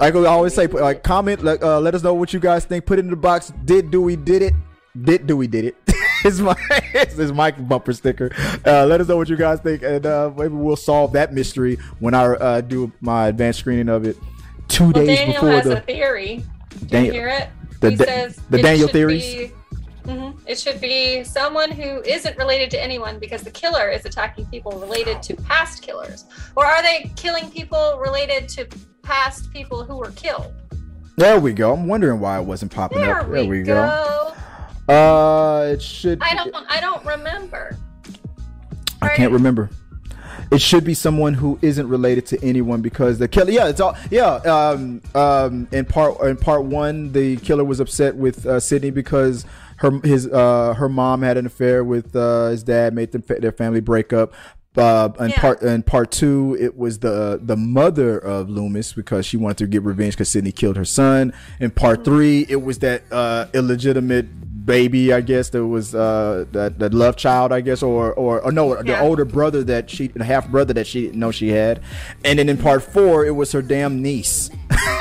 Like 0.00 0.14
I 0.14 0.24
always 0.26 0.54
say, 0.54 0.66
like 0.66 1.02
comment, 1.02 1.42
like, 1.44 1.62
uh, 1.62 1.78
let 1.80 1.94
us 1.94 2.02
know 2.02 2.14
what 2.14 2.32
you 2.32 2.40
guys 2.40 2.64
think. 2.64 2.86
Put 2.86 2.98
it 2.98 3.04
in 3.04 3.10
the 3.10 3.16
box. 3.16 3.52
Did 3.64 3.90
Dewey 3.90 4.16
did 4.16 4.40
it? 4.42 4.54
Did 5.02 5.26
Dewey 5.26 5.46
did 5.46 5.66
it? 5.66 5.76
it's 6.24 6.38
my 6.40 6.56
it's, 6.94 7.18
it's 7.18 7.32
my 7.32 7.50
bumper 7.50 7.92
sticker. 7.92 8.30
Uh, 8.66 8.86
let 8.86 9.00
us 9.00 9.08
know 9.08 9.16
what 9.18 9.28
you 9.28 9.36
guys 9.36 9.60
think, 9.60 9.82
and 9.82 10.06
uh, 10.06 10.30
maybe 10.36 10.54
we'll 10.54 10.74
solve 10.76 11.12
that 11.12 11.32
mystery 11.34 11.76
when 11.98 12.14
I 12.14 12.24
uh, 12.24 12.60
do 12.62 12.90
my 13.00 13.28
advanced 13.28 13.60
screening 13.60 13.88
of 13.90 14.06
it 14.06 14.16
two 14.68 14.84
Well, 14.84 14.92
days 14.92 15.18
Daniel 15.18 15.34
before 15.34 15.50
has 15.50 15.64
the. 15.64 15.76
a 15.78 15.80
theory. 15.82 16.44
Dan- 16.86 17.04
you 17.04 17.12
hear 17.12 17.28
it? 17.28 17.48
the 17.80 17.90
he 17.90 17.96
Da- 17.96 18.04
says 18.04 18.40
the 18.48 18.62
Daniel 18.62 18.88
theories? 18.88 19.24
be- 19.34 19.52
Mhm. 20.06 20.34
It 20.46 20.58
should 20.58 20.80
be 20.80 21.22
someone 21.24 21.70
who 21.70 22.00
isn't 22.02 22.36
related 22.38 22.70
to 22.70 22.82
anyone 22.82 23.18
because 23.18 23.42
the 23.42 23.50
killer 23.50 23.90
is 23.90 24.06
attacking 24.06 24.46
people 24.46 24.72
related 24.80 25.22
to 25.24 25.36
past 25.36 25.82
killers. 25.82 26.24
Or 26.56 26.64
are 26.64 26.82
they 26.82 27.12
killing 27.16 27.50
people 27.50 27.98
related 28.02 28.48
to 28.50 28.66
past 29.10 29.52
people 29.52 29.82
who 29.82 29.96
were 29.96 30.12
killed? 30.12 30.52
There 31.16 31.40
we 31.40 31.52
go. 31.52 31.72
I'm 31.72 31.88
wondering 31.88 32.20
why 32.20 32.38
it 32.38 32.44
wasn't 32.44 32.72
popping 32.72 33.00
There, 33.00 33.20
up. 33.20 33.30
There 33.30 33.44
we 33.44 33.62
go. 33.62 34.34
go. 34.86 34.92
Uh, 34.92 35.72
it 35.72 35.82
should. 35.82 36.22
I 36.22 36.34
don't 36.34 36.54
I 36.68 36.80
don't 36.80 37.04
remember. 37.04 37.76
I 39.02 39.08
can't 39.08 39.32
remember. 39.32 39.68
it 40.52 40.60
should 40.60 40.84
be 40.84 40.94
someone 40.94 41.34
who 41.34 41.58
isn't 41.60 41.88
related 41.88 42.26
to 42.26 42.44
anyone 42.44 42.82
because 42.82 43.18
the 43.18 43.26
killer. 43.26 43.50
Yeah, 43.50 43.68
it's 43.68 43.80
all. 43.80 43.96
Yeah. 44.10 44.34
Um. 44.36 45.02
Um. 45.14 45.66
In 45.72 45.84
part 45.84 46.20
in 46.22 46.36
part 46.36 46.64
one, 46.64 47.12
the 47.12 47.36
killer 47.38 47.64
was 47.64 47.80
upset 47.80 48.14
with 48.14 48.46
uh, 48.46 48.60
Sidney 48.60 48.90
because 48.90 49.44
her 49.78 49.90
his 50.04 50.28
uh 50.28 50.74
her 50.74 50.88
mom 50.88 51.22
had 51.22 51.36
an 51.36 51.46
affair 51.46 51.82
with 51.82 52.14
uh, 52.14 52.48
his 52.48 52.62
dad, 52.62 52.94
made 52.94 53.10
them, 53.12 53.24
their 53.26 53.52
family 53.52 53.80
break 53.80 54.12
up. 54.12 54.32
Uh, 54.76 55.08
in 55.18 55.30
Yeah. 55.30 55.40
part 55.40 55.62
in 55.62 55.82
part 55.82 56.10
two, 56.12 56.56
it 56.60 56.76
was 56.76 57.00
the 57.00 57.40
the 57.42 57.56
mother 57.56 58.16
of 58.18 58.48
Loomis 58.48 58.92
because 58.92 59.26
she 59.26 59.36
wanted 59.36 59.58
to 59.58 59.66
get 59.66 59.82
revenge 59.82 60.14
because 60.14 60.28
Sidney 60.28 60.52
killed 60.52 60.76
her 60.76 60.84
son. 60.84 61.32
In 61.58 61.70
part 61.72 62.04
three, 62.04 62.46
it 62.48 62.62
was 62.62 62.78
that 62.78 63.02
uh, 63.10 63.46
illegitimate 63.52 64.26
baby, 64.64 65.12
I 65.12 65.22
guess 65.22 65.48
that 65.50 65.66
was 65.66 65.92
uh, 65.94 66.44
that 66.52 66.78
that 66.78 66.94
love 66.94 67.16
child, 67.16 67.50
I 67.52 67.62
guess, 67.62 67.82
or 67.82 68.12
or, 68.14 68.40
or 68.40 68.52
no, 68.52 68.80
the 68.80 69.00
older 69.00 69.24
brother 69.24 69.64
that 69.64 69.90
she 69.90 70.06
the 70.06 70.22
half 70.22 70.48
brother 70.48 70.72
that 70.74 70.86
she 70.86 71.02
didn't 71.02 71.18
know 71.18 71.32
she 71.32 71.48
had. 71.48 71.80
And 72.24 72.38
then 72.38 72.48
in 72.48 72.56
part 72.56 72.84
four, 72.84 73.26
it 73.26 73.32
was 73.32 73.50
her 73.50 73.62
damn 73.62 74.00
niece. 74.00 74.50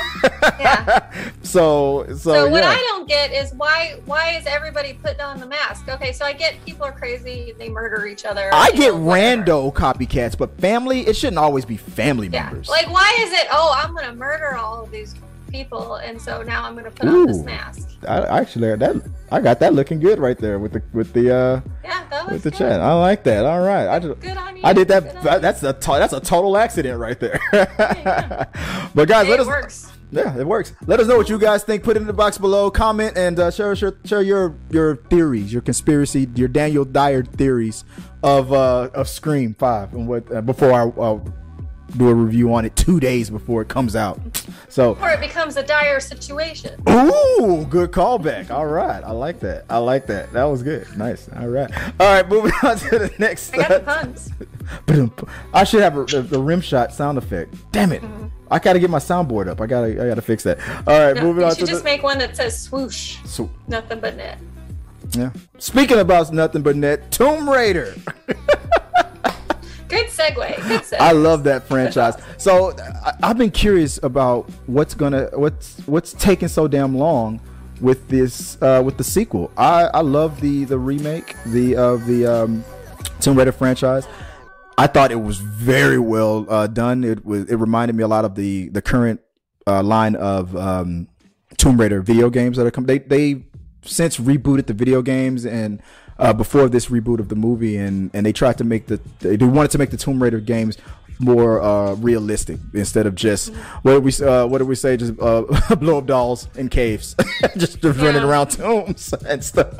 Yeah. 0.60 1.06
So 1.44 2.06
so, 2.10 2.16
So 2.16 2.50
what 2.50 2.64
yeah. 2.64 2.70
I 2.70 2.76
don't 2.90 3.08
get 3.08 3.32
is 3.32 3.54
why 3.56 4.00
why 4.06 4.32
is 4.38 4.46
everybody 4.46 4.94
putting 4.94 5.22
on 5.22 5.40
the 5.40 5.46
mask? 5.48 5.88
Okay, 5.90 6.12
so 6.12 6.24
I 6.26 6.34
get 6.34 6.64
people 6.66 6.86
are 6.86 6.92
crazy, 6.92 7.54
they 7.58 7.70
murder 7.70 8.06
each 8.06 8.24
other. 8.26 8.52
I 8.54 8.70
get 8.72 8.94
know, 8.94 9.00
rando 9.00 9.74
copycats, 9.74 10.38
but 10.38 10.56
family, 10.60 11.02
it 11.08 11.16
shouldn't 11.16 11.40
always 11.40 11.66
be 11.66 11.76
family 11.78 12.28
Yeah. 12.28 12.44
members. 12.44 12.70
Like 12.70 12.88
why 12.92 13.16
is 13.22 13.32
it, 13.34 13.48
oh, 13.52 13.74
I'm 13.76 13.96
gonna 13.96 14.14
murder 14.14 14.56
all 14.56 14.84
of 14.84 14.92
these 14.92 15.16
people 15.50 15.96
and 15.96 16.22
so 16.22 16.44
now 16.44 16.64
I'm 16.66 16.76
gonna 16.76 16.92
put 16.92 17.08
on 17.08 17.26
this 17.26 17.40
mask. 17.44 17.90
I 18.08 18.20
actually 18.40 18.76
that 18.76 18.96
I 19.32 19.42
got 19.42 19.60
that 19.62 19.74
looking 19.74 20.00
good 20.00 20.20
right 20.20 20.38
there 20.38 20.60
with 20.60 20.74
the 20.74 20.84
with 20.94 21.12
the 21.14 21.34
uh 21.36 21.62
Yeah, 21.84 22.26
with 22.32 22.44
the 22.44 22.52
good. 22.52 22.58
chat. 22.60 22.80
I 22.82 22.94
like 22.94 23.24
that. 23.24 23.46
All 23.46 23.62
right. 23.62 23.88
I 23.88 23.98
just 23.98 24.20
Good 24.20 24.38
on 24.38 24.56
you. 24.56 24.62
I 24.64 24.74
did 24.74 24.88
that. 24.90 25.24
That's 25.42 25.64
a 25.64 25.74
that's 25.74 26.14
a 26.14 26.20
total 26.20 26.58
accident 26.58 27.00
right 27.00 27.20
there. 27.20 27.40
yeah. 27.54 28.46
but 28.94 29.08
guys, 29.08 29.26
Hey, 29.26 29.32
let 29.32 29.40
it 29.40 29.42
us. 29.42 29.48
works. 29.48 29.92
Yeah, 30.12 30.36
it 30.38 30.48
works. 30.48 30.74
Let 30.88 31.00
us 31.00 31.08
know 31.08 31.18
what 31.18 31.30
you 31.30 31.38
guys 31.38 31.64
think. 31.64 31.84
Put 31.84 31.96
it 31.96 32.02
in 32.02 32.08
the 32.08 32.14
box 32.14 32.38
below. 32.38 32.72
Comment 32.72 33.16
and 33.16 33.40
uh, 33.40 33.52
share, 33.52 33.76
share 33.76 33.94
share 34.06 34.22
your 34.22 34.56
your 34.72 34.96
theories, 34.96 35.54
your 35.54 35.62
conspiracy, 35.62 36.28
your 36.36 36.48
Daniel 36.48 36.84
Dyer 36.86 37.24
theories 37.24 37.84
of 38.24 38.52
uh 38.52 38.90
of 38.94 39.08
Scream 39.08 39.54
Five 39.54 39.94
and 39.94 40.08
what 40.08 40.34
uh, 40.34 40.42
before 40.42 40.74
I 40.74 40.88
uh, 41.00 41.20
do 41.98 42.08
a 42.08 42.14
review 42.14 42.54
on 42.54 42.66
it 42.66 42.76
two 42.76 43.00
days 43.00 43.30
before 43.30 43.62
it 43.62 43.68
comes 43.68 43.96
out. 43.96 44.20
So 44.68 44.96
Or 45.02 45.10
it 45.10 45.20
becomes 45.20 45.58
a 45.58 45.64
dire 45.64 46.00
situation. 46.00 46.80
Ooh, 46.90 47.66
good 47.70 47.92
callback. 47.92 48.52
All 48.52 48.68
right, 48.68 49.04
I 49.04 49.12
like 49.12 49.40
that. 49.42 49.66
I 49.70 49.78
like 49.80 50.06
that. 50.08 50.32
That 50.34 50.44
was 50.46 50.62
good. 50.64 50.88
Nice. 50.98 51.30
All 51.36 51.48
right. 51.48 51.72
All 52.00 52.14
right, 52.14 52.28
moving 52.28 52.52
on 52.64 52.78
to 52.78 53.00
the 53.00 53.12
next. 53.20 53.54
I 53.54 53.58
got 53.58 53.70
the 53.70 53.80
puns. 54.88 55.24
I 55.54 55.64
should 55.64 55.82
have 55.82 55.98
a, 55.98 56.06
the, 56.06 56.22
the 56.22 56.40
rim 56.42 56.62
shot 56.62 56.94
sound 56.94 57.18
effect. 57.18 57.54
Damn 57.72 57.92
it! 57.92 58.04
I 58.52 58.60
gotta 58.60 58.80
get 58.80 58.90
my 58.90 59.00
soundboard 59.00 59.48
up. 59.48 59.62
I 59.62 59.68
gotta, 59.68 59.88
I 60.04 60.08
gotta 60.10 60.22
fix 60.22 60.44
that. 60.44 60.60
All 60.88 61.00
right, 61.00 61.16
No, 61.16 61.24
moving 61.24 61.42
you 61.42 61.48
on 61.48 61.56
should 61.56 61.66
to 61.66 61.72
just 61.72 61.84
the. 61.84 61.90
make 61.90 62.04
one 62.04 62.18
that 62.20 62.36
says 62.36 62.60
swoosh. 62.62 63.18
so, 63.26 63.50
Nothing 63.68 64.00
but 64.00 64.16
net. 64.18 64.40
yeah. 65.12 65.32
Speaking 65.60 66.00
about 66.00 66.32
nothing 66.34 66.62
but 66.62 66.76
net, 66.76 67.12
Tomb 67.12 67.50
Raider. 67.50 67.96
Good 69.88 70.08
segue. 70.08 70.56
Good 70.68 70.82
segue. 70.84 70.98
I 71.00 71.12
love 71.14 71.44
that 71.46 71.64
franchise. 71.68 72.16
So 72.38 72.76
I, 72.78 73.14
I've 73.24 73.38
been 73.38 73.50
curious 73.52 74.00
about 74.04 74.50
what's 74.68 74.94
gonna 74.94 75.30
what's 75.34 75.80
what's 75.88 76.14
taking 76.14 76.48
so 76.48 76.68
damn 76.68 76.96
long 76.96 77.42
with 77.82 78.08
this 78.08 78.62
uh, 78.62 78.82
with 78.86 78.98
the 78.98 79.04
sequel. 79.04 79.52
I, 79.58 79.86
I 79.86 80.02
love 80.02 80.42
the 80.42 80.66
the 80.66 80.78
remake 80.78 81.36
the 81.48 81.76
of 81.76 82.06
the 82.06 82.26
um, 82.28 82.64
Tomb 83.20 83.36
Raider 83.38 83.52
franchise. 83.52 84.08
I 84.80 84.88
thought 84.88 85.12
it 85.12 85.22
was 85.22 85.40
very 85.40 86.00
well 86.00 86.46
uh, 86.50 86.68
done. 86.68 87.04
It 87.04 87.26
was 87.26 87.50
it 87.50 87.56
reminded 87.56 87.96
me 87.98 88.04
a 88.04 88.08
lot 88.08 88.24
of 88.24 88.36
the 88.36 88.70
the 88.70 88.82
current 88.82 89.20
uh, 89.68 89.84
line 89.84 90.16
of 90.16 90.56
um, 90.56 91.10
Tomb 91.58 91.78
Raider 91.78 92.02
video 92.02 92.30
games 92.30 92.56
that 92.56 92.66
are 92.66 92.72
coming. 92.72 92.88
They 92.88 93.00
they 93.00 93.44
since 93.84 94.18
rebooted 94.18 94.68
the 94.68 94.74
video 94.74 95.02
games 95.02 95.46
and 95.46 95.82
uh, 96.18 96.32
before 96.32 96.70
this 96.70 96.88
reboot 96.88 97.20
of 97.20 97.28
the 97.28 97.36
movie 97.36 97.76
and 97.76 98.10
and 98.14 98.26
they 98.26 98.32
tried 98.32 98.58
to 98.60 98.64
make 98.64 98.88
the 98.88 99.02
they 99.20 99.36
they 99.36 99.46
wanted 99.46 99.72
to 99.72 99.78
make 99.78 99.90
the 99.90 99.98
Tomb 99.98 100.24
Raider 100.24 100.40
games 100.40 100.78
more 101.20 101.62
uh, 101.62 101.94
realistic 101.96 102.58
instead 102.74 103.06
of 103.06 103.14
just 103.14 103.54
what 103.82 103.94
did 103.94 104.04
we 104.04 104.12
uh, 104.26 104.46
what 104.48 104.60
did 104.60 104.68
we 104.68 104.76
say 104.76 104.96
just 104.98 105.14
uh, 105.20 105.42
blow 105.76 105.98
up 105.98 106.06
dolls 106.06 106.48
in 106.56 106.70
caves 106.70 107.14
just 107.58 107.84
running 107.84 108.22
Yeah. 108.22 108.24
around 108.28 108.48
tombs 108.52 109.14
and 109.28 109.44
stuff. 109.44 109.74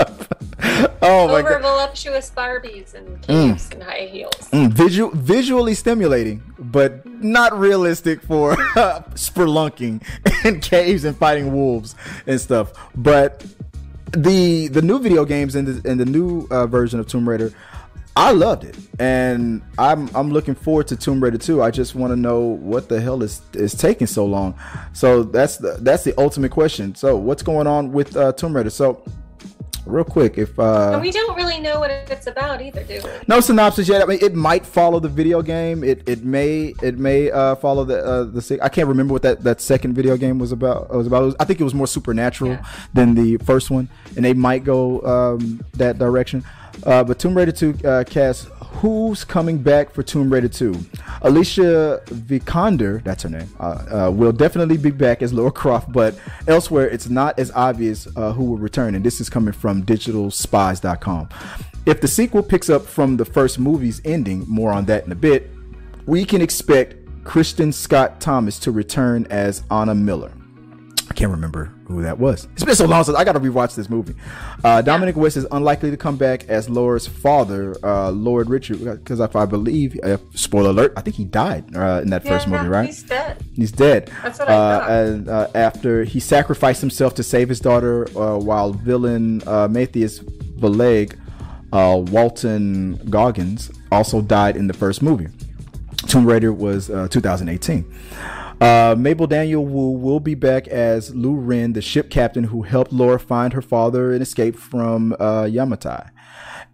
oh 1.02 1.28
my 1.28 1.40
Over 1.40 1.50
god. 1.50 1.62
voluptuous 1.62 2.30
Barbies 2.36 2.94
and 2.94 3.22
caves 3.22 3.70
and 3.72 3.82
high 3.84 4.08
heels. 4.12 4.36
Mm, 4.52 4.72
visual, 4.74 5.12
visually 5.12 5.74
stimulating, 5.74 6.44
but 6.60 7.06
not 7.24 7.58
realistic 7.58 8.22
for 8.22 8.56
spelunking 9.16 10.02
in 10.46 10.60
caves 10.60 11.06
and 11.06 11.16
fighting 11.18 11.54
wolves 11.54 11.96
and 12.28 12.40
stuff. 12.40 12.74
But 12.96 13.46
the 14.12 14.68
the 14.68 14.82
new 14.82 15.00
video 15.00 15.24
games 15.26 15.56
and 15.56 15.68
the, 15.68 15.90
and 15.90 16.00
the 16.00 16.06
new 16.06 16.48
uh, 16.52 16.68
version 16.68 17.00
of 17.00 17.08
Tomb 17.08 17.28
Raider, 17.30 17.54
I 18.16 18.32
loved 18.32 18.66
it, 18.66 18.76
and 19.00 19.62
I'm 19.78 20.10
I'm 20.14 20.30
looking 20.32 20.56
forward 20.56 20.88
to 20.88 20.98
Tomb 20.98 21.24
Raider 21.24 21.38
2. 21.38 21.62
I 21.64 21.72
just 21.72 21.96
want 21.96 22.12
to 22.12 22.18
know 22.18 22.42
what 22.42 22.90
the 22.90 23.00
hell 23.00 23.24
is 23.24 23.42
is 23.54 23.74
taking 23.74 24.08
so 24.08 24.26
long. 24.26 24.60
So 24.94 25.24
that's 25.24 25.58
the 25.58 25.78
that's 25.80 26.04
the 26.04 26.14
ultimate 26.20 26.52
question. 26.52 26.96
So 26.96 27.16
what's 27.16 27.44
going 27.44 27.66
on 27.68 27.94
with 27.94 28.18
uh, 28.18 28.34
Tomb 28.34 28.56
Raider? 28.56 28.72
So 28.72 29.02
real 29.86 30.04
quick, 30.04 30.38
if 30.38 30.60
uh, 30.60 30.92
And 30.94 31.02
we 31.02 31.12
don't 31.12 31.36
really 31.38 31.60
know 31.62 31.80
what 31.80 31.90
it's 31.92 32.28
about 32.28 32.62
either, 32.62 32.84
do 32.84 33.00
we? 33.04 33.10
no 33.28 33.40
synopsis 33.40 33.88
yet. 33.88 34.02
I 34.02 34.06
mean, 34.06 34.20
it 34.22 34.36
might 34.36 34.66
follow 34.66 35.00
the 35.00 35.08
video 35.08 35.42
game. 35.42 35.84
It 35.86 36.04
it 36.10 36.26
may 36.26 36.74
it 36.82 36.98
may 36.98 37.32
uh, 37.32 37.56
follow 37.56 37.86
the 37.86 38.04
uh, 38.04 38.24
the. 38.26 38.60
I 38.62 38.68
can't 38.68 38.90
remember 38.90 39.14
what 39.14 39.22
that, 39.22 39.44
that 39.44 39.62
second 39.62 39.94
video 39.94 40.18
game 40.18 40.40
was 40.40 40.52
about. 40.52 40.90
Was 40.94 41.08
about. 41.08 41.24
Was- 41.24 41.36
I 41.40 41.46
think 41.46 41.62
it 41.62 41.64
was 41.64 41.74
more 41.76 41.88
supernatural 41.88 42.52
Yeah. 42.52 42.66
than 42.94 43.14
the 43.16 43.38
first 43.38 43.72
one, 43.72 43.88
and 44.18 44.26
they 44.26 44.34
might 44.34 44.66
go 44.66 45.00
um, 45.04 45.62
that 45.76 45.98
direction. 46.00 46.44
Uh, 46.86 47.04
but 47.04 47.20
Tomb 47.20 47.36
Raider 47.36 47.52
2 47.52 47.80
uh, 47.86 48.04
cast, 48.06 48.46
who's 48.80 49.24
coming 49.24 49.58
back 49.58 49.92
for 49.92 50.04
Tomb 50.04 50.32
Raider 50.32 50.48
2? 50.48 50.76
Alicia 51.22 52.02
Vikander, 52.06 53.04
that's 53.04 53.24
her 53.24 53.30
name, 53.30 53.50
uh, 53.60 54.08
uh, 54.08 54.12
will 54.12 54.32
definitely 54.32 54.78
be 54.78 54.92
back 54.92 55.22
as 55.22 55.34
Laura 55.34 55.52
Croft, 55.52 55.92
but 55.92 56.18
elsewhere 56.48 56.88
it's 56.90 57.10
not 57.10 57.38
as 57.38 57.52
obvious 57.52 58.08
uh, 58.16 58.32
who 58.34 58.46
will 58.46 58.58
return. 58.58 58.96
And 58.96 59.06
this 59.06 59.20
is 59.20 59.30
coming 59.30 59.54
from 59.54 59.84
digitalspies.com. 59.84 61.30
If 61.86 62.02
the 62.02 62.08
sequel 62.08 62.44
picks 62.44 62.70
up 62.70 62.86
from 62.86 63.18
the 63.18 63.26
first 63.26 63.60
movie's 63.60 64.02
ending, 64.06 64.46
more 64.48 64.72
on 64.72 64.86
that 64.86 65.06
in 65.06 65.12
a 65.12 65.16
bit, 65.16 65.50
we 66.06 66.26
can 66.26 66.42
expect 66.42 66.96
Kristin 67.24 67.74
Scott 67.74 68.20
Thomas 68.22 68.60
to 68.60 68.72
return 68.72 69.28
as 69.30 69.64
Ana 69.70 69.96
Miller. 69.96 70.32
I 71.20 71.22
can't 71.22 71.32
remember 71.32 71.66
who 71.86 72.02
that 72.04 72.18
was. 72.18 72.48
It's 72.54 72.64
been 72.64 72.76
so 72.76 72.86
long 72.86 73.04
since 73.04 73.18
I 73.18 73.26
got 73.26 73.34
to 73.34 73.42
rewatch 73.42 73.76
this 73.76 73.90
movie. 73.90 74.16
Uh, 74.64 74.82
Dominic 74.82 75.18
West 75.18 75.36
is 75.36 75.46
unlikely 75.52 75.92
to 75.92 75.98
come 75.98 76.16
back 76.16 76.48
as 76.48 76.70
Laura's 76.70 77.08
father, 77.08 77.76
uh, 77.84 78.10
Lord 78.10 78.50
Richard, 78.50 78.86
because 78.86 79.20
if 79.20 79.36
I 79.36 79.46
believe, 79.46 80.00
uh, 80.02 80.16
spoiler 80.34 80.70
alert, 80.70 80.94
I 80.96 81.02
think 81.02 81.18
he 81.18 81.26
died 81.26 81.76
uh, 81.76 82.00
in 82.02 82.10
that 82.12 82.24
first 82.26 82.48
Yeah, 82.48 82.54
movie, 82.54 82.70
right? 82.70 82.86
He's 82.86 83.04
dead. 83.04 83.44
He's 83.54 83.74
dead. 83.74 84.10
That's 84.24 84.40
what 84.40 84.48
I 84.48 84.54
uh, 84.54 84.80
thought. 84.80 84.92
And 84.92 85.28
uh, 85.28 85.48
after 85.56 86.06
he 86.06 86.22
sacrificed 86.22 86.80
himself 86.80 87.16
to 87.16 87.24
save 87.24 87.50
his 87.50 87.60
daughter, 87.60 88.08
uh, 88.18 88.38
while 88.38 88.72
villain 88.72 89.46
uh, 89.46 89.68
Matthias 89.68 90.22
uh, 90.22 92.02
Walton 92.12 92.96
Goggins, 93.10 93.72
also 93.92 94.22
died 94.22 94.56
in 94.56 94.68
the 94.68 94.74
first 94.74 95.02
movie. 95.02 95.28
Tomb 96.08 96.26
Raider 96.26 96.54
was 96.54 96.90
uh, 96.90 97.10
2018. 97.10 97.94
Uh, 98.62 98.94
Mabel 98.98 99.26
Daniel 99.26 99.66
Wu 99.66 99.92
will 99.92 100.20
be 100.20 100.36
back 100.36 100.68
as 100.68 101.16
Lu 101.16 101.34
Ren, 101.34 101.74
the 101.74 101.82
ship 101.82 102.10
captain 102.10 102.46
who 102.46 102.64
helped 102.64 102.92
Laura 102.92 103.20
find 103.20 103.54
her 103.54 103.62
father 103.62 104.12
and 104.12 104.22
escape 104.22 104.58
from 104.58 105.14
uh, 105.14 105.44
Yamatai. 105.44 106.10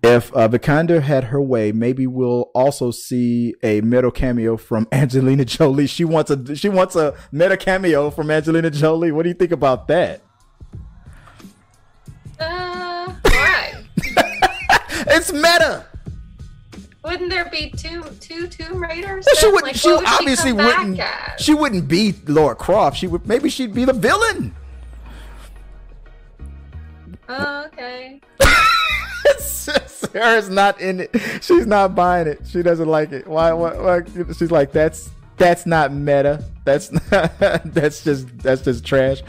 If 0.01 0.33
uh, 0.33 0.47
Vikander 0.47 1.01
had 1.01 1.25
her 1.25 1.41
way, 1.41 1.71
maybe 1.71 2.07
we'll 2.07 2.51
also 2.53 2.91
see 2.91 3.55
a 3.63 3.81
meta 3.81 4.11
cameo 4.11 4.57
from 4.57 4.87
Angelina 4.91 5.45
Jolie. 5.45 5.87
She 5.87 6.05
wants 6.05 6.31
a 6.31 6.55
she 6.55 6.69
wants 6.69 6.95
a 6.95 7.15
meta 7.31 7.57
cameo 7.57 8.09
from 8.09 8.31
Angelina 8.31 8.69
Jolie. 8.71 9.11
What 9.11 9.23
do 9.23 9.29
you 9.29 9.35
think 9.35 9.51
about 9.51 9.87
that? 9.87 10.21
Uh, 12.39 13.13
why? 13.23 13.83
It's 15.07 15.31
meta. 15.31 15.85
Wouldn't 17.05 17.29
there 17.29 17.47
be 17.51 17.69
two 17.69 18.03
two 18.19 18.47
Tomb 18.47 18.81
Raiders? 18.81 19.27
She 19.37 19.45
wouldn't. 19.45 19.63
Like, 19.65 19.75
she 19.75 19.91
would 19.91 20.05
obviously 20.07 20.53
back 20.53 20.79
wouldn't. 20.79 21.39
She 21.39 21.53
wouldn't 21.53 21.87
be 21.87 22.15
Laura 22.25 22.55
Croft. 22.55 22.97
She 22.97 23.05
would. 23.05 23.27
Maybe 23.27 23.49
she'd 23.49 23.75
be 23.75 23.85
the 23.85 23.93
villain. 23.93 24.55
Oh, 27.29 27.65
okay. 27.67 28.21
Sarah's 29.37 30.49
not 30.49 30.81
in 30.81 31.01
it. 31.01 31.15
She's 31.41 31.67
not 31.67 31.93
buying 31.93 32.27
it. 32.27 32.41
She 32.47 32.63
doesn't 32.63 32.87
like 32.87 33.11
it. 33.11 33.27
Why? 33.27 33.53
Why? 33.53 33.77
why? 33.77 34.01
She's 34.37 34.51
like, 34.51 34.71
that's 34.71 35.11
that's 35.37 35.67
not 35.67 35.93
meta. 35.93 36.43
That's 36.63 36.91
not, 37.11 37.39
that's 37.65 38.03
just 38.03 38.35
that's 38.39 38.63
just 38.63 38.83
trash. 38.83 39.21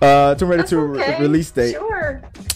Uh, 0.00 0.36
Tomb 0.36 0.50
Raider 0.50 0.62
That's 0.62 0.70
2 0.70 0.80
re- 0.80 1.02
okay. 1.02 1.20
release 1.20 1.50
date. 1.50 1.72
Sure. 1.72 1.93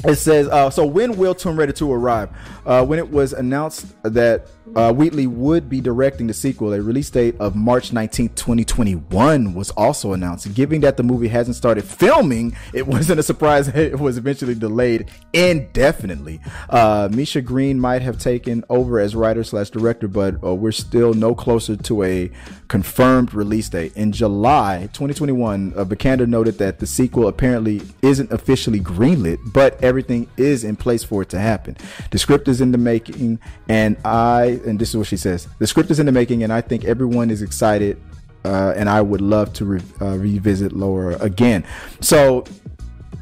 It 0.05 0.17
says 0.17 0.49
uh, 0.49 0.71
so 0.71 0.87
when 0.87 1.17
will 1.17 1.35
tomb 1.35 1.59
raider 1.59 1.73
2 1.73 1.93
arrive? 1.93 2.31
Uh, 2.65 2.85
when 2.85 2.99
it 2.99 3.11
was 3.11 3.33
announced 3.33 3.87
that 4.03 4.47
uh, 4.77 4.93
wheatley 4.93 5.27
would 5.27 5.69
be 5.69 5.81
directing 5.81 6.27
the 6.27 6.35
sequel 6.35 6.73
a 6.73 6.81
release 6.81 7.09
date 7.11 7.35
of 7.41 7.57
march 7.57 7.91
19th 7.91 8.35
2021 8.35 9.55
was 9.55 9.71
also 9.71 10.13
announced. 10.13 10.53
Given 10.55 10.83
that 10.83 10.97
the 10.97 11.03
movie 11.03 11.29
hasn't 11.29 11.57
started 11.57 11.85
filming 11.85 12.57
it 12.73 12.87
wasn't 12.87 13.21
a 13.21 13.23
surprise 13.23 13.67
that 13.73 13.77
it 13.77 13.99
was 13.99 14.19
eventually 14.19 14.55
delayed 14.55 15.11
indefinitely. 15.33 16.41
Uh, 16.69 17.09
misha 17.11 17.41
green 17.41 17.81
might 17.81 18.03
have 18.03 18.19
taken 18.19 18.65
over 18.69 19.01
as 19.01 19.17
writer 19.17 19.43
slash 19.43 19.71
director 19.71 20.09
but 20.09 20.43
uh, 20.45 20.55
we're 20.55 20.73
still 20.73 21.15
no 21.15 21.35
closer 21.35 21.77
to 21.77 22.03
a 22.03 22.31
confirmed 22.69 23.33
release 23.35 23.69
date. 23.69 23.97
In 23.97 24.13
july 24.13 24.89
2021 24.93 25.73
uh, 25.77 25.85
noted 26.27 26.59
that 26.59 26.79
the 26.79 26.87
sequel 26.87 27.29
apparently 27.29 27.81
isn't 28.03 28.31
officially 28.31 28.81
greenlit 28.81 29.38
but 29.47 29.83
everything 29.83 30.29
is 30.37 30.65
in 30.65 30.77
place 30.77 31.05
for 31.05 31.23
it 31.23 31.29
to 31.31 31.39
happen. 31.39 31.77
The 32.11 32.19
script 32.19 32.49
is 32.49 32.61
in 32.61 32.73
the 32.73 32.79
making, 32.79 33.39
and 33.69 33.97
I 34.05 34.61
and 34.67 34.79
this 34.79 34.91
is 34.91 34.97
what 34.97 35.07
she 35.07 35.17
says: 35.17 35.49
the 35.59 35.67
script 35.67 35.91
is 35.91 35.99
in 35.99 36.07
the 36.07 36.13
making, 36.13 36.43
and 36.43 36.53
I 36.53 36.61
think 36.61 36.85
everyone 36.85 37.31
is 37.31 37.43
excited. 37.43 38.01
Uh, 38.45 38.73
and 38.77 38.89
I 38.89 39.03
would 39.03 39.21
love 39.21 39.53
to 39.55 39.65
re- 39.65 39.81
uh, 40.01 40.17
revisit 40.17 40.73
Laura 40.73 41.19
again. 41.19 41.67
So 42.01 42.45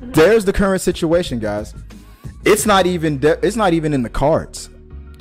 there's 0.00 0.44
the 0.44 0.52
current 0.52 0.82
situation, 0.82 1.38
guys. 1.38 1.74
It's 2.44 2.66
not 2.66 2.86
even 2.86 3.18
de- 3.18 3.44
it's 3.44 3.56
not 3.56 3.72
even 3.72 3.92
in 3.92 4.02
the 4.02 4.10
cards. 4.10 4.68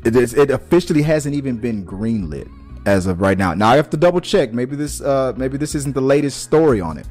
It, 0.03 0.15
is, 0.15 0.35
it 0.35 0.51
officially 0.51 1.01
hasn't 1.01 1.33
even 1.33 1.57
been 1.57 1.83
greenlit 1.83 2.47
as 2.85 3.07
of 3.07 3.19
right 3.19 3.37
now. 3.37 3.53
Now 3.53 3.69
I 3.69 3.77
have 3.77 3.89
to 3.91 3.97
double 3.97 4.21
check. 4.21 4.53
Maybe 4.53 4.75
this 4.75 5.01
uh, 5.01 5.33
maybe 5.35 5.57
this 5.57 5.75
isn't 5.75 5.93
the 5.93 6.01
latest 6.01 6.43
story 6.43 6.81
on 6.81 6.97
it. 6.97 7.07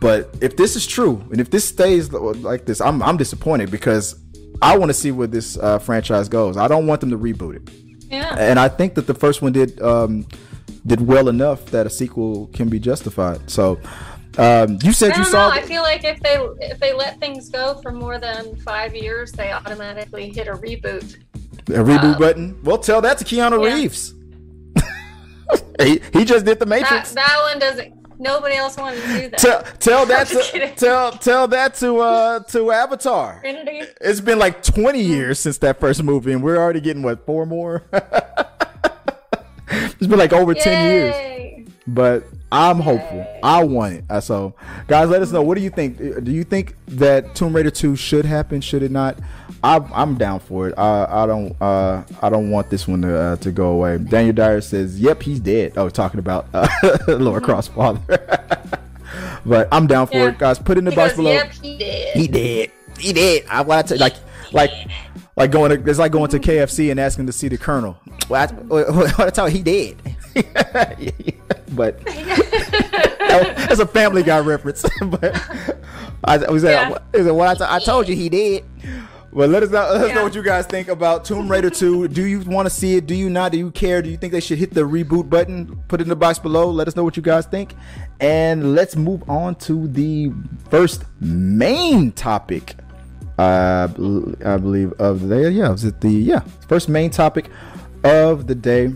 But 0.00 0.36
if 0.40 0.56
this 0.56 0.76
is 0.76 0.86
true, 0.86 1.24
and 1.30 1.40
if 1.40 1.50
this 1.50 1.64
stays 1.64 2.12
like 2.12 2.66
this, 2.66 2.80
I'm 2.80 3.02
I'm 3.02 3.16
disappointed 3.16 3.70
because 3.70 4.18
I 4.62 4.76
want 4.76 4.90
to 4.90 4.94
see 4.94 5.12
where 5.12 5.26
this 5.26 5.56
uh, 5.58 5.78
franchise 5.78 6.28
goes. 6.28 6.56
I 6.56 6.68
don't 6.68 6.86
want 6.86 7.00
them 7.00 7.10
to 7.10 7.18
reboot 7.18 7.56
it. 7.56 7.74
Yeah. 8.10 8.36
And 8.38 8.58
I 8.58 8.68
think 8.68 8.94
that 8.94 9.06
the 9.06 9.14
first 9.14 9.42
one 9.42 9.52
did 9.52 9.80
um, 9.80 10.26
did 10.86 11.00
well 11.00 11.28
enough 11.28 11.66
that 11.66 11.86
a 11.86 11.90
sequel 11.90 12.48
can 12.48 12.68
be 12.68 12.78
justified. 12.78 13.50
So 13.50 13.80
um, 14.38 14.78
you 14.82 14.92
said 14.92 15.16
you 15.16 15.24
saw. 15.24 15.48
know. 15.48 15.54
I 15.54 15.62
feel 15.62 15.82
like 15.82 16.04
if 16.04 16.20
they 16.20 16.36
if 16.60 16.78
they 16.78 16.92
let 16.92 17.18
things 17.18 17.48
go 17.48 17.80
for 17.82 17.92
more 17.92 18.18
than 18.18 18.56
five 18.56 18.94
years, 18.94 19.32
they 19.32 19.52
automatically 19.52 20.30
hit 20.30 20.46
a 20.48 20.52
reboot. 20.52 21.16
a 21.68 21.82
reboot 21.82 22.14
um, 22.14 22.18
button. 22.18 22.62
Well, 22.62 22.78
tell 22.78 23.00
that 23.00 23.18
to 23.18 23.24
Keanu 23.24 23.64
yeah. 23.64 23.74
Reeves. 23.74 24.14
he, 25.80 26.00
he 26.12 26.24
just 26.24 26.44
did 26.44 26.58
the 26.58 26.66
That 26.66 26.68
Matrix. 26.68 27.12
that 27.14 27.38
one 27.48 27.58
doesn't. 27.58 27.95
Nobody 28.18 28.56
else 28.56 28.76
wanted 28.76 29.02
to 29.02 29.08
do 29.08 29.28
that. 29.30 29.38
tell 29.38 29.62
tell 29.78 30.06
that 30.12 30.26
to 30.28 30.72
tell 30.76 31.12
tell 31.12 31.48
that 31.48 31.74
to 31.76 31.98
uh 31.98 32.40
to 32.40 32.70
Avatar. 32.70 33.40
Trinity. 33.40 33.82
It's 34.00 34.20
been 34.20 34.38
like 34.38 34.62
20 34.62 35.00
years 35.00 35.38
since 35.38 35.58
that 35.58 35.80
first 35.80 36.02
movie, 36.02 36.32
and 36.32 36.42
we're 36.42 36.56
already 36.56 36.80
getting 36.80 37.02
what 37.02 37.24
four 37.26 37.46
more. 37.46 37.84
it's 37.92 38.46
been 40.06 40.18
like 40.18 40.32
over 40.32 40.54
10 40.54 40.90
years, 40.90 41.68
but 41.86 42.24
I'm 42.52 42.78
hopeful. 42.78 43.26
I 43.42 43.64
want 43.64 43.94
it. 43.94 44.04
Uh, 44.08 44.20
So, 44.20 44.54
guys, 44.86 45.08
let 45.08 45.20
us 45.20 45.32
know. 45.32 45.42
What 45.42 45.56
do 45.56 45.62
you 45.64 45.70
think? 45.70 45.98
Do 45.98 46.30
you 46.30 46.44
think 46.44 46.76
that 46.88 47.34
Tomb 47.34 47.54
Raider 47.54 47.70
2 47.70 47.96
should 47.96 48.24
happen? 48.24 48.60
Should 48.60 48.82
it 48.84 48.90
not? 48.92 49.18
I, 49.64 49.78
I'm 49.92 50.16
down 50.16 50.38
for 50.40 50.68
it. 50.68 50.74
I, 50.78 51.06
I 51.24 51.26
don't. 51.26 51.60
Uh, 51.60 52.04
I 52.22 52.28
don't 52.30 52.50
want 52.50 52.70
this 52.70 52.86
one 52.86 53.02
to 53.02 53.16
uh, 53.16 53.36
to 53.36 53.50
go 53.50 53.70
away. 53.72 53.98
Daniel 53.98 54.32
Dyer 54.34 54.60
says, 54.60 55.00
"Yep, 55.00 55.22
he's 55.22 55.40
dead." 55.40 55.72
Oh, 55.76 55.88
talking 55.88 56.20
about 56.20 56.46
uh, 56.54 56.68
Laura 57.08 57.40
Cross 57.40 57.68
father. 57.68 58.00
but 59.46 59.66
I'm 59.72 59.86
down 59.88 60.06
for 60.06 60.14
Yeah. 60.18 60.28
it, 60.28 60.38
guys. 60.38 60.58
Put 60.60 60.76
it 60.76 60.80
in 60.80 60.84
the 60.84 60.90
He 60.92 60.96
box 60.96 61.12
goes, 61.12 61.16
below. 61.16 61.32
Yep, 61.32 61.52
he 61.52 61.76
did. 61.78 62.16
He 62.16 62.28
did. 62.28 62.70
He 62.98 63.12
did. 63.12 63.44
I 63.50 63.62
want 63.62 63.88
to 63.88 63.96
like, 63.96 64.14
like, 64.52 64.70
like 65.36 65.50
going 65.50 65.70
to. 65.82 65.90
It's 65.90 65.98
like 65.98 66.12
going 66.12 66.30
to 66.30 66.38
KFC 66.38 66.90
and 66.92 67.00
asking 67.00 67.26
to 67.26 67.32
see 67.32 67.48
the 67.48 67.58
Colonel. 67.58 67.98
Well, 68.28 68.48
I, 68.72 69.24
I 69.24 69.30
tell 69.30 69.48
you, 69.48 69.56
he 69.56 69.62
did. 69.62 69.96
but 71.72 72.02
that's 72.04 73.78
a 73.80 73.86
Family 73.86 74.22
Guy 74.22 74.38
reference. 74.40 74.84
but 75.02 75.36
I 76.24 76.38
was 76.50 76.62
Yeah. 76.64 76.98
it 77.12 77.34
what 77.34 77.48
I, 77.48 77.54
t- 77.54 77.64
I 77.68 77.78
told 77.80 78.08
you 78.08 78.16
he 78.16 78.28
did. 78.28 78.64
But 79.32 79.50
let 79.50 79.62
us 79.62 79.70
know. 79.70 79.80
Let 79.92 80.00
us 80.10 80.14
know 80.14 80.22
what 80.22 80.34
you 80.34 80.42
guys 80.42 80.64
think 80.66 80.88
about 80.88 81.26
Tomb 81.26 81.50
Raider 81.50 81.68
2. 81.68 82.08
Do 82.08 82.24
you 82.24 82.40
want 82.40 82.64
to 82.64 82.70
see 82.70 82.96
it? 82.96 83.06
Do 83.06 83.14
you 83.14 83.28
not? 83.28 83.52
Do 83.52 83.58
you 83.58 83.70
care? 83.70 84.00
Do 84.00 84.08
you 84.08 84.16
think 84.16 84.32
they 84.32 84.40
should 84.40 84.56
hit 84.56 84.72
the 84.72 84.80
reboot 84.80 85.28
button? 85.28 85.76
Put 85.88 86.00
it 86.00 86.04
in 86.04 86.08
the 86.08 86.16
box 86.16 86.38
below. 86.38 86.70
Let 86.70 86.88
us 86.88 86.96
know 86.96 87.04
what 87.04 87.18
you 87.18 87.22
guys 87.22 87.44
think. 87.44 87.74
And 88.18 88.74
let's 88.74 88.96
move 88.96 89.28
on 89.28 89.56
to 89.56 89.88
the 89.88 90.32
first 90.70 91.04
main 91.20 92.12
topic. 92.12 92.76
Uh, 93.38 93.88
I 94.42 94.56
believe 94.56 94.94
of 94.94 95.28
the 95.28 95.36
day. 95.42 95.50
Yeah, 95.50 95.68
was 95.68 95.84
it 95.84 96.00
the 96.00 96.08
yeah 96.08 96.40
first 96.66 96.88
main 96.88 97.10
topic 97.10 97.50
of 98.04 98.46
the 98.46 98.54
day 98.54 98.94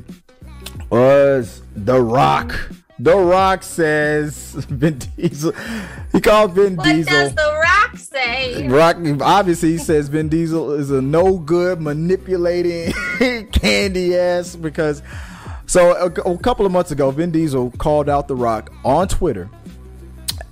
was 0.91 1.63
The 1.75 2.01
Rock. 2.01 2.55
The 2.99 3.17
Rock 3.17 3.63
says 3.63 4.53
Vin 4.69 4.99
Diesel. 4.99 5.53
He 6.13 6.21
called 6.21 6.53
Vin 6.53 6.77
What 6.77 6.85
Diesel. 6.85 7.15
What 7.15 7.35
does 7.35 7.35
the 7.35 7.61
rock 7.63 7.97
say? 7.97 8.69
Rock 8.69 8.97
obviously 9.23 9.73
he 9.73 9.79
says 9.79 10.09
Vin 10.09 10.29
Diesel 10.29 10.73
is 10.73 10.91
a 10.91 11.01
no 11.01 11.39
good 11.39 11.81
manipulating 11.81 12.93
candy 13.53 14.17
ass 14.17 14.55
because 14.55 15.03
so 15.67 15.93
a, 15.93 16.07
a 16.31 16.39
couple 16.39 16.67
of 16.67 16.73
months 16.73 16.91
ago 16.91 17.11
Vin 17.11 17.31
Diesel 17.31 17.71
called 17.79 18.11
out 18.11 18.29
the 18.29 18.37
Rock 18.37 18.71
on 18.85 19.09
Twitter 19.09 19.49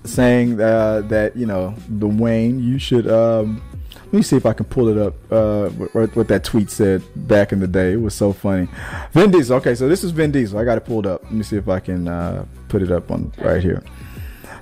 saying 0.04 0.58
uh, 0.58 1.02
that 1.02 1.36
you 1.36 1.44
know 1.44 1.74
the 1.88 2.06
Dwayne 2.06 2.62
you 2.62 2.78
should 2.78 3.10
um 3.10 3.60
let 4.08 4.12
me 4.14 4.22
see 4.22 4.36
if 4.36 4.46
I 4.46 4.52
can 4.52 4.66
pull 4.66 4.88
it 4.88 4.98
up 4.98 5.14
uh 5.32 5.68
what, 5.68 6.14
what 6.16 6.28
that 6.28 6.44
tweet 6.44 6.70
said 6.70 7.02
back 7.28 7.52
in 7.52 7.60
the 7.60 7.68
day 7.68 7.92
it 7.92 8.00
was 8.00 8.14
so 8.14 8.32
funny 8.32 8.68
Vin 9.12 9.30
Diesel 9.30 9.56
okay 9.56 9.74
so 9.74 9.88
this 9.88 10.02
is 10.04 10.10
Vin 10.12 10.30
Diesel 10.30 10.58
I 10.58 10.64
got 10.64 10.78
it 10.78 10.84
pulled 10.84 11.06
up 11.06 11.22
let 11.24 11.32
me 11.32 11.42
see 11.42 11.56
if 11.56 11.68
I 11.68 11.80
can 11.80 12.08
uh, 12.08 12.44
put 12.68 12.82
it 12.82 12.90
up 12.90 13.10
on 13.10 13.32
right 13.38 13.62
here 13.62 13.82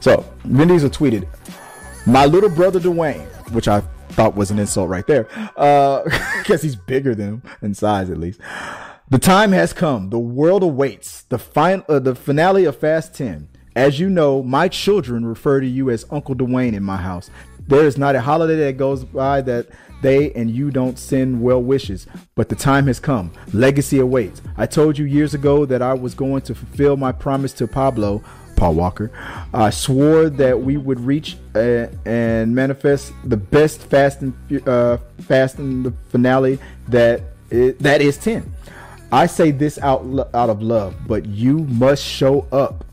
so 0.00 0.24
Vin 0.44 0.68
Diesel 0.68 0.90
tweeted 0.90 1.28
my 2.06 2.24
little 2.24 2.48
brother 2.48 2.78
Dwayne, 2.78 3.26
which 3.50 3.66
I 3.66 3.80
thought 4.11 4.37
was 4.37 4.52
an 4.52 4.59
insult 4.61 4.88
right 4.88 5.06
there, 5.06 5.24
because 6.38 6.62
he's 6.62 6.76
bigger 6.76 7.14
than 7.14 7.26
him 7.26 7.42
in 7.62 7.74
size 7.74 8.11
at 8.11 8.18
least. 8.18 8.40
The 9.11 9.18
time 9.18 9.52
has 9.52 9.72
come. 9.72 10.11
The 10.11 10.18
world 10.18 10.62
awaits. 10.62 11.22
The 11.22 11.38
fin- 11.38 11.85
uh, 11.88 11.98
the 11.98 12.14
finale 12.14 12.64
of 12.64 12.78
Fast 12.78 13.14
10. 13.14 13.48
As 13.74 14.00
you 14.00 14.09
know, 14.09 14.42
my 14.42 14.68
children 14.68 15.26
refer 15.26 15.61
to 15.61 15.66
you 15.66 15.90
as 15.90 16.06
Uncle 16.11 16.35
Dwayne 16.35 16.74
in 16.74 16.82
my 16.82 16.96
house. 16.96 17.28
There 17.68 17.85
is 17.87 17.98
not 17.98 18.14
a 18.14 18.20
holiday 18.20 18.57
that 18.66 18.76
goes 18.76 19.05
by 19.05 19.40
that 19.42 19.66
they 20.02 20.33
and 20.35 20.50
you 20.50 20.70
don't 20.70 20.98
send 20.98 21.40
well 21.42 21.62
wishes, 21.62 22.07
but 22.35 22.48
the 22.48 22.55
time 22.55 22.87
has 22.87 23.00
come. 23.00 23.33
Legacy 23.52 23.98
awaits. 23.98 24.42
I 24.57 24.66
told 24.66 24.98
you 24.98 25.05
years 25.05 25.35
ago 25.35 25.64
that 25.66 25.83
I 25.83 25.94
was 25.94 26.14
going 26.14 26.42
to 26.42 26.55
fulfill 26.55 26.96
my 26.96 27.12
promise 27.12 27.52
to 27.55 27.66
Pablo, 27.66 28.22
Paul 28.57 28.74
Walker. 28.74 29.11
I 29.52 29.70
swore 29.70 30.29
that 30.31 30.61
we 30.61 30.76
would 30.76 31.00
reach 31.00 31.37
uh, 31.55 31.87
and 32.05 32.55
manifest 32.55 33.12
the 33.24 33.37
best 33.37 33.81
Fast 33.83 34.20
and 34.22 34.68
uh, 34.68 34.98
Fast 35.22 35.59
and 35.59 35.85
the 35.87 35.92
finale 36.11 36.59
that 36.88 37.20
i- 37.52 37.74
that 37.81 38.00
is 38.00 38.16
10. 38.18 38.52
I 39.12 39.26
say 39.26 39.50
this 39.50 39.79
out 39.79 40.02
out 40.35 40.50
of 40.50 40.62
love, 40.62 40.94
but 41.07 41.26
you 41.26 41.59
must 41.61 42.02
show 42.05 42.46
up. 42.52 42.85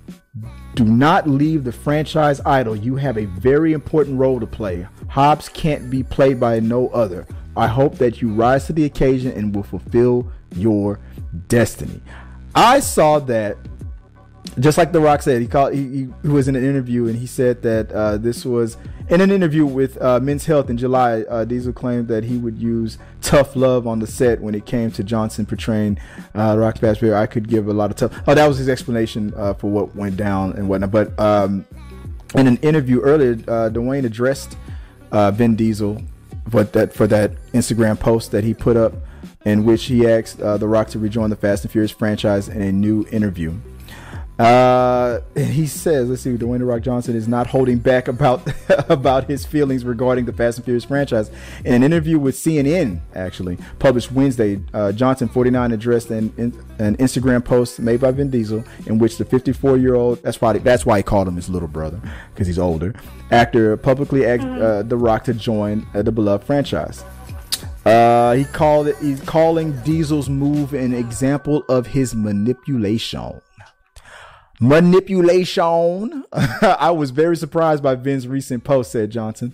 Do 0.75 0.85
not 0.85 1.29
leave 1.29 1.63
the 1.63 1.71
franchise 1.71 2.41
idle. 2.45 2.75
You 2.75 2.95
have 2.95 3.17
a 3.17 3.25
very 3.25 3.73
important 3.73 4.19
role 4.19 4.39
to 4.39 4.47
play. 4.47 4.87
Hobbs 5.07 5.47
can't 5.49 5.89
be 5.89 6.01
played 6.01 6.39
by 6.39 6.59
no 6.59 6.87
other. 6.89 7.27
I 7.55 7.67
hope 7.67 7.99
that 7.99 8.21
you 8.21 8.33
rise 8.33 8.65
to 8.65 8.73
the 8.73 8.85
occasion 8.85 9.31
and 9.33 9.53
will 9.55 9.63
fulfill 9.63 10.31
your 10.55 10.99
destiny. 11.47 12.01
I 12.55 12.79
saw 12.79 13.19
that 13.19 13.57
just 14.59 14.77
like 14.77 14.91
The 14.91 14.99
Rock 14.99 15.21
said, 15.21 15.41
he 15.41 15.47
called. 15.47 15.73
He, 15.73 16.07
he 16.21 16.27
was 16.27 16.47
in 16.47 16.55
an 16.55 16.63
interview 16.63 17.07
and 17.07 17.17
he 17.17 17.25
said 17.25 17.61
that 17.63 17.91
uh, 17.91 18.17
this 18.17 18.45
was 18.45 18.77
in 19.09 19.21
an 19.21 19.31
interview 19.31 19.65
with 19.65 19.99
uh, 20.01 20.19
Men's 20.19 20.45
Health 20.45 20.69
in 20.69 20.77
July. 20.77 21.21
Uh, 21.21 21.45
Diesel 21.45 21.73
claimed 21.73 22.07
that 22.09 22.23
he 22.23 22.37
would 22.37 22.57
use 22.57 22.97
tough 23.21 23.55
love 23.55 23.87
on 23.87 23.99
the 23.99 24.07
set 24.07 24.41
when 24.41 24.53
it 24.53 24.65
came 24.65 24.91
to 24.91 25.03
Johnson 25.03 25.45
portraying 25.45 25.97
uh, 26.35 26.55
Rock's 26.57 26.79
past 26.79 26.99
player. 26.99 27.15
I 27.15 27.25
could 27.25 27.47
give 27.47 27.67
a 27.67 27.73
lot 27.73 27.89
of 27.89 27.95
tough. 27.95 28.23
Oh, 28.27 28.35
that 28.35 28.47
was 28.47 28.57
his 28.57 28.69
explanation 28.69 29.33
uh, 29.35 29.53
for 29.53 29.71
what 29.71 29.95
went 29.95 30.17
down 30.17 30.53
and 30.53 30.69
whatnot. 30.69 30.91
But 30.91 31.19
um, 31.19 31.65
in 32.35 32.45
an 32.47 32.57
interview 32.57 33.01
earlier, 33.01 33.33
uh, 33.47 33.69
Dwayne 33.69 34.05
addressed 34.05 34.57
uh, 35.11 35.31
Vin 35.31 35.55
Diesel, 35.55 36.01
but 36.51 36.73
that 36.73 36.93
for 36.93 37.07
that 37.07 37.31
Instagram 37.53 37.99
post 37.99 38.31
that 38.31 38.43
he 38.43 38.53
put 38.53 38.77
up, 38.77 38.93
in 39.45 39.65
which 39.65 39.85
he 39.85 40.07
asked 40.07 40.37
The 40.37 40.67
Rock 40.67 40.89
to 40.89 40.99
rejoin 40.99 41.29
the 41.29 41.35
Fast 41.35 41.63
and 41.63 41.71
Furious 41.71 41.91
franchise 41.91 42.49
in 42.49 42.61
a 42.61 42.71
new 42.71 43.05
interview. 43.11 43.53
Uh, 44.39 45.19
he 45.35 45.67
says, 45.67 46.09
let's 46.09 46.23
see, 46.23 46.31
Dwayne 46.31 46.57
the 46.57 46.65
Rock 46.65 46.81
Johnson 46.81 47.15
is 47.15 47.27
not 47.27 47.45
holding 47.45 47.77
back 47.77 48.07
about 48.07 48.47
about 48.89 49.25
his 49.25 49.45
feelings 49.45 49.85
regarding 49.85 50.25
the 50.25 50.33
Fast 50.33 50.57
and 50.57 50.65
Furious 50.65 50.85
franchise. 50.85 51.29
In 51.63 51.73
an 51.75 51.83
interview 51.83 52.17
with 52.17 52.35
CNN, 52.35 53.01
actually 53.13 53.59
published 53.77 54.11
Wednesday, 54.11 54.59
uh, 54.73 54.91
Johnson, 54.91 55.27
49, 55.27 55.71
addressed 55.71 56.09
an, 56.09 56.33
an 56.79 56.97
Instagram 56.97 57.45
post 57.45 57.79
made 57.79 58.01
by 58.01 58.09
Vin 58.09 58.31
Diesel 58.31 58.63
in 58.87 58.97
which 58.97 59.17
the 59.17 59.25
54 59.25 59.77
year 59.77 59.93
old 59.93 60.21
that's 60.23 60.41
why 60.41 60.57
that's 60.57 60.85
why 60.85 60.97
he 60.97 61.03
called 61.03 61.27
him 61.27 61.35
his 61.35 61.49
little 61.49 61.67
brother 61.67 62.01
because 62.33 62.47
he's 62.47 62.59
older 62.59 62.93
actor 63.31 63.77
publicly 63.77 64.25
asked 64.25 64.43
uh, 64.43 64.81
the 64.83 64.97
Rock 64.97 65.23
to 65.25 65.33
join 65.33 65.85
uh, 65.93 66.01
the 66.01 66.11
beloved 66.11 66.45
franchise. 66.45 67.03
Uh, 67.85 68.33
he 68.33 68.45
called 68.45 68.87
it. 68.87 68.97
He's 68.97 69.21
calling 69.21 69.73
Diesel's 69.81 70.29
move 70.29 70.73
an 70.73 70.93
example 70.93 71.63
of 71.67 71.85
his 71.85 72.15
manipulation. 72.15 73.41
Manipulation. 74.63 76.23
I 76.33 76.91
was 76.91 77.11
very 77.11 77.35
surprised 77.35 77.83
by 77.83 77.95
Vin's 77.95 78.27
recent 78.27 78.63
post, 78.63 78.91
said 78.91 79.11
Johnson. 79.11 79.53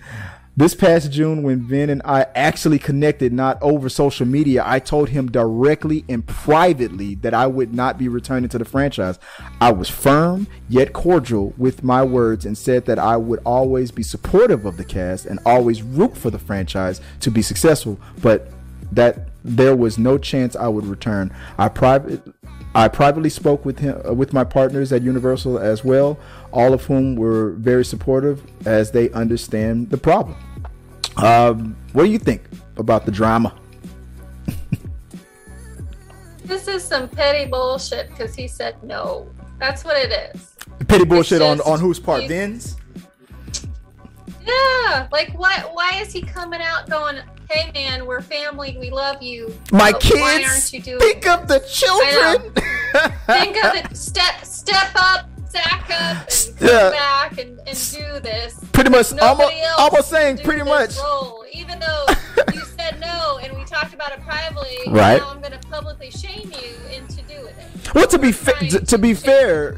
This 0.56 0.76
past 0.76 1.12
June, 1.12 1.42
when 1.42 1.66
Vin 1.66 1.90
and 1.90 2.02
I 2.06 2.28
actually 2.36 2.78
connected, 2.80 3.34
not 3.34 3.58
over 3.62 3.90
social 3.90 4.28
media, 4.28 4.62
I 4.64 4.80
told 4.80 5.10
him 5.10 5.32
directly 5.32 6.06
and 6.10 6.28
privately 6.28 7.16
that 7.16 7.34
I 7.34 7.48
would 7.48 7.74
not 7.74 7.98
be 7.98 8.08
returning 8.08 8.50
to 8.50 8.58
the 8.60 8.66
franchise. 8.66 9.18
I 9.60 9.72
was 9.72 9.90
firm 9.90 10.48
yet 10.68 10.94
cordial 10.94 11.54
with 11.58 11.82
my 11.82 12.04
words 12.04 12.46
and 12.46 12.58
said 12.58 12.86
that 12.86 13.00
I 13.00 13.18
would 13.18 13.40
always 13.46 13.90
be 13.90 14.04
supportive 14.04 14.66
of 14.66 14.78
the 14.78 14.84
cast 14.84 15.26
and 15.26 15.40
always 15.46 15.82
root 15.82 16.16
for 16.18 16.30
the 16.30 16.40
franchise 16.40 17.02
to 17.22 17.32
be 17.32 17.42
successful, 17.42 17.98
but 18.22 18.52
that 18.92 19.30
there 19.44 19.76
was 19.76 19.98
no 19.98 20.18
chance 20.18 20.56
I 20.56 20.68
would 20.68 20.86
return. 20.86 21.34
I 21.58 21.70
private 21.70 22.22
I 22.76 22.88
privately 22.88 23.30
spoke 23.30 23.66
with 23.66 23.80
him 23.80 24.00
uh, 24.08 24.14
with 24.14 24.32
my 24.32 24.44
partners 24.44 24.94
at 24.94 25.02
Universal 25.02 25.58
as 25.58 25.84
well, 25.84 26.20
all 26.52 26.74
of 26.74 26.86
whom 26.86 27.16
were 27.16 27.52
very 27.54 27.84
supportive 27.84 28.42
as 28.68 28.92
they 28.92 29.10
understand 29.12 29.90
the 29.90 29.98
problem. 29.98 30.36
Um, 31.18 31.76
what 31.94 32.04
do 32.04 32.12
you 32.12 32.20
think 32.20 32.44
about 32.78 33.06
the 33.06 33.12
drama? 33.12 33.56
this 36.46 36.68
is 36.68 36.84
some 36.84 37.10
petty 37.10 37.50
bullshit 37.50 38.10
because 38.10 38.36
he 38.36 38.48
said 38.48 38.82
no. 38.84 39.28
That's 39.58 39.84
what 39.84 39.98
it 39.98 40.36
is. 40.36 40.56
Petty 40.88 41.06
bullshit 41.06 41.42
on 41.42 41.60
on 41.62 41.80
whose 41.80 42.00
part? 42.00 42.28
Vin's. 42.28 42.78
Yeah, 44.46 45.08
like 45.12 45.32
what? 45.38 45.74
Why 45.74 46.00
is 46.02 46.14
he 46.14 46.22
coming 46.22 46.62
out 46.62 46.90
going? 46.90 47.18
Hey 47.50 47.72
man, 47.74 48.06
we're 48.06 48.22
family. 48.22 48.78
We 48.80 48.92
love 48.92 49.24
you. 49.24 49.52
My 49.72 49.92
kids. 49.94 50.72
You? 50.72 51.00
Think 51.00 51.28
of 51.28 51.48
the 51.48 51.60
children. 51.62 52.52
think 53.26 53.64
of 53.64 53.74
it. 53.74 53.98
Step 53.98 54.46
step 54.46 54.92
up, 54.96 55.28
sack 55.50 55.90
up, 55.90 56.30
and 56.62 56.94
back 56.94 57.40
and, 57.40 57.60
and 57.66 57.92
do 57.92 58.20
this. 58.20 58.60
Pretty 58.72 58.92
much, 58.92 59.18
almost, 59.18 59.54
almost 59.80 60.10
saying 60.12 60.38
pretty 60.40 60.62
much. 60.62 60.96
Role, 61.00 61.44
even 61.52 61.80
though 61.80 62.06
you 62.54 62.62
said 62.62 63.00
no 63.00 63.40
and 63.42 63.58
we 63.58 63.66
talked 63.66 63.96
about 63.96 64.12
it 64.12 64.22
privately, 64.22 64.78
right? 64.90 65.20
Now 65.20 65.32
I'm 65.32 65.40
going 65.40 65.54
to 65.54 65.68
publicly 65.70 66.12
shame 66.12 66.52
you 66.52 66.76
into 66.96 67.24
doing 67.24 67.48
it. 67.48 67.96
Well, 67.96 68.06
to 68.06 68.20
be 68.20 68.32
fa- 68.32 68.60
to, 68.60 68.80
to 68.86 68.98
be 69.00 69.16
fair, 69.16 69.76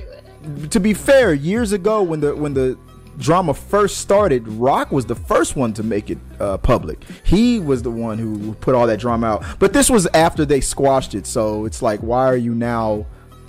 to 0.72 0.80
be 0.82 0.94
fair, 0.94 1.34
years 1.34 1.72
ago 1.72 2.04
when 2.04 2.20
the 2.20 2.36
when 2.36 2.54
the 2.54 2.78
drama 3.22 3.54
first 3.54 4.00
started, 4.00 4.48
Rock 4.48 4.92
was 4.92 5.06
the 5.06 5.16
first 5.16 5.56
one 5.56 5.74
to 5.74 5.84
make 5.84 6.10
it 6.10 6.18
uh, 6.40 6.58
public. 6.58 7.04
He 7.24 7.60
was 7.60 7.82
the 7.84 7.92
one 7.92 8.18
who 8.18 8.54
put 8.56 8.76
all 8.76 8.88
that 8.88 9.00
drama 9.00 9.28
out. 9.28 9.46
But 9.60 9.72
this 9.74 9.90
was 9.90 10.08
after 10.08 10.44
they 10.46 10.60
squashed 10.60 11.16
it, 11.16 11.26
so 11.26 11.66
it's 11.66 11.82
like, 11.82 12.00
why 12.02 12.26
are 12.26 12.38
you 12.38 12.54
now 12.54 13.06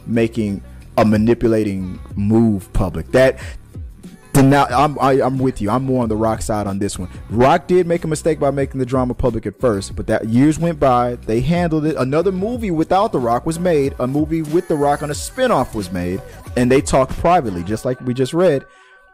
making 0.06 0.62
a 0.98 1.04
manipulating 1.04 1.98
move 2.14 2.72
public? 2.72 3.11
That 3.12 3.40
now 4.35 4.64
I'm 4.64 4.98
I, 4.98 5.12
am 5.12 5.22
i 5.22 5.26
am 5.26 5.38
with 5.38 5.61
you. 5.61 5.70
I'm 5.70 5.85
more 5.85 6.02
on 6.02 6.08
the 6.08 6.16
Rock 6.16 6.42
side 6.42 6.66
on 6.66 6.78
this 6.78 6.98
one. 6.98 7.08
Rock 7.30 7.66
did 7.66 7.87
make 7.87 8.04
a 8.04 8.08
mistake 8.08 8.40
by 8.40 8.50
making 8.50 8.78
the 8.78 8.87
drama 8.87 9.14
public 9.14 9.46
at 9.46 9.61
first, 9.61 9.94
but 9.94 10.06
that 10.06 10.28
years 10.28 10.58
went 10.58 10.80
by. 10.80 11.16
They 11.16 11.40
handled 11.40 11.85
it. 11.87 11.96
Another 11.96 12.32
movie 12.32 12.70
without 12.70 13.12
the 13.12 13.18
Rock 13.18 13.44
was 13.44 13.58
made. 13.58 13.94
A 13.98 14.06
movie 14.06 14.42
with 14.42 14.68
the 14.68 14.76
Rock 14.76 15.02
on 15.02 15.11
a 15.11 15.14
spinoff 15.14 15.74
was 15.74 15.92
made, 15.92 16.22
and 16.56 16.70
they 16.70 16.80
talked 16.80 17.12
privately, 17.18 17.62
just 17.62 17.85
like 17.85 18.00
we 18.02 18.14
just 18.14 18.32
read. 18.32 18.64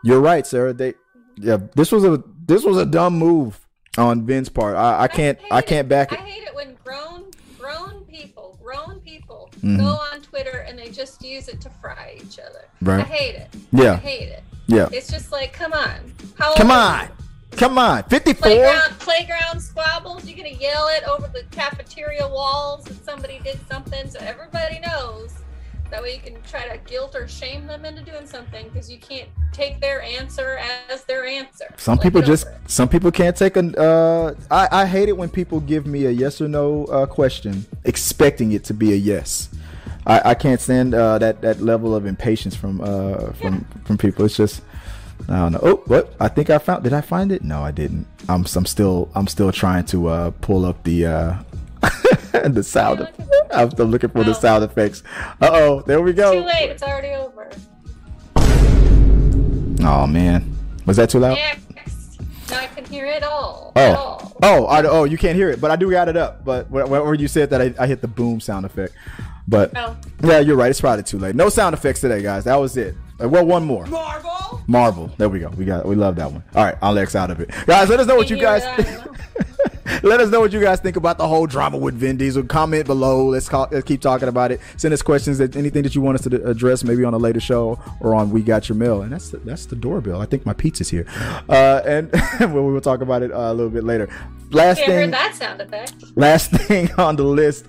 You're 0.03 0.21
right, 0.21 0.47
Sarah. 0.47 0.73
They 0.73 0.95
yeah, 1.37 1.59
this 1.75 1.93
was 1.93 2.05
a 2.05 2.23
this 2.47 2.65
was 2.65 2.77
a 2.77 2.87
dumb 2.87 3.19
move 3.19 3.59
on 3.97 4.27
Vin's 4.27 4.49
part. 4.49 4.77
I, 4.77 5.03
I 5.03 5.09
can't 5.09 5.39
I, 5.51 5.57
I 5.57 5.63
can't 5.63 5.87
it. 5.87 5.89
back 5.89 6.13
it. 6.13 6.19
I 6.19 6.23
hate 6.23 6.45
it 6.45 6.55
when 6.55 6.77
grown 6.85 7.31
grown 7.59 8.05
people 8.05 8.59
grown 8.63 9.01
people 9.01 9.51
mm-hmm. 9.57 9.79
go 9.79 9.99
on 10.13 10.21
Twitter 10.21 10.65
and 10.69 10.79
they 10.79 10.91
just 10.91 11.23
use 11.23 11.49
it 11.49 11.61
to 11.63 11.71
fry 11.71 12.19
each 12.23 12.39
other. 12.39 12.65
Right. 12.83 13.01
I 13.01 13.05
hate 13.05 13.35
it. 13.35 13.49
Yeah. 13.73 13.93
I 13.93 13.97
hate 13.97 14.29
it. 14.29 14.43
Yeah. 14.67 14.89
It's 14.93 15.11
just 15.11 15.33
like, 15.33 15.53
come 15.53 15.73
on. 15.73 16.13
How 16.39 16.55
come 16.55 16.71
on. 16.71 17.09
Come 17.53 17.77
on, 17.77 18.05
54. 18.05 18.41
Playground, 18.41 18.99
playground 19.01 19.61
squabbles. 19.61 20.29
You're 20.29 20.37
going 20.37 20.55
to 20.55 20.63
yell 20.63 20.87
it 20.89 21.03
over 21.09 21.27
the 21.27 21.43
cafeteria 21.51 22.29
walls 22.29 22.85
that 22.85 23.05
somebody 23.05 23.41
did 23.43 23.59
something 23.67 24.09
so 24.09 24.21
everybody 24.21 24.79
knows 24.79 25.35
that 25.90 26.03
way 26.03 26.14
you 26.14 26.20
can 26.20 26.40
try 26.42 26.68
to 26.68 26.79
guilt 26.79 27.14
or 27.14 27.27
shame 27.29 27.66
them 27.66 27.85
into 27.85 28.03
doing 28.03 28.27
something 28.27 28.68
because 28.68 28.90
you 28.90 28.98
can't 28.98 29.29
take 29.53 29.81
their 29.81 30.03
answer 30.03 30.59
as 30.90 31.05
their 31.05 31.24
answer. 31.27 31.72
Some 31.77 31.96
like 31.96 32.03
people 32.03 32.22
just 32.22 32.46
some 32.66 32.88
people 32.88 33.11
can't 33.11 33.37
take 33.37 33.57
a. 33.57 33.81
Uh, 33.81 34.35
I 34.51 34.83
I 34.83 34.87
hate 34.87 35.09
it 35.09 35.16
when 35.16 35.29
people 35.29 35.61
give 35.61 35.87
me 35.87 36.07
a 36.07 36.11
yes 36.11 36.40
or 36.40 36.48
no 36.48 36.85
uh, 36.87 37.07
question 37.07 37.66
expecting 37.85 38.53
it 38.53 38.64
to 38.64 38.74
be 38.74 38.92
a 38.92 38.96
yes. 38.96 39.48
I, 40.07 40.31
I 40.31 40.35
can't 40.35 40.61
stand 40.61 40.94
uh, 40.94 41.18
that 41.18 41.42
that 41.42 41.61
level 41.61 41.94
of 41.94 42.07
impatience 42.07 42.57
from 42.57 42.81
uh, 42.81 43.33
from 43.33 43.55
yeah. 43.55 43.85
from 43.85 43.98
people. 43.98 44.24
It's 44.24 44.37
just 44.37 44.62
I 45.29 45.37
don't 45.37 45.53
know. 45.53 45.61
Oh, 45.62 45.77
what? 45.87 46.14
I 46.20 46.29
think 46.29 46.51
I 46.51 46.59
found. 46.59 46.85
Did 46.85 46.92
I 46.92 47.03
find 47.03 47.31
it? 47.33 47.42
No, 47.42 47.62
I 47.62 47.70
didn't. 47.70 48.07
I'm 48.29 48.46
I'm 48.57 48.66
still 48.66 49.11
I'm 49.14 49.27
still 49.27 49.53
trying 49.53 49.85
to 49.87 50.09
uh, 50.09 50.31
pull 50.40 50.64
up 50.64 50.83
the 50.85 51.07
uh, 51.07 51.35
the 52.45 52.62
sound. 52.62 53.09
I'm 53.53 53.71
still 53.71 53.87
looking 53.87 54.11
for 54.11 54.21
oh. 54.21 54.25
the 54.25 54.35
sound 54.35 54.64
effects. 54.64 55.03
Uh 55.41 55.51
oh, 55.53 55.81
there 55.83 56.01
we 56.01 56.12
go. 56.12 56.41
Too 56.41 56.47
late. 56.47 56.71
It's 56.71 56.83
already 56.83 57.09
over. 57.09 57.51
Oh 59.81 60.07
man, 60.07 60.57
was 60.87 60.97
that 60.97 61.11
too 61.11 61.19
loud? 61.19 61.37
Next. 61.37 62.21
No, 62.51 62.57
I 62.57 62.67
can 62.67 62.85
hear 62.87 63.05
it 63.05 63.23
all. 63.23 63.73
Oh, 63.77 63.95
all. 63.95 64.37
oh, 64.43 64.67
I, 64.67 64.83
oh, 64.85 65.05
you 65.05 65.19
can't 65.19 65.37
hear 65.37 65.51
it, 65.51 65.61
but 65.61 65.71
I 65.71 65.77
do 65.77 65.91
got 65.91 66.09
it 66.09 66.17
up. 66.17 66.45
But 66.45 66.71
where 66.71 67.14
you 67.14 67.29
said 67.29 67.51
that, 67.51 67.61
I, 67.61 67.75
I 67.79 67.87
hit 67.87 68.01
the 68.01 68.09
boom 68.09 68.41
sound 68.41 68.64
effect. 68.64 68.95
But 69.47 69.73
oh. 69.77 69.97
yeah, 70.23 70.41
you're 70.41 70.57
right. 70.57 70.71
It's 70.71 70.81
probably 70.81 71.03
too 71.03 71.19
late. 71.19 71.35
No 71.35 71.49
sound 71.49 71.75
effects 71.75 72.01
today, 72.01 72.23
guys. 72.23 72.45
That 72.45 72.57
was 72.57 72.77
it. 72.77 72.95
Uh, 73.23 73.29
well, 73.29 73.45
one 73.45 73.64
more. 73.64 73.87
Marvel. 73.87 74.62
Marvel. 74.67 75.11
There 75.19 75.29
we 75.29 75.41
go. 75.41 75.49
We 75.51 75.64
got. 75.64 75.87
We 75.87 75.95
love 75.95 76.17
that 76.17 76.31
one. 76.31 76.43
All 76.55 76.64
right, 76.64 76.77
I'll 76.83 76.99
X 76.99 77.14
out 77.14 77.31
of 77.31 77.41
it, 77.41 77.51
guys. 77.67 77.88
Let 77.88 78.01
us 78.01 78.07
know 78.07 78.17
what 78.17 78.31
you 78.31 78.38
guys. 78.38 78.62
Let 80.03 80.20
us 80.20 80.31
know 80.31 80.40
what 80.40 80.53
you 80.53 80.61
guys 80.61 80.81
think 80.81 80.96
about 80.96 81.18
the 81.18 81.27
whole 81.27 81.46
drama 81.46 81.79
with 81.79 81.94
Vin 81.94 82.16
Diesel. 82.16 82.44
Comment 82.44 82.87
below. 82.87 83.27
Let's, 83.27 83.48
call, 83.48 83.68
let's 83.70 83.87
keep 83.87 84.01
talking 84.01 84.29
about 84.29 84.53
it. 84.53 84.61
Send 84.77 84.94
us 84.94 85.03
questions 85.03 85.38
that 85.38 85.57
anything 85.57 85.83
that 85.83 85.94
you 85.94 86.01
want 86.01 86.16
us 86.16 86.24
to 86.24 86.44
address, 86.48 86.85
maybe 86.85 87.05
on 87.05 87.14
a 87.14 87.18
later 87.18 87.40
show 87.40 87.79
or 88.01 88.14
on 88.14 88.31
We 88.31 88.42
Got 88.42 88.68
Your 88.68 88.77
Mail. 88.77 89.03
And 89.03 89.12
that's 89.12 89.31
the, 89.31 89.38
that's 89.38 89.66
the 89.66 89.77
doorbell. 89.77 90.20
I 90.20 90.27
think 90.27 90.46
my 90.46 90.53
pizza's 90.53 90.88
here. 90.88 91.07
Uh, 91.48 91.83
and 91.85 92.12
we 92.40 92.61
will 92.61 92.81
talk 92.81 93.01
about 93.01 93.22
it 93.22 93.33
uh, 93.33 93.53
a 93.53 93.55
little 93.55 93.70
bit 93.70 93.85
later. 93.85 94.09
Last 94.51 94.79
thing. 94.79 94.90
Heard 94.90 95.12
that 95.12 95.35
sound 95.35 95.61
effect. 95.61 95.94
Last 96.16 96.51
thing 96.53 96.90
on 96.94 97.16
the 97.16 97.24
list 97.24 97.66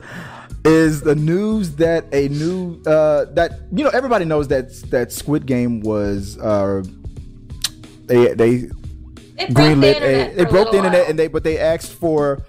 is 0.65 1.01
the 1.01 1.15
news 1.15 1.75
that 1.75 2.05
a 2.13 2.27
new 2.29 2.82
uh, 2.86 3.25
that 3.34 3.60
you 3.71 3.84
know 3.84 3.89
everybody 3.91 4.25
knows 4.25 4.47
that 4.49 4.73
that 4.89 5.12
Squid 5.12 5.45
Game 5.45 5.82
was 5.82 6.38
uh, 6.39 6.84
they 8.05 8.34
they 8.34 8.69
it 9.39 9.49
greenlit 9.52 10.02
a, 10.02 10.41
it 10.41 10.49
broke 10.49 10.71
the 10.71 10.78
internet 10.78 11.02
while. 11.02 11.10
and 11.10 11.19
they 11.19 11.28
but 11.28 11.43
they 11.43 11.58
asked 11.58 11.93
for 11.93 12.41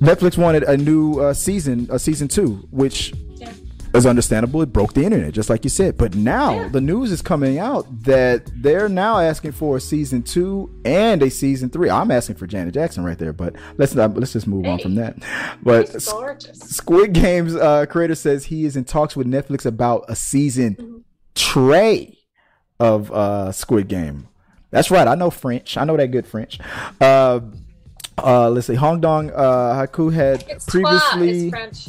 Netflix 0.00 0.38
wanted 0.38 0.62
a 0.62 0.76
new 0.76 1.20
uh, 1.20 1.34
season 1.34 1.86
a 1.90 1.98
season 1.98 2.28
two 2.28 2.66
which 2.70 3.12
yeah. 3.34 3.52
is 3.94 4.06
understandable 4.06 4.62
it 4.62 4.72
broke 4.72 4.94
the 4.94 5.04
internet 5.04 5.34
just 5.34 5.50
like 5.50 5.64
you 5.64 5.70
said 5.70 5.98
but 5.98 6.14
now 6.14 6.54
yeah. 6.54 6.68
the 6.68 6.80
news 6.80 7.12
is 7.12 7.20
coming 7.20 7.58
out 7.58 7.86
that 8.04 8.48
they're 8.62 8.88
now 8.88 9.18
asking 9.18 9.52
for 9.52 9.76
a 9.76 9.80
season 9.80 10.22
two 10.22 10.74
and 10.84 11.22
a 11.22 11.30
season 11.30 11.68
three 11.68 11.90
I'm 11.90 12.10
asking 12.10 12.36
for 12.36 12.46
Janet 12.46 12.74
Jackson 12.74 13.04
right 13.04 13.18
there 13.18 13.32
but 13.32 13.54
let's 13.76 13.94
not 13.94 14.16
let's 14.16 14.32
just 14.32 14.46
move 14.46 14.64
hey. 14.64 14.70
on 14.70 14.78
from 14.78 14.94
that 14.94 15.16
but 15.62 16.00
Squid 16.00 17.12
Game's 17.12 17.54
uh, 17.54 17.84
creator 17.86 18.14
says 18.14 18.46
he 18.46 18.64
is 18.64 18.76
in 18.76 18.84
talks 18.84 19.14
with 19.14 19.26
Netflix 19.26 19.66
about 19.66 20.04
a 20.08 20.16
season 20.16 20.76
mm-hmm. 20.76 20.98
tray 21.34 22.18
of 22.80 23.10
uh, 23.10 23.52
Squid 23.52 23.88
Game 23.88 24.28
that's 24.70 24.90
right. 24.90 25.06
I 25.06 25.14
know 25.14 25.30
French. 25.30 25.76
I 25.76 25.84
know 25.84 25.96
that 25.96 26.10
good 26.10 26.26
French. 26.26 26.58
Uh, 27.00 27.40
uh, 28.18 28.50
let's 28.50 28.66
see. 28.66 28.74
Hong 28.74 29.00
Dong 29.00 29.30
uh, 29.30 29.74
Haiku 29.74 30.12
had 30.12 30.44
it's 30.48 30.66
previously. 30.66 31.50
Trois 31.50 31.68
is 31.68 31.88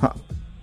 Huh, 0.00 0.12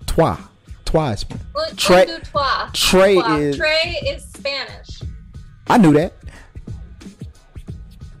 trois. 0.06 0.38
Trois 0.84 1.10
is 1.10 1.22
French. 1.24 1.76
Trois. 1.76 2.70
Trey 2.72 3.14
trois. 3.14 3.36
is. 3.36 3.56
Trey 3.56 3.98
is 4.06 4.24
Spanish. 4.24 5.02
I 5.66 5.78
knew 5.78 5.92
that. 5.92 6.12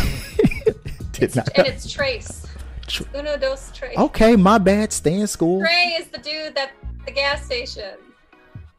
Did 1.12 1.24
it's, 1.24 1.36
not. 1.36 1.50
And 1.56 1.68
it's 1.68 1.92
Trace. 1.92 2.48
Tr- 2.88 3.04
Uno 3.16 3.38
dos 3.38 3.72
tres. 3.74 3.98
Okay, 3.98 4.36
my 4.36 4.58
bad. 4.58 4.92
Stay 4.94 5.20
in 5.20 5.28
school. 5.28 5.60
Trey 5.60 5.98
is 6.00 6.08
the 6.08 6.20
dude 6.20 6.58
at 6.58 6.72
the 7.06 7.12
gas 7.12 7.46
station. 7.46 7.96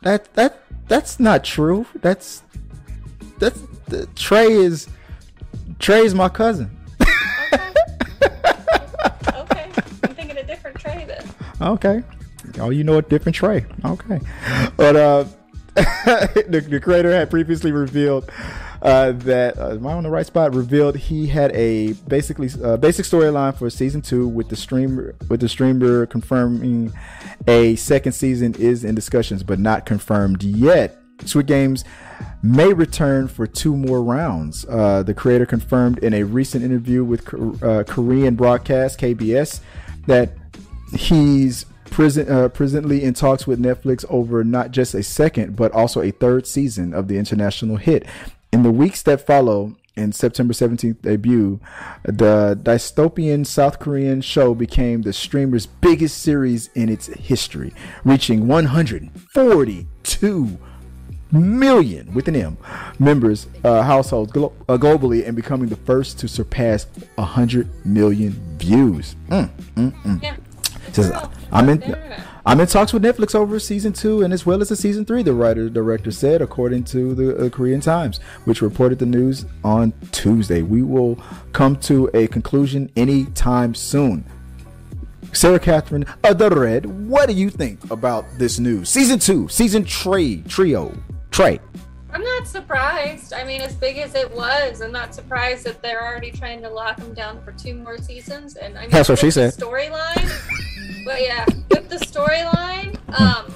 that 0.02 0.32
that 0.34 0.62
that's 0.88 1.18
not 1.18 1.44
true. 1.44 1.86
That's 1.96 2.42
that's 3.38 3.60
the, 3.86 4.06
Trey 4.14 4.52
is 4.52 4.88
Trey 5.78 6.00
is 6.00 6.14
my 6.14 6.28
cousin. 6.28 6.70
Okay, 9.34 9.70
I'm 10.02 10.14
thinking 10.14 10.36
a 10.36 10.42
different 10.44 10.78
Trey 10.78 11.04
then. 11.06 11.28
Okay. 11.60 12.02
Oh, 12.58 12.70
you 12.70 12.84
know 12.84 12.98
a 12.98 13.02
different 13.02 13.36
Trey. 13.36 13.66
Okay. 13.84 14.20
But 14.76 14.96
uh 14.96 15.24
the, 15.76 16.66
the 16.66 16.80
creator 16.80 17.12
had 17.12 17.28
previously 17.28 17.70
revealed 17.70 18.30
uh, 18.80 19.12
that 19.12 19.58
uh, 19.58 19.72
am 19.72 19.86
I 19.86 19.92
on 19.92 20.04
the 20.04 20.10
right 20.10 20.24
spot? 20.24 20.54
Revealed 20.54 20.96
he 20.96 21.26
had 21.26 21.54
a 21.54 21.92
basically 22.08 22.48
uh, 22.62 22.78
basic 22.78 23.04
storyline 23.04 23.54
for 23.54 23.68
season 23.68 24.00
two 24.00 24.26
with 24.26 24.48
the 24.48 24.56
streamer 24.56 25.14
with 25.28 25.40
the 25.40 25.50
streamer 25.50 26.06
confirming 26.06 26.94
a 27.46 27.76
second 27.76 28.12
season 28.12 28.54
is 28.54 28.84
in 28.84 28.94
discussions 28.94 29.42
but 29.42 29.58
not 29.58 29.84
confirmed 29.84 30.42
yet. 30.42 30.98
Squid 31.24 31.46
Games 31.46 31.84
may 32.42 32.72
return 32.72 33.28
for 33.28 33.46
two 33.46 33.76
more 33.76 34.02
rounds. 34.02 34.64
Uh, 34.68 35.02
the 35.02 35.14
creator 35.14 35.46
confirmed 35.46 35.98
in 35.98 36.14
a 36.14 36.22
recent 36.22 36.64
interview 36.64 37.04
with 37.04 37.26
uh, 37.62 37.84
Korean 37.84 38.34
broadcast 38.34 39.00
KBS 39.00 39.60
that 40.06 40.36
he's 40.92 41.66
present, 41.86 42.28
uh, 42.28 42.48
presently 42.48 43.02
in 43.02 43.14
talks 43.14 43.46
with 43.46 43.60
Netflix 43.60 44.04
over 44.08 44.44
not 44.44 44.70
just 44.70 44.94
a 44.94 45.02
second, 45.02 45.56
but 45.56 45.72
also 45.72 46.02
a 46.02 46.10
third 46.10 46.46
season 46.46 46.94
of 46.94 47.08
the 47.08 47.18
international 47.18 47.76
hit. 47.76 48.06
In 48.52 48.62
the 48.62 48.70
weeks 48.70 49.02
that 49.02 49.26
follow, 49.26 49.76
in 49.96 50.12
September 50.12 50.52
17th 50.52 51.02
debut, 51.02 51.58
the 52.04 52.58
dystopian 52.62 53.46
South 53.46 53.78
Korean 53.78 54.20
show 54.20 54.54
became 54.54 55.02
the 55.02 55.12
streamer's 55.12 55.66
biggest 55.66 56.18
series 56.18 56.68
in 56.74 56.90
its 56.90 57.06
history, 57.06 57.72
reaching 58.04 58.46
142 58.46 60.58
million 61.32 62.12
with 62.14 62.28
an 62.28 62.36
M 62.36 62.56
members 62.98 63.46
uh, 63.64 63.82
households 63.82 64.32
glo- 64.32 64.52
uh, 64.68 64.76
globally 64.76 65.26
and 65.26 65.34
becoming 65.34 65.68
the 65.68 65.76
first 65.76 66.18
to 66.20 66.28
surpass 66.28 66.86
100 67.16 67.68
million 67.86 68.32
views. 68.58 69.16
Mm, 69.28 69.50
mm, 69.76 70.02
mm. 70.02 70.22
Yeah. 70.22 70.36
Just- 70.92 71.12
I'm 71.52 71.68
in. 71.68 71.96
I'm 72.44 72.60
in 72.60 72.66
talks 72.68 72.92
with 72.92 73.02
Netflix 73.02 73.34
over 73.34 73.58
season 73.58 73.92
two 73.92 74.22
and 74.22 74.32
as 74.32 74.46
well 74.46 74.62
as 74.62 74.68
the 74.68 74.76
season 74.76 75.04
three. 75.04 75.24
The 75.24 75.32
writer 75.32 75.68
director 75.68 76.12
said, 76.12 76.40
according 76.42 76.84
to 76.84 77.12
the 77.14 77.46
uh, 77.46 77.48
Korean 77.48 77.80
Times, 77.80 78.18
which 78.44 78.62
reported 78.62 79.00
the 79.00 79.06
news 79.06 79.46
on 79.64 79.92
Tuesday. 80.12 80.62
We 80.62 80.82
will 80.82 81.16
come 81.52 81.74
to 81.80 82.08
a 82.14 82.28
conclusion 82.28 82.88
anytime 82.96 83.74
soon. 83.74 84.24
Sarah 85.32 85.58
Catherine 85.58 86.06
of 86.22 86.38
the 86.38 86.48
Red, 86.50 86.86
what 87.08 87.26
do 87.28 87.34
you 87.34 87.50
think 87.50 87.90
about 87.90 88.24
this 88.38 88.58
news? 88.60 88.88
Season 88.88 89.18
two, 89.18 89.48
season 89.48 89.84
three, 89.84 90.42
trio, 90.48 90.94
Trey. 91.30 91.60
I'm 92.12 92.22
not 92.22 92.46
surprised. 92.46 93.32
I 93.34 93.44
mean, 93.44 93.60
as 93.60 93.74
big 93.74 93.98
as 93.98 94.14
it 94.14 94.30
was, 94.30 94.80
I'm 94.80 94.92
not 94.92 95.14
surprised 95.14 95.64
that 95.64 95.82
they're 95.82 96.02
already 96.02 96.30
trying 96.30 96.62
to 96.62 96.70
lock 96.70 96.98
him 96.98 97.12
down 97.12 97.42
for 97.42 97.52
two 97.52 97.74
more 97.74 97.98
seasons. 97.98 98.56
And 98.56 98.78
I 98.78 98.82
mean, 98.82 98.90
That's 98.90 99.08
what 99.08 99.18
she 99.18 99.30
said. 99.30 99.52
Storyline, 99.52 100.30
but 101.04 101.20
yeah, 101.20 101.44
with 101.70 101.88
the 101.90 101.96
storyline, 101.96 102.96
um, 103.20 103.52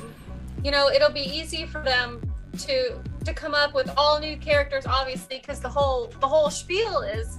you 0.62 0.70
know, 0.70 0.90
it'll 0.90 1.12
be 1.12 1.20
easy 1.20 1.64
for 1.64 1.82
them 1.82 2.20
to 2.58 2.98
to 3.24 3.34
come 3.34 3.54
up 3.54 3.74
with 3.74 3.90
all 3.96 4.18
new 4.20 4.36
characters, 4.36 4.84
obviously, 4.86 5.38
because 5.38 5.60
the 5.60 5.68
whole 5.68 6.12
the 6.20 6.28
whole 6.28 6.50
spiel 6.50 7.00
is, 7.00 7.38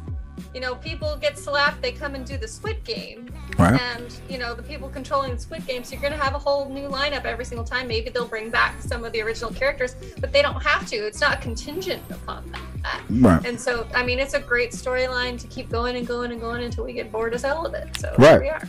you 0.53 0.59
know, 0.61 0.75
people 0.75 1.17
get 1.21 1.37
slapped, 1.37 1.81
they 1.81 1.91
come 1.91 2.15
and 2.15 2.25
do 2.25 2.37
the 2.37 2.47
Squid 2.47 2.83
Game, 2.83 3.29
Right. 3.57 3.79
and 3.79 4.13
you 4.29 4.37
know 4.37 4.55
the 4.55 4.63
people 4.63 4.87
controlling 4.89 5.31
the 5.33 5.39
squid 5.39 5.67
game 5.67 5.83
so 5.83 5.91
you're 5.91 6.01
going 6.01 6.13
to 6.13 6.23
have 6.23 6.33
a 6.33 6.39
whole 6.39 6.69
new 6.69 6.87
lineup 6.87 7.25
every 7.25 7.43
single 7.45 7.65
time 7.65 7.85
maybe 7.87 8.09
they'll 8.09 8.25
bring 8.27 8.49
back 8.49 8.81
some 8.81 9.03
of 9.03 9.11
the 9.11 9.21
original 9.21 9.51
characters 9.51 9.95
but 10.19 10.31
they 10.31 10.41
don't 10.41 10.61
have 10.63 10.87
to 10.87 10.95
it's 10.95 11.19
not 11.19 11.41
contingent 11.41 12.01
upon 12.09 12.49
that 12.81 13.01
Right. 13.09 13.45
and 13.45 13.59
so 13.59 13.85
i 13.93 14.03
mean 14.03 14.19
it's 14.19 14.33
a 14.33 14.39
great 14.39 14.71
storyline 14.71 15.37
to 15.39 15.47
keep 15.47 15.69
going 15.69 15.97
and 15.97 16.07
going 16.07 16.31
and 16.31 16.39
going 16.39 16.63
until 16.63 16.85
we 16.85 16.93
get 16.93 17.11
bored 17.11 17.33
as 17.33 17.43
hell 17.43 17.65
of 17.65 17.73
it 17.73 17.95
so 17.97 18.15
Right. 18.17 18.31
here 18.31 18.41
we 18.41 18.49
are 18.49 18.67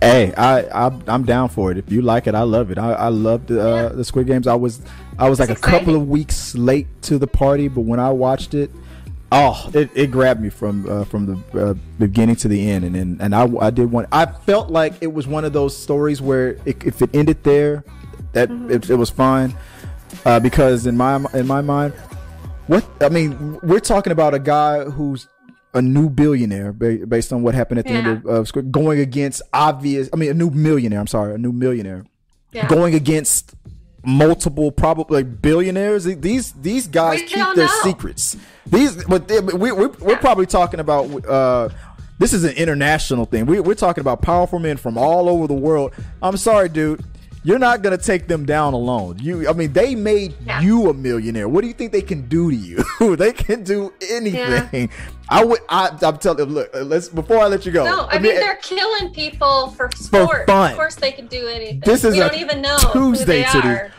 Hey, 0.00 0.32
I, 0.36 0.60
I 0.86 1.00
I'm 1.08 1.24
down 1.24 1.48
for 1.48 1.70
it. 1.72 1.78
If 1.78 1.90
you 1.90 2.02
like 2.02 2.26
it, 2.26 2.34
I 2.34 2.42
love 2.42 2.70
it. 2.70 2.78
I, 2.78 2.92
I 2.92 3.08
love 3.08 3.46
the 3.46 3.60
uh, 3.66 3.74
Yeah. 3.84 3.88
the 3.88 4.04
Squid 4.04 4.26
Games. 4.26 4.46
I 4.46 4.54
was 4.54 4.82
I 5.18 5.28
was 5.30 5.40
like 5.40 5.48
It's 5.50 5.60
a 5.60 5.62
couple 5.62 5.94
of 5.94 6.08
weeks 6.08 6.54
late 6.54 6.86
to 7.02 7.16
the 7.18 7.26
party, 7.26 7.68
but 7.68 7.82
when 7.82 7.98
I 7.98 8.10
watched 8.10 8.52
it, 8.54 8.70
oh, 9.34 9.70
it, 9.74 9.90
it 9.94 10.10
grabbed 10.10 10.40
me 10.40 10.48
from 10.48 10.88
uh, 10.88 11.04
from 11.04 11.26
the 11.26 11.60
uh, 11.70 11.74
beginning 11.98 12.36
to 12.36 12.48
the 12.48 12.70
end, 12.70 12.84
and 12.84 12.96
and, 12.96 13.20
and 13.20 13.34
I, 13.34 13.44
I 13.60 13.70
did 13.70 13.90
one. 13.90 14.06
I 14.12 14.26
felt 14.26 14.70
like 14.70 14.94
it 15.02 15.12
was 15.12 15.26
one 15.26 15.44
of 15.44 15.52
those 15.52 15.76
stories 15.76 16.22
where 16.22 16.56
it, 16.64 16.82
if 16.84 17.02
it 17.02 17.10
ended 17.14 17.42
there, 17.42 17.84
that 18.32 18.48
Mm-hmm. 18.48 18.70
it, 18.70 18.90
it 18.90 18.94
was 18.96 19.10
fine, 19.10 19.54
uh, 20.24 20.40
because 20.40 20.86
in 20.86 20.96
my 20.96 21.16
in 21.34 21.46
my 21.46 21.60
mind, 21.60 21.92
what 22.66 22.84
I 23.00 23.08
mean, 23.08 23.58
we're 23.62 23.80
talking 23.80 24.12
about 24.12 24.32
a 24.34 24.38
guy 24.38 24.84
who's 24.84 25.28
a 25.74 25.82
new 25.82 26.08
billionaire 26.08 26.72
ba- 26.72 27.04
based 27.06 27.32
on 27.32 27.42
what 27.42 27.52
happened 27.54 27.80
at 27.80 27.84
the 27.86 27.90
end 27.92 28.06
Yeah. 28.24 28.32
of 28.36 28.48
uh, 28.56 28.60
going 28.70 29.00
against 29.00 29.42
obvious. 29.52 30.08
I 30.12 30.16
mean, 30.16 30.30
a 30.30 30.34
new 30.34 30.50
millionaire. 30.50 31.00
I'm 31.00 31.08
sorry, 31.08 31.34
a 31.34 31.38
new 31.38 31.52
millionaire 31.52 32.04
yeah 32.52 32.68
going 32.68 32.94
against 32.94 33.54
multiple 34.06 34.70
probably 34.72 35.22
like 35.22 35.40
billionaires. 35.42 36.04
These 36.04 36.52
these 36.52 36.86
guys 36.88 37.20
We 37.20 37.26
keep 37.26 37.54
their 37.54 37.66
know. 37.66 37.80
secrets. 37.82 38.36
These, 38.66 39.04
but 39.04 39.28
they, 39.28 39.40
we, 39.40 39.72
we're, 39.72 39.88
we're 39.88 40.10
Yeah. 40.12 40.18
probably 40.18 40.46
talking 40.46 40.80
about. 40.80 41.26
Uh, 41.26 41.68
this 42.18 42.32
is 42.32 42.44
an 42.44 42.52
international 42.54 43.24
thing. 43.24 43.44
We, 43.44 43.58
we're 43.58 43.74
talking 43.74 44.00
about 44.00 44.22
powerful 44.22 44.60
men 44.60 44.76
from 44.76 44.96
all 44.96 45.28
over 45.28 45.48
the 45.48 45.54
world. 45.54 45.92
I'm 46.22 46.36
sorry, 46.36 46.68
dude. 46.68 47.04
You're 47.46 47.58
not 47.58 47.82
gonna 47.82 47.98
take 47.98 48.26
them 48.26 48.46
down 48.46 48.72
alone. 48.72 49.18
You, 49.20 49.46
I 49.46 49.52
mean, 49.52 49.72
they 49.74 49.94
made 49.94 50.34
Yeah. 50.46 50.62
you 50.62 50.88
a 50.88 50.94
millionaire. 50.94 51.46
What 51.46 51.60
do 51.60 51.66
you 51.68 51.74
think 51.74 51.92
they 51.92 52.00
can 52.00 52.26
do 52.26 52.50
to 52.50 52.56
you? 52.56 52.82
they 53.16 53.32
can 53.32 53.62
do 53.62 53.92
anything. 54.10 54.88
I 55.28 55.44
would. 55.44 55.60
I, 55.68 55.90
I'm 56.02 56.16
telling. 56.16 56.42
Look, 56.48 56.70
let's 56.74 57.08
before 57.08 57.38
I 57.38 57.46
let 57.48 57.66
you 57.66 57.72
go. 57.72 57.84
no, 57.84 58.06
I 58.08 58.14
mean 58.14 58.32
me- 58.34 58.38
they're 58.40 58.56
killing 58.56 59.12
people 59.12 59.68
for 59.72 59.90
sport. 59.94 60.30
For 60.30 60.46
fun. 60.46 60.70
Of 60.70 60.76
course, 60.78 60.94
they 60.94 61.12
can 61.12 61.26
do 61.26 61.46
anything. 61.46 61.80
This 61.80 62.02
is 62.04 62.14
we 62.14 62.20
a 62.22 62.28
don't 62.30 62.40
even 62.40 62.62
know 62.62 62.78
Tuesday 62.92 63.42
who 63.42 63.60
they 63.60 63.68
the- 63.68 63.74
are. 63.74 63.92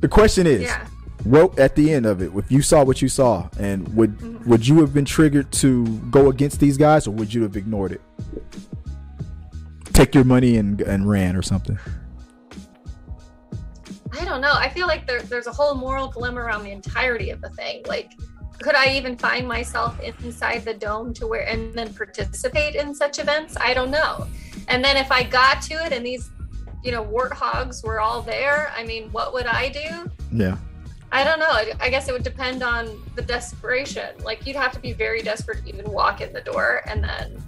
The 0.00 0.08
question 0.08 0.46
is, 0.48 0.62
Yeah. 0.62 0.84
what 1.22 1.56
at 1.58 1.76
the 1.76 1.92
end 1.92 2.04
of 2.04 2.20
it, 2.20 2.32
if 2.34 2.50
you 2.50 2.62
saw 2.62 2.82
what 2.82 3.00
you 3.00 3.08
saw, 3.08 3.48
and 3.60 3.94
would 3.94 4.18
Mm-hmm. 4.18 4.50
would 4.50 4.66
you 4.66 4.80
have 4.80 4.92
been 4.92 5.04
triggered 5.04 5.52
to 5.52 5.86
go 6.10 6.30
against 6.30 6.58
these 6.58 6.76
guys, 6.76 7.06
or 7.06 7.12
would 7.12 7.32
you 7.32 7.42
have 7.44 7.56
ignored 7.56 7.92
it? 7.92 8.00
Take 9.92 10.14
your 10.16 10.24
money 10.24 10.56
and 10.56 10.80
and 10.80 11.08
ran 11.08 11.36
or 11.36 11.42
something. 11.42 11.78
I 14.12 14.24
don't 14.24 14.40
know. 14.40 14.52
I 14.54 14.68
feel 14.68 14.86
like 14.86 15.06
there, 15.06 15.22
there's 15.22 15.46
a 15.46 15.52
whole 15.52 15.74
moral 15.74 16.08
dilemma 16.08 16.40
around 16.40 16.64
the 16.64 16.70
entirety 16.70 17.30
of 17.30 17.40
the 17.40 17.50
thing. 17.50 17.82
Like, 17.86 18.12
could 18.60 18.74
I 18.74 18.96
even 18.96 19.16
find 19.16 19.46
myself 19.46 20.00
inside 20.00 20.64
the 20.64 20.74
dome 20.74 21.14
to 21.14 21.26
where 21.26 21.46
and 21.48 21.72
then 21.74 21.94
participate 21.94 22.74
in 22.74 22.94
such 22.94 23.18
events? 23.18 23.56
I 23.60 23.74
don't 23.74 23.90
know. 23.90 24.26
And 24.68 24.84
then 24.84 24.96
if 24.96 25.12
I 25.12 25.22
got 25.22 25.62
to 25.62 25.74
it 25.74 25.92
and 25.92 26.04
these, 26.04 26.30
you 26.82 26.90
know, 26.90 27.04
warthogs 27.04 27.84
were 27.84 28.00
all 28.00 28.22
there, 28.22 28.72
I 28.76 28.84
mean, 28.84 29.10
what 29.10 29.32
would 29.32 29.46
I 29.46 29.68
do? 29.68 30.10
Yeah. 30.32 30.56
I 31.10 31.24
don't 31.24 31.38
know. 31.38 31.50
I 31.50 31.72
I 31.80 31.88
guess 31.88 32.08
it 32.08 32.12
would 32.12 32.24
depend 32.24 32.62
on 32.62 33.02
the 33.14 33.22
desperation. 33.22 34.10
Like, 34.22 34.46
you'd 34.46 34.56
have 34.56 34.72
to 34.72 34.80
be 34.80 34.92
very 34.92 35.22
desperate 35.22 35.64
to 35.64 35.68
even 35.68 35.90
walk 35.90 36.20
in 36.20 36.32
the 36.32 36.42
door. 36.42 36.82
And 36.86 37.02
then, 37.02 37.42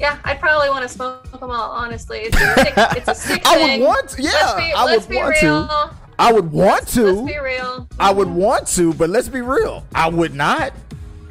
yeah, 0.00 0.18
I'd 0.24 0.40
probably 0.40 0.70
want 0.70 0.82
to 0.82 0.88
smoke 0.88 1.30
them 1.30 1.50
all, 1.50 1.70
honestly. 1.72 2.20
It's 2.20 2.36
a 2.36 2.54
sick, 2.64 2.74
it's 2.96 3.08
a 3.08 3.14
sick 3.28 3.42
I 3.46 3.54
thing. 3.56 3.80
would 3.80 3.86
want 3.86 4.08
to. 4.10 4.22
Yeah, 4.22 4.30
let's 4.32 4.54
be, 4.54 4.72
I 4.72 4.84
let's 4.84 5.04
would 5.06 5.10
be 5.10 5.16
want 5.16 5.42
real. 5.42 5.68
to. 5.68 5.90
I 6.18 6.32
would 6.32 6.52
want 6.52 6.88
to. 6.88 7.04
Let's 7.04 7.32
be 7.34 7.38
real. 7.38 7.88
I 7.98 8.10
would 8.12 8.28
want 8.28 8.66
to, 8.68 8.94
but 8.94 9.10
let's 9.10 9.28
be 9.28 9.40
real. 9.42 9.84
I 9.94 10.08
would 10.08 10.34
not. 10.34 10.72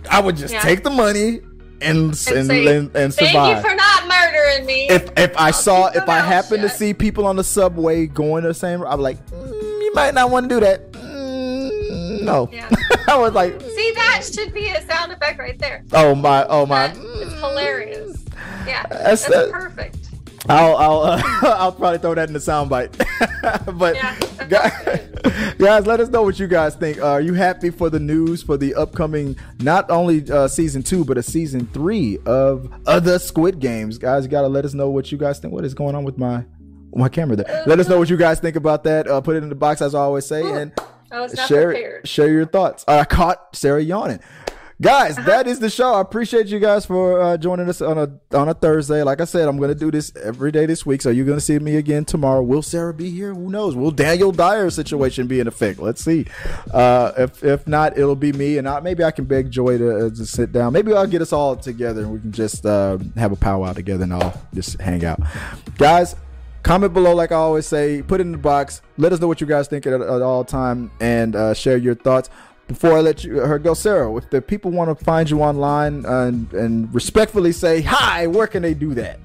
I 0.09 0.20
would 0.22 0.38
just 0.38 0.53
Yeah. 0.53 0.61
take 0.61 0.84
the 0.84 0.89
money 0.89 1.41
and 1.82 2.07
and 2.09 2.15
say, 2.15 2.38
and, 2.78 2.95
and 2.95 3.13
Thank 3.13 3.13
survive. 3.32 3.57
you 3.63 3.70
for 3.70 3.76
not 3.76 4.07
murdering 4.07 4.65
me. 4.65 4.88
if 4.89 5.09
if 5.17 5.38
I 5.38 5.51
saw 5.51 5.88
if 5.88 6.07
I 6.09 6.20
happened 6.20 6.61
to 6.63 6.70
see 6.70 6.93
people 6.93 7.26
on 7.28 7.36
the 7.38 7.43
subway 7.43 8.05
going 8.07 8.43
the 8.43 8.53
same, 8.53 8.84
I'm 8.84 8.99
like, 9.01 9.24
mm, 9.30 9.51
you 9.51 9.93
might 9.93 10.13
not 10.13 10.30
want 10.32 10.49
to 10.49 10.55
do 10.55 10.59
that. 10.61 10.91
Mm, 10.91 12.24
no, 12.24 12.49
Yeah. 12.51 12.67
I 13.07 13.15
was 13.17 13.34
like, 13.34 13.59
See, 13.61 13.91
that 13.95 14.22
should 14.32 14.53
be 14.53 14.70
a 14.70 14.82
sound 14.88 15.11
effect 15.11 15.39
right 15.39 15.57
there. 15.59 15.84
oh 15.93 16.15
my, 16.15 16.45
oh 16.47 16.65
my. 16.65 16.88
That- 16.88 16.97
it's 17.22 17.34
hilarious. 17.39 18.17
Yeah, 18.70 18.86
That's- 18.88 19.26
that's, 19.26 19.28
that- 19.28 19.51
perfect. 19.51 19.97
I'll 20.47 20.76
I'll 20.78 20.99
uh, 21.01 21.22
I'll 21.43 21.72
probably 21.74 21.99
throw 21.99 22.15
that 22.15 22.28
in 22.30 22.34
the 22.34 22.39
soundbite. 22.39 22.97
but 23.78 23.95
Yeah, 23.95 24.17
guys, 24.49 25.55
guys, 25.57 25.86
let 25.86 25.99
us 25.99 26.07
know 26.07 26.24
what 26.24 26.39
you 26.39 26.47
guys 26.47 26.76
think. 26.76 26.97
Uh, 26.97 27.07
are 27.07 27.22
you 27.22 27.34
happy 27.34 27.70
for 27.70 27.89
the 27.89 27.99
news 27.99 28.41
for 28.41 28.55
the 28.55 28.74
upcoming 28.76 29.36
not 29.59 29.91
only 29.91 30.30
uh, 30.32 30.47
season 30.47 30.82
two 30.82 31.03
but 31.03 31.17
a 31.17 31.24
season 31.24 31.67
three 31.74 32.20
of 32.26 32.72
other 32.88 33.20
Squid 33.20 33.59
Games? 33.59 33.97
Guys, 33.97 34.24
you 34.24 34.30
gotta 34.32 34.47
let 34.47 34.63
us 34.63 34.74
know 34.74 34.89
what 34.89 35.11
you 35.11 35.17
guys 35.17 35.39
think. 35.39 35.53
What 35.53 35.65
is 35.65 35.74
going 35.74 35.93
on 35.93 36.05
with 36.05 36.17
my 36.17 36.45
my 36.95 37.09
camera 37.09 37.36
there? 37.36 37.63
Let 37.67 37.80
us 37.82 37.89
know 37.89 37.99
what 37.99 38.09
you 38.09 38.17
guys 38.17 38.39
think 38.39 38.55
about 38.55 38.86
that. 38.86 39.07
Uh, 39.09 39.20
put 39.20 39.36
it 39.36 39.43
in 39.43 39.49
the 39.49 39.55
box 39.55 39.82
as 39.82 39.93
I 39.93 39.99
always 39.99 40.26
say, 40.26 40.41
and 40.41 40.72
I 41.11 41.20
was 41.20 41.34
not 41.36 41.47
share 41.49 41.72
prepared. 41.74 42.07
share 42.07 42.30
your 42.32 42.45
thoughts. 42.45 42.86
I 42.88 43.03
caught 43.03 43.55
Sarah 43.57 43.84
yawning. 43.84 44.22
Guys, 44.82 45.17
uh-huh. 45.17 45.27
that 45.27 45.47
is 45.47 45.59
the 45.59 45.69
show. 45.69 45.93
I 45.93 46.01
appreciate 46.01 46.47
you 46.47 46.59
guys 46.59 46.86
for 46.86 47.21
uh, 47.21 47.38
joining 47.38 47.67
us 47.69 47.82
on 47.82 47.97
a 47.97 48.38
on 48.38 48.49
a 48.49 48.53
Thursday. 48.53 49.03
Like 49.03 49.21
I 49.21 49.25
said, 49.25 49.47
I'm 49.47 49.57
going 49.57 49.69
to 49.69 49.75
do 49.75 49.91
this 49.91 50.15
every 50.15 50.51
day 50.51 50.65
this 50.65 50.86
week, 50.86 51.01
so 51.01 51.09
you're 51.09 51.25
going 51.25 51.38
to 51.38 51.43
see 51.43 51.59
me 51.59 51.75
again 51.75 52.05
tomorrow. 52.05 52.41
Will 52.41 52.61
Sarah 52.61 52.93
be 52.93 53.09
here? 53.09 53.34
Who 53.34 53.49
knows? 53.49 53.75
Will 53.75 53.91
Daniel 53.91 54.32
Dyer 54.32 54.69
situation 54.69 55.27
be 55.27 55.39
in 55.39 55.47
effect? 55.47 55.80
Let's 55.80 56.03
see. 56.03 56.25
Uh, 56.73 57.11
if 57.17 57.43
if 57.43 57.67
not, 57.67 57.97
it'll 57.97 58.15
be 58.15 58.32
me, 58.32 58.57
and 58.57 58.67
I, 58.67 58.80
maybe 58.80 59.03
I 59.03 59.11
can 59.11 59.25
beg 59.25 59.51
Joy 59.51 59.77
to, 59.77 60.07
uh, 60.07 60.09
to, 60.09 60.25
sit 60.25 60.51
down. 60.51 60.73
Maybe 60.73 60.93
I'll 60.93 61.07
get 61.07 61.21
us 61.21 61.34
all 61.34 61.55
together 61.55 62.01
and 62.01 62.11
we 62.11 62.19
can 62.19 62.32
just 62.32 62.65
uh, 62.65 62.97
have 63.15 63.32
a 63.32 63.36
powwow 63.36 63.73
together 63.73 64.03
and 64.03 64.13
all 64.13 64.34
just 64.53 64.80
hang 64.80 65.03
out, 65.05 65.19
guys. 65.77 66.15
Comment 66.61 66.93
below, 66.93 67.15
like 67.15 67.32
I 67.32 67.36
always 67.36 67.65
say. 67.65 68.01
Put 68.01 68.19
it 68.19 68.23
in 68.23 68.34
the 68.34 68.38
box. 68.38 68.82
Let 68.97 69.13
us 69.13 69.21
know 69.21 69.27
what 69.27 69.39
you 69.39 69.47
guys 69.47 69.69
think 69.69 69.88
at, 69.88 69.93
at 69.93 70.21
all 70.21 70.43
time, 70.43 70.91
and 70.99 71.36
uh, 71.36 71.53
share 71.53 71.77
your 71.77 71.95
thoughts 71.95 72.30
before 72.70 72.95
I 72.95 73.01
let 73.01 73.24
you 73.24 73.39
her 73.39 73.57
go, 73.57 73.74
Sarah, 73.74 74.15
if 74.15 74.30
the 74.30 74.41
people 74.41 74.70
want 74.70 74.95
to 74.95 75.03
find 75.03 75.28
you 75.28 75.41
online 75.41 76.05
and, 76.05 76.53
and 76.53 76.93
respectfully 76.93 77.51
say 77.51 77.82
hi, 77.82 78.28
where 78.28 78.45
can 78.45 78.61
they 78.61 78.76
do 78.76 78.93
that? 78.93 79.20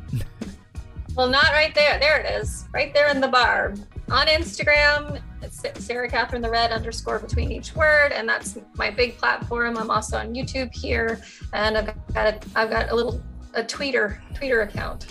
well, 1.14 1.28
not 1.28 1.52
right 1.52 1.74
there. 1.74 2.00
There 2.00 2.18
it 2.18 2.40
is, 2.40 2.64
right 2.72 2.92
there 2.94 3.10
in 3.10 3.20
the 3.20 3.28
bar. 3.28 3.74
On 4.10 4.26
Instagram, 4.26 5.20
it's 5.42 5.62
Sarah 5.84 6.08
Catherine 6.08 6.40
the 6.40 6.50
Red 6.50 6.72
underscore 6.72 7.18
between 7.18 7.52
each 7.52 7.76
word, 7.76 8.12
and 8.12 8.26
that's 8.26 8.56
my 8.76 8.90
big 8.90 9.18
platform. 9.18 9.76
I'm 9.76 9.90
also 9.90 10.16
on 10.16 10.34
YouTube 10.34 10.74
here, 10.74 11.22
and 11.52 11.76
I've 11.76 12.14
got 12.14 12.26
a, 12.26 12.40
I've 12.56 12.70
got 12.70 12.90
a 12.90 12.94
little 12.94 13.22
a 13.52 13.62
tweeter 13.62 14.20
tweeter 14.32 14.66
account. 14.66 15.06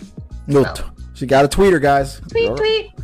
So. 0.75 0.89
She 1.13 1.25
got 1.25 1.45
a 1.45 1.47
tweeter, 1.47 1.81
guys. 1.81 2.19
Tweet, 2.29 2.55
tweet. 2.55 2.91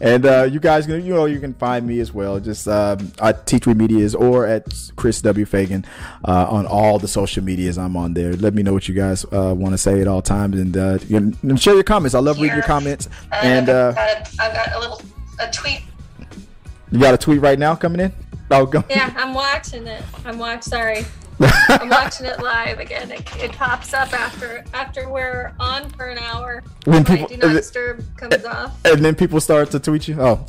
And 0.00 0.24
uh, 0.24 0.44
you 0.44 0.60
guys, 0.60 0.86
you 0.86 0.98
know, 0.98 1.26
you 1.26 1.40
can 1.40 1.52
find 1.52 1.86
me 1.86 2.00
as 2.00 2.10
well, 2.12 2.40
just 2.40 2.66
um, 2.68 3.12
at 3.20 3.44
T3 3.46 3.76
Medias 3.76 4.14
or 4.14 4.46
at 4.46 4.64
Chris 4.96 5.20
W 5.20 5.44
Fagan 5.44 5.84
uh, 6.26 6.46
on 6.48 6.66
all 6.66 6.98
the 6.98 7.08
social 7.08 7.44
medias. 7.44 7.76
I'm 7.76 7.96
on 7.96 8.14
there. 8.14 8.32
Let 8.34 8.54
me 8.54 8.62
know 8.62 8.72
what 8.72 8.88
you 8.88 8.94
guys 8.94 9.26
uh, 9.26 9.54
want 9.54 9.74
to 9.74 9.78
say 9.78 10.00
at 10.00 10.08
all 10.08 10.22
times, 10.22 10.58
and, 10.58 10.74
uh, 10.74 10.98
and 11.10 11.60
share 11.60 11.74
your 11.74 11.82
comments. 11.82 12.14
I 12.14 12.20
love 12.20 12.36
Here. 12.36 12.44
reading 12.44 12.56
your 12.56 12.66
comments. 12.66 13.10
and 13.30 13.68
uh, 13.68 13.88
I've 13.88 13.94
got, 13.94 14.08
a, 14.08 14.42
I've 14.42 14.54
got 14.54 14.76
a 14.76 14.78
little 14.78 15.02
a 15.40 15.50
tweet. 15.50 15.82
You 16.90 17.00
got 17.00 17.12
a 17.12 17.18
tweet 17.18 17.40
right 17.40 17.58
now 17.58 17.74
coming 17.74 18.00
in? 18.00 18.12
Oh, 18.50 18.64
go. 18.64 18.82
Yeah, 18.88 19.12
I'm 19.16 19.34
watching 19.34 19.86
it. 19.86 20.02
I'm 20.24 20.38
watching. 20.38 20.62
Sorry. 20.62 21.04
I'm 21.68 21.88
watching 21.88 22.26
it 22.26 22.42
live 22.42 22.80
again. 22.80 23.12
It, 23.12 23.36
it, 23.36 23.52
pops 23.52 23.94
up 23.94 24.12
after 24.12 24.64
after 24.74 25.08
we're 25.08 25.54
on 25.60 25.88
for 25.90 26.06
an 26.06 26.18
hour. 26.18 26.64
When 26.84 27.04
people 27.04 27.28
do 27.28 27.36
not 27.36 27.52
disturb 27.52 28.04
comes 28.16 28.44
off, 28.44 28.76
and 28.84 29.04
then 29.04 29.14
people 29.14 29.40
start 29.40 29.70
to 29.70 29.78
tweet 29.78 30.08
you. 30.08 30.20
Oh, 30.20 30.44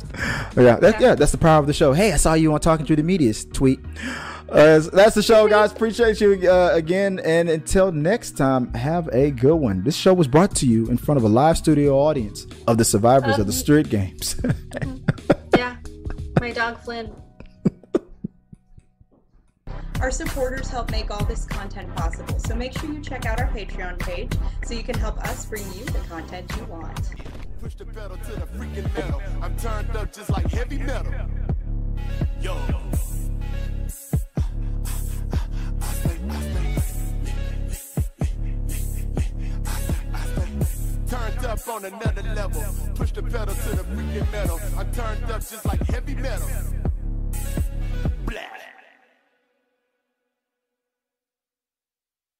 yeah, 0.56 0.76
that, 0.76 1.00
yeah. 1.00 1.08
yeah, 1.10 1.14
that's 1.14 1.30
the 1.30 1.38
power 1.38 1.60
of 1.60 1.68
the 1.68 1.72
show. 1.72 1.92
Hey, 1.92 2.12
I 2.12 2.16
saw 2.16 2.34
you 2.34 2.52
on 2.52 2.60
Talking 2.60 2.86
to 2.86 2.96
the 2.96 3.04
Media's 3.04 3.44
tweet. 3.44 3.78
Uh, 4.48 4.80
that's 4.92 5.14
the 5.14 5.22
show, 5.22 5.46
guys. 5.46 5.70
Appreciate 5.70 6.20
you 6.20 6.50
uh, 6.50 6.70
again, 6.72 7.20
and 7.24 7.48
until 7.48 7.92
next 7.92 8.36
time, 8.36 8.74
have 8.74 9.08
a 9.12 9.30
good 9.30 9.54
one. 9.54 9.84
This 9.84 9.94
show 9.94 10.12
was 10.12 10.26
brought 10.26 10.56
to 10.56 10.66
you 10.66 10.88
in 10.88 10.98
front 10.98 11.18
of 11.18 11.24
a 11.24 11.28
live 11.28 11.56
studio 11.56 11.96
audience 11.96 12.48
of 12.66 12.78
the 12.78 12.84
survivors 12.84 13.36
um, 13.36 13.42
of 13.42 13.46
the 13.46 13.52
street 13.52 13.88
games. 13.90 14.40
yeah, 15.56 15.76
my 16.40 16.50
dog 16.50 16.78
Flynn. 16.78 17.12
Our 20.00 20.10
supporters 20.10 20.68
help 20.68 20.90
make 20.90 21.10
all 21.10 21.24
this 21.26 21.44
content 21.44 21.94
possible, 21.94 22.38
so 22.38 22.54
make 22.54 22.76
sure 22.78 22.90
you 22.90 23.02
check 23.02 23.26
out 23.26 23.38
our 23.38 23.48
Patreon 23.48 23.98
page 23.98 24.32
so 24.64 24.72
you 24.72 24.82
can 24.82 24.98
help 24.98 25.18
us 25.18 25.44
bring 25.44 25.62
you 25.74 25.84
the 25.84 25.98
content 26.08 26.50
you 26.56 26.64
want. 26.64 27.10
Push 27.60 27.74
the 27.74 27.84
pedal 27.84 28.16
to 28.16 28.32
the 28.32 28.46
freaking 28.46 28.94
metal. 28.96 29.20
I'm 29.42 29.54
turned 29.58 29.94
up 29.94 30.10
just 30.10 30.30
like 30.30 30.50
heavy 30.50 30.78
metal. 30.78 31.12
Yo. 32.40 32.56
Turned 41.08 41.44
up 41.44 41.68
on 41.68 41.84
another 41.84 42.22
level. 42.34 42.64
Push 42.94 43.12
the 43.12 43.22
pedal 43.22 43.54
to 43.54 43.76
the 43.76 43.84
freaking 43.84 44.32
metal. 44.32 44.58
I'm 44.78 44.90
turned 44.92 45.30
up 45.30 45.40
just 45.40 45.66
like 45.66 45.82
heavy 45.82 46.14
metal. 46.14 46.48